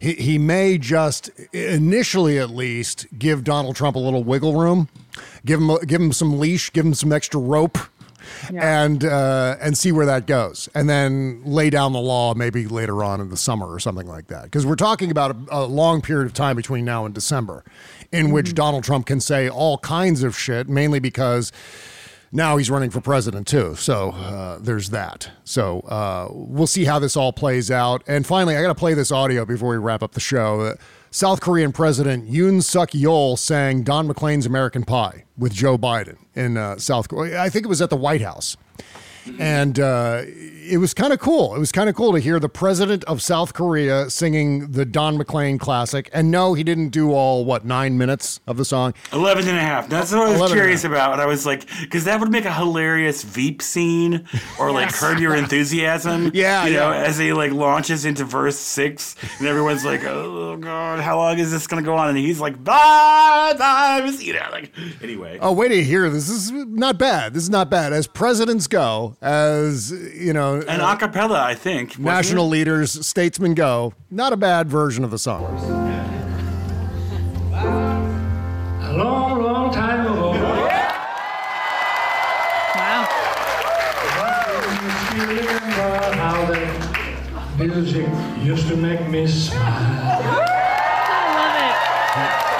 He, 0.00 0.14
he 0.14 0.38
may 0.38 0.76
just 0.76 1.28
initially, 1.52 2.38
at 2.38 2.50
least, 2.50 3.06
give 3.16 3.44
Donald 3.44 3.76
Trump 3.76 3.94
a 3.96 4.00
little 4.00 4.24
wiggle 4.24 4.58
room, 4.58 4.88
give 5.44 5.60
him 5.60 5.76
give 5.86 6.00
him 6.00 6.12
some 6.12 6.40
leash, 6.40 6.72
give 6.72 6.86
him 6.86 6.94
some 6.94 7.12
extra 7.12 7.38
rope, 7.38 7.78
and 8.54 9.04
uh, 9.04 9.56
and 9.60 9.76
see 9.76 9.92
where 9.92 10.06
that 10.06 10.26
goes, 10.26 10.68
and 10.74 10.88
then 10.88 11.42
lay 11.44 11.70
down 11.70 11.92
the 11.92 12.00
law 12.00 12.34
maybe 12.34 12.66
later 12.66 13.04
on 13.04 13.20
in 13.20 13.28
the 13.30 13.36
summer 13.36 13.70
or 13.70 13.78
something 13.78 14.06
like 14.06 14.28
that. 14.28 14.44
Because 14.44 14.66
we're 14.66 14.76
talking 14.76 15.10
about 15.10 15.36
a, 15.50 15.58
a 15.58 15.64
long 15.66 16.00
period 16.02 16.26
of 16.26 16.34
time 16.34 16.56
between 16.56 16.84
now 16.84 17.04
and 17.04 17.14
December, 17.14 17.64
in 18.12 18.30
which 18.30 18.54
Donald 18.54 18.84
Trump 18.84 19.06
can 19.06 19.20
say 19.20 19.48
all 19.48 19.78
kinds 19.78 20.22
of 20.22 20.36
shit, 20.36 20.68
mainly 20.68 21.00
because 21.00 21.52
now 22.32 22.56
he's 22.56 22.70
running 22.70 22.90
for 22.90 23.00
president 23.00 23.46
too. 23.46 23.74
So 23.74 24.10
uh, 24.10 24.58
there's 24.60 24.90
that. 24.90 25.30
So 25.44 25.80
uh, 25.80 26.28
we'll 26.30 26.66
see 26.66 26.84
how 26.84 26.98
this 26.98 27.16
all 27.16 27.32
plays 27.32 27.70
out. 27.70 28.02
And 28.06 28.26
finally, 28.26 28.56
I 28.56 28.62
got 28.62 28.68
to 28.68 28.74
play 28.74 28.94
this 28.94 29.10
audio 29.10 29.44
before 29.44 29.70
we 29.70 29.78
wrap 29.78 30.02
up 30.02 30.12
the 30.12 30.20
show. 30.20 30.76
South 31.12 31.40
Korean 31.40 31.72
President 31.72 32.30
Yoon 32.30 32.62
Suk 32.62 32.90
Yeol 32.90 33.36
sang 33.36 33.82
Don 33.82 34.06
McLean's 34.06 34.46
American 34.46 34.84
Pie 34.84 35.24
with 35.36 35.52
Joe 35.52 35.76
Biden 35.76 36.16
in 36.34 36.56
uh, 36.56 36.78
South 36.78 37.08
Korea. 37.08 37.42
I 37.42 37.48
think 37.48 37.64
it 37.64 37.68
was 37.68 37.82
at 37.82 37.90
the 37.90 37.96
White 37.96 38.22
House. 38.22 38.56
And 39.38 39.78
uh, 39.80 40.22
it 40.70 40.78
was 40.78 40.94
kind 40.94 41.12
of 41.12 41.18
cool. 41.18 41.54
It 41.54 41.58
was 41.58 41.72
kind 41.72 41.88
of 41.88 41.94
cool 41.94 42.12
to 42.12 42.18
hear 42.20 42.38
the 42.38 42.48
president 42.48 43.04
of 43.04 43.20
South 43.22 43.54
Korea 43.54 44.08
singing 44.10 44.70
the 44.72 44.84
Don 44.84 45.16
McLean 45.18 45.58
classic. 45.58 46.08
And 46.12 46.30
no, 46.30 46.54
he 46.54 46.62
didn't 46.64 46.90
do 46.90 47.12
all, 47.12 47.44
what, 47.44 47.64
nine 47.64 47.98
minutes 47.98 48.40
of 48.46 48.56
the 48.56 48.64
song? 48.64 48.94
11 49.12 49.48
and 49.48 49.56
a 49.56 49.60
half. 49.60 49.88
That's 49.88 50.12
what 50.12 50.20
I 50.20 50.30
was 50.30 50.36
11 50.38 50.44
and 50.44 50.60
curious 50.60 50.84
about. 50.84 51.12
And 51.14 51.20
I 51.20 51.26
was 51.26 51.44
like, 51.44 51.66
because 51.80 52.04
that 52.04 52.20
would 52.20 52.30
make 52.30 52.44
a 52.44 52.52
hilarious 52.52 53.22
Veep 53.22 53.62
scene 53.62 54.26
or 54.58 54.70
like 54.72 54.86
Yes. 54.90 55.00
Curb 55.00 55.18
Your 55.18 55.34
Enthusiasm. 55.70 56.30
Yeah, 56.34 56.66
You 56.66 56.74
know, 56.74 56.90
yeah. 56.92 57.02
as 57.04 57.18
he 57.18 57.32
like 57.32 57.52
launches 57.52 58.04
into 58.04 58.24
verse 58.24 58.56
six 58.56 59.16
and 59.38 59.46
everyone's 59.48 59.84
like, 59.84 60.04
oh 60.04 60.56
God, 60.56 61.00
how 61.00 61.16
long 61.18 61.38
is 61.38 61.50
this 61.50 61.66
going 61.66 61.82
to 61.82 61.86
go 61.86 61.94
on? 61.96 62.08
And 62.10 62.18
he's 62.18 62.40
like, 62.40 62.62
bye, 62.62 63.54
bye. 63.58 64.10
You 64.20 64.34
know, 64.34 64.48
like, 64.52 64.72
anyway. 65.02 65.38
Oh, 65.40 65.52
wait 65.52 65.68
to 65.68 65.82
hear 65.82 66.08
this. 66.10 66.28
This 66.28 66.36
is 66.46 66.52
not 66.52 66.98
bad. 66.98 67.34
This 67.34 67.42
is 67.42 67.50
not 67.50 67.70
bad. 67.70 67.92
As 67.92 68.06
presidents 68.06 68.66
go, 68.66 69.16
as 69.20 69.90
you 70.14 70.32
know, 70.32 70.59
And 70.68 70.82
uh, 70.82 70.94
a 70.94 70.96
cappella, 70.96 71.40
I 71.40 71.54
think. 71.54 71.98
national 71.98 72.46
it? 72.46 72.50
leaders, 72.50 73.06
statesmen 73.06 73.54
go. 73.54 73.94
Not 74.10 74.32
a 74.32 74.36
bad 74.36 74.68
version 74.68 75.04
of 75.04 75.10
the 75.10 75.18
song. 75.18 75.44
A 77.52 78.92
long, 78.96 79.42
long 79.42 79.72
time 79.72 80.06
ago. 80.06 80.30
Wow. 82.74 83.08
You 85.14 85.26
how 86.18 86.44
the 86.46 87.64
music 87.64 88.08
used 88.42 88.68
to 88.68 88.76
make 88.76 89.08
me 89.08 89.26
smile. 89.26 90.40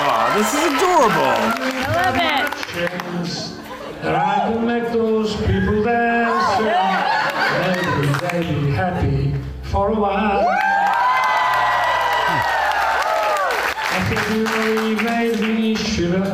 Aw, 0.02 0.34
this 0.36 0.54
is 0.54 0.64
adorable. 0.64 1.36
I 1.52 1.88
love 2.00 2.16
it. 2.16 2.46
Chance 2.72 3.58
That 4.02 4.14
I 4.14 4.52
could 4.52 4.62
make 4.62 4.92
those 4.92 5.36
people 5.36 5.82
dance 5.82 6.60
and 6.60 7.76
maybe 7.76 8.08
they'd 8.20 8.60
be 8.60 8.69
happy 8.80 9.34
for 9.64 9.90
a 9.90 9.94
while. 9.94 10.46
I 13.96 14.00
think 14.08 14.22
you 14.32 14.42
really 14.46 14.94
made 15.04 15.38
me 15.40 15.74
shiver 15.74 16.24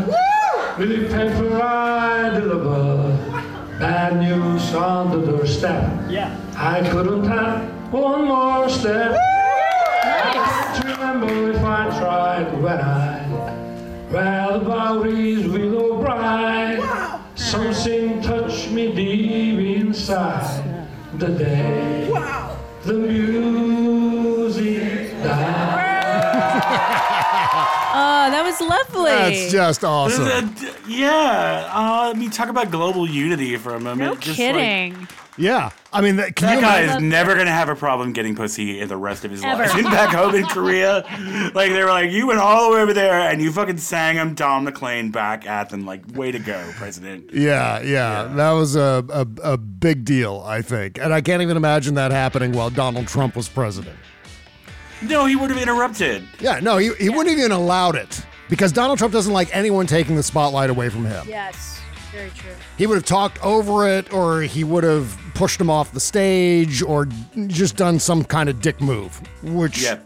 with 0.79 0.91
the 0.91 1.03
paper 1.15 1.61
I 1.61 2.31
deliver. 2.39 3.17
Bad 3.81 4.19
news 4.21 4.75
on 4.75 5.11
the 5.11 5.27
doorstep. 5.27 5.83
Yeah. 6.09 6.31
I 6.57 6.89
couldn't 6.89 7.25
have 7.25 7.69
one 7.93 8.29
more 8.29 8.69
step. 8.69 9.17
I 10.05 10.31
can't 10.33 10.85
remember 10.85 11.51
if 11.51 11.65
I 11.65 11.99
tried 11.99 12.63
when 12.63 12.79
I 12.81 13.27
read 14.09 14.63
about 14.63 15.05
his 15.07 15.49
willow 15.49 16.01
bride. 16.01 16.79
Something 17.35 18.23
touched 18.23 18.71
me 18.71 18.95
deep 18.95 19.59
inside 19.83 20.63
the 21.19 21.29
day 21.29 22.06
was 28.61 28.69
lovely. 28.69 29.11
That's 29.11 29.53
just 29.53 29.85
awesome. 29.85 30.25
This 30.25 30.63
a- 30.87 30.91
yeah. 30.91 31.71
Uh, 31.73 32.13
I 32.15 32.19
mean, 32.19 32.31
talk 32.31 32.49
about 32.49 32.71
global 32.71 33.09
unity 33.09 33.57
for 33.57 33.75
a 33.75 33.81
moment. 33.81 33.99
no 34.11 34.15
Just, 34.17 34.29
like, 34.29 34.37
kidding. 34.37 35.09
Yeah, 35.39 35.69
I 35.93 36.01
mean, 36.01 36.17
that, 36.17 36.35
can 36.35 36.47
that 36.47 36.55
you 36.55 36.61
guy 36.63 36.81
is 36.97 37.03
never 37.03 37.35
gonna 37.35 37.51
have 37.53 37.69
a 37.69 37.75
problem 37.77 38.15
getting 38.15 38.35
pussy 38.35 38.81
in 38.81 38.89
the 38.89 38.97
rest 38.97 39.23
of 39.23 39.31
his 39.31 39.45
Ever. 39.45 39.65
life. 39.65 39.75
And 39.75 39.85
back 39.85 40.15
home 40.15 40.35
in 40.35 40.47
Korea, 40.47 41.05
like 41.55 41.73
they 41.73 41.85
were 41.85 41.91
like, 41.91 42.11
you 42.11 42.29
went 42.29 42.39
all 42.41 42.71
the 42.71 42.75
way 42.75 42.81
over 42.81 42.95
there 42.95 43.13
and 43.21 43.43
you 43.43 43.53
fucking 43.53 43.77
sang 43.77 44.17
him 44.17 44.33
Don 44.33 44.65
McLean 44.65 45.11
back 45.11 45.47
at 45.47 45.69
them. 45.69 45.85
Like, 45.85 46.01
way 46.15 46.33
to 46.33 46.39
go, 46.39 46.67
President. 46.77 47.35
Yeah, 47.35 47.83
yeah, 47.83 48.25
that 48.35 48.53
was 48.53 48.77
a, 48.77 49.05
a 49.11 49.27
a 49.53 49.57
big 49.59 50.07
deal, 50.07 50.43
I 50.47 50.63
think, 50.63 50.99
and 50.99 51.13
I 51.13 51.21
can't 51.21 51.43
even 51.43 51.59
imagine 51.59 51.97
that 51.97 52.13
happening 52.13 52.53
while 52.53 52.71
Donald 52.71 53.07
Trump 53.07 53.37
was 53.37 53.47
president. 53.47 53.99
No, 55.03 55.27
he 55.27 55.37
would 55.37 55.51
have 55.51 55.61
interrupted. 55.61 56.27
Yeah, 56.41 56.61
no, 56.61 56.79
he, 56.79 56.95
he 56.95 57.11
wouldn't 57.11 57.37
even 57.37 57.53
allowed 57.53 57.97
it 57.97 58.25
because 58.49 58.73
Donald 58.73 58.99
Trump 58.99 59.13
doesn't 59.13 59.33
like 59.33 59.55
anyone 59.55 59.87
taking 59.87 60.17
the 60.17 60.23
spotlight 60.23 60.71
away 60.71 60.89
from 60.89 61.05
him. 61.05 61.27
Yes, 61.29 61.81
very 62.13 62.31
true. 62.31 62.53
He 62.79 62.87
would 62.87 62.95
have 62.97 63.05
talked 63.05 63.43
over 63.45 63.89
it, 63.89 64.13
or 64.13 64.43
he 64.43 64.65
would 64.65 64.85
have 64.85 65.17
pushed 65.35 65.61
him 65.61 65.69
off 65.71 65.93
the 65.93 66.01
stage, 66.01 66.83
or 66.83 67.07
just 67.49 67.77
done 67.77 67.99
some 67.99 68.25
kind 68.25 68.49
of 68.49 68.61
dick 68.61 68.81
move. 68.81 69.21
Which, 69.43 69.83
Yeah. 69.83 69.99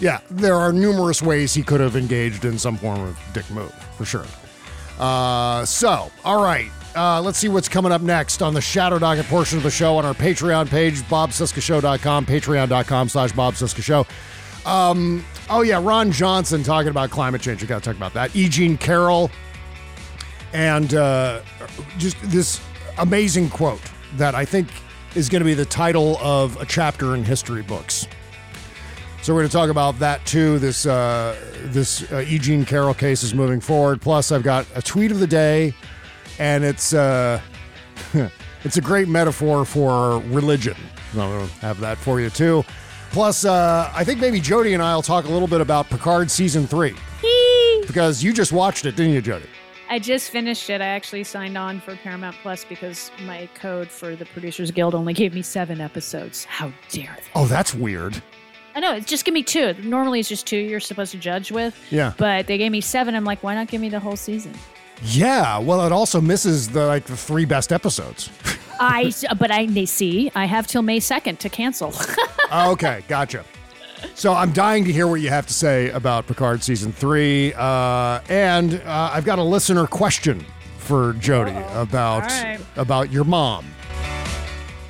yeah, 0.00 0.20
there 0.30 0.54
are 0.56 0.72
numerous 0.72 1.20
ways 1.22 1.54
he 1.54 1.62
could 1.62 1.80
have 1.80 1.96
engaged 1.96 2.44
in 2.44 2.58
some 2.58 2.76
form 2.76 3.00
of 3.00 3.18
dick 3.32 3.48
move, 3.50 3.72
for 3.96 4.04
sure. 4.04 4.24
Uh, 4.98 5.64
so, 5.64 6.10
all 6.24 6.42
right. 6.42 6.70
Uh, 6.96 7.20
let's 7.20 7.38
see 7.38 7.48
what's 7.48 7.68
coming 7.68 7.92
up 7.92 8.00
next 8.00 8.42
on 8.42 8.54
the 8.54 8.60
Shadow 8.60 8.98
Docket 8.98 9.26
portion 9.26 9.58
of 9.58 9.62
the 9.62 9.70
show 9.70 9.96
on 9.98 10.04
our 10.04 10.14
Patreon 10.14 10.68
page, 10.68 11.00
bobcescashow.com, 11.02 12.26
patreon.com 12.26 13.08
slash 13.08 13.30
bobcescashow. 13.32 14.06
Um, 14.68 15.24
oh, 15.48 15.62
yeah, 15.62 15.80
Ron 15.82 16.12
Johnson 16.12 16.62
talking 16.62 16.90
about 16.90 17.08
climate 17.08 17.40
change. 17.40 17.62
We 17.62 17.66
got 17.66 17.82
to 17.82 17.88
talk 17.88 17.96
about 17.96 18.12
that. 18.12 18.36
E. 18.36 18.50
Jean 18.50 18.76
Carroll 18.76 19.30
and 20.52 20.92
uh, 20.92 21.40
just 21.96 22.16
this 22.24 22.60
amazing 22.98 23.48
quote 23.48 23.80
that 24.16 24.34
I 24.34 24.44
think 24.44 24.68
is 25.14 25.30
going 25.30 25.40
to 25.40 25.46
be 25.46 25.54
the 25.54 25.64
title 25.64 26.18
of 26.18 26.60
a 26.60 26.66
chapter 26.66 27.14
in 27.14 27.24
history 27.24 27.62
books. 27.62 28.06
So 29.22 29.32
we're 29.32 29.40
going 29.40 29.48
to 29.48 29.56
talk 29.56 29.70
about 29.70 29.98
that 30.00 30.24
too. 30.26 30.58
This 30.58 30.84
uh, 30.84 31.34
this 31.64 32.10
uh, 32.12 32.24
E. 32.28 32.38
Jean 32.38 32.66
Carroll 32.66 32.94
case 32.94 33.22
is 33.22 33.34
moving 33.34 33.60
forward. 33.60 34.02
Plus, 34.02 34.32
I've 34.32 34.42
got 34.42 34.66
a 34.74 34.82
tweet 34.82 35.10
of 35.10 35.18
the 35.18 35.26
day, 35.26 35.74
and 36.38 36.62
it's 36.62 36.92
uh, 36.92 37.40
it's 38.64 38.76
a 38.76 38.80
great 38.82 39.08
metaphor 39.08 39.64
for 39.64 40.20
religion. 40.26 40.76
I'll 41.16 41.46
have 41.62 41.80
that 41.80 41.96
for 41.96 42.20
you 42.20 42.28
too. 42.28 42.64
Plus, 43.10 43.44
uh, 43.44 43.90
I 43.94 44.04
think 44.04 44.20
maybe 44.20 44.40
Jody 44.40 44.74
and 44.74 44.82
I 44.82 44.94
will 44.94 45.02
talk 45.02 45.24
a 45.24 45.28
little 45.28 45.48
bit 45.48 45.60
about 45.60 45.88
Picard 45.88 46.30
season 46.30 46.66
three 46.66 46.94
because 47.86 48.22
you 48.22 48.32
just 48.32 48.52
watched 48.52 48.84
it, 48.84 48.96
didn't 48.96 49.12
you, 49.12 49.22
Jody? 49.22 49.46
I 49.90 49.98
just 49.98 50.30
finished 50.30 50.68
it. 50.68 50.82
I 50.82 50.86
actually 50.86 51.24
signed 51.24 51.56
on 51.56 51.80
for 51.80 51.96
Paramount 51.96 52.36
Plus 52.42 52.64
because 52.64 53.10
my 53.22 53.48
code 53.54 53.88
for 53.88 54.14
the 54.14 54.26
Producers 54.26 54.70
Guild 54.70 54.94
only 54.94 55.14
gave 55.14 55.32
me 55.32 55.40
seven 55.40 55.80
episodes. 55.80 56.44
How 56.44 56.70
dare 56.90 57.16
they? 57.16 57.30
Oh, 57.34 57.46
that's 57.46 57.74
weird. 57.74 58.22
I 58.74 58.80
know. 58.80 58.94
It's 58.94 59.06
just 59.06 59.24
give 59.24 59.32
me 59.32 59.42
two. 59.42 59.72
Normally 59.82 60.20
it's 60.20 60.28
just 60.28 60.46
two 60.46 60.58
you're 60.58 60.78
supposed 60.78 61.12
to 61.12 61.18
judge 61.18 61.50
with. 61.50 61.76
Yeah. 61.90 62.12
But 62.18 62.46
they 62.46 62.58
gave 62.58 62.70
me 62.70 62.82
seven. 62.82 63.14
I'm 63.14 63.24
like, 63.24 63.42
why 63.42 63.54
not 63.54 63.68
give 63.68 63.80
me 63.80 63.88
the 63.88 63.98
whole 63.98 64.16
season? 64.16 64.52
Yeah, 65.02 65.58
well, 65.58 65.86
it 65.86 65.92
also 65.92 66.20
misses 66.20 66.68
the 66.68 66.86
like 66.86 67.04
the 67.04 67.16
three 67.16 67.46
best 67.46 67.72
episodes. 67.72 68.30
I 68.78 69.12
but 69.38 69.50
I 69.50 69.66
they 69.66 69.86
see 69.86 70.30
I 70.34 70.44
have 70.46 70.66
till 70.66 70.82
May 70.82 71.00
second 71.00 71.40
to 71.40 71.48
cancel. 71.48 71.92
okay, 72.52 73.02
gotcha. 73.08 73.44
So 74.14 74.32
I'm 74.32 74.52
dying 74.52 74.84
to 74.84 74.92
hear 74.92 75.06
what 75.06 75.20
you 75.20 75.28
have 75.28 75.46
to 75.46 75.52
say 75.52 75.90
about 75.90 76.26
Picard 76.26 76.62
season 76.62 76.92
three, 76.92 77.52
uh, 77.54 78.20
and 78.28 78.74
uh, 78.84 79.10
I've 79.12 79.24
got 79.24 79.38
a 79.38 79.42
listener 79.42 79.86
question 79.86 80.44
for 80.76 81.14
Jody 81.14 81.56
about 81.72 82.22
All 82.22 82.42
right. 82.42 82.60
about 82.76 83.10
your 83.12 83.24
mom. 83.24 83.66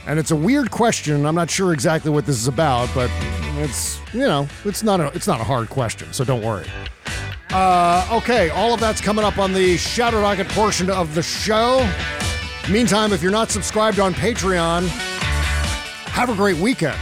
And 0.06 0.18
it's 0.18 0.30
a 0.30 0.36
weird 0.36 0.70
question. 0.70 1.26
I'm 1.26 1.34
not 1.34 1.50
sure 1.50 1.72
exactly 1.72 2.10
what 2.10 2.24
this 2.24 2.36
is 2.36 2.48
about, 2.48 2.88
but 2.94 3.10
it's 3.56 3.98
you 4.14 4.20
know 4.20 4.48
it's 4.64 4.82
not 4.82 5.00
a 5.00 5.06
it's 5.08 5.26
not 5.26 5.40
a 5.40 5.44
hard 5.44 5.68
question, 5.68 6.12
so 6.12 6.24
don't 6.24 6.42
worry. 6.42 6.66
Uh, 7.50 8.06
okay, 8.12 8.50
all 8.50 8.74
of 8.74 8.80
that's 8.80 9.00
coming 9.00 9.24
up 9.24 9.38
on 9.38 9.52
the 9.52 9.76
Shadow 9.78 10.20
Docket 10.20 10.48
portion 10.48 10.90
of 10.90 11.14
the 11.14 11.22
show. 11.22 11.80
Meantime, 12.70 13.12
if 13.14 13.22
you're 13.22 13.32
not 13.32 13.50
subscribed 13.50 13.98
on 13.98 14.12
Patreon, 14.12 14.86
have 16.08 16.28
a 16.28 16.34
great 16.34 16.56
weekend. 16.56 16.98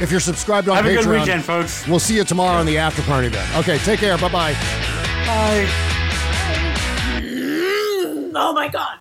If 0.00 0.10
you're 0.10 0.20
subscribed 0.20 0.70
on 0.70 0.76
Have 0.76 0.86
a 0.86 0.88
Patreon, 0.88 1.04
good 1.04 1.20
weekend, 1.20 1.44
folks. 1.44 1.86
We'll 1.86 1.98
see 1.98 2.16
you 2.16 2.24
tomorrow 2.24 2.58
on 2.58 2.64
the 2.64 2.78
after 2.78 3.02
party 3.02 3.28
then. 3.28 3.46
Okay, 3.58 3.76
take 3.78 4.00
care. 4.00 4.16
Bye 4.16 4.28
bye. 4.28 4.52
Bye. 5.26 5.66
oh 8.34 8.52
my 8.54 8.68
god. 8.68 8.96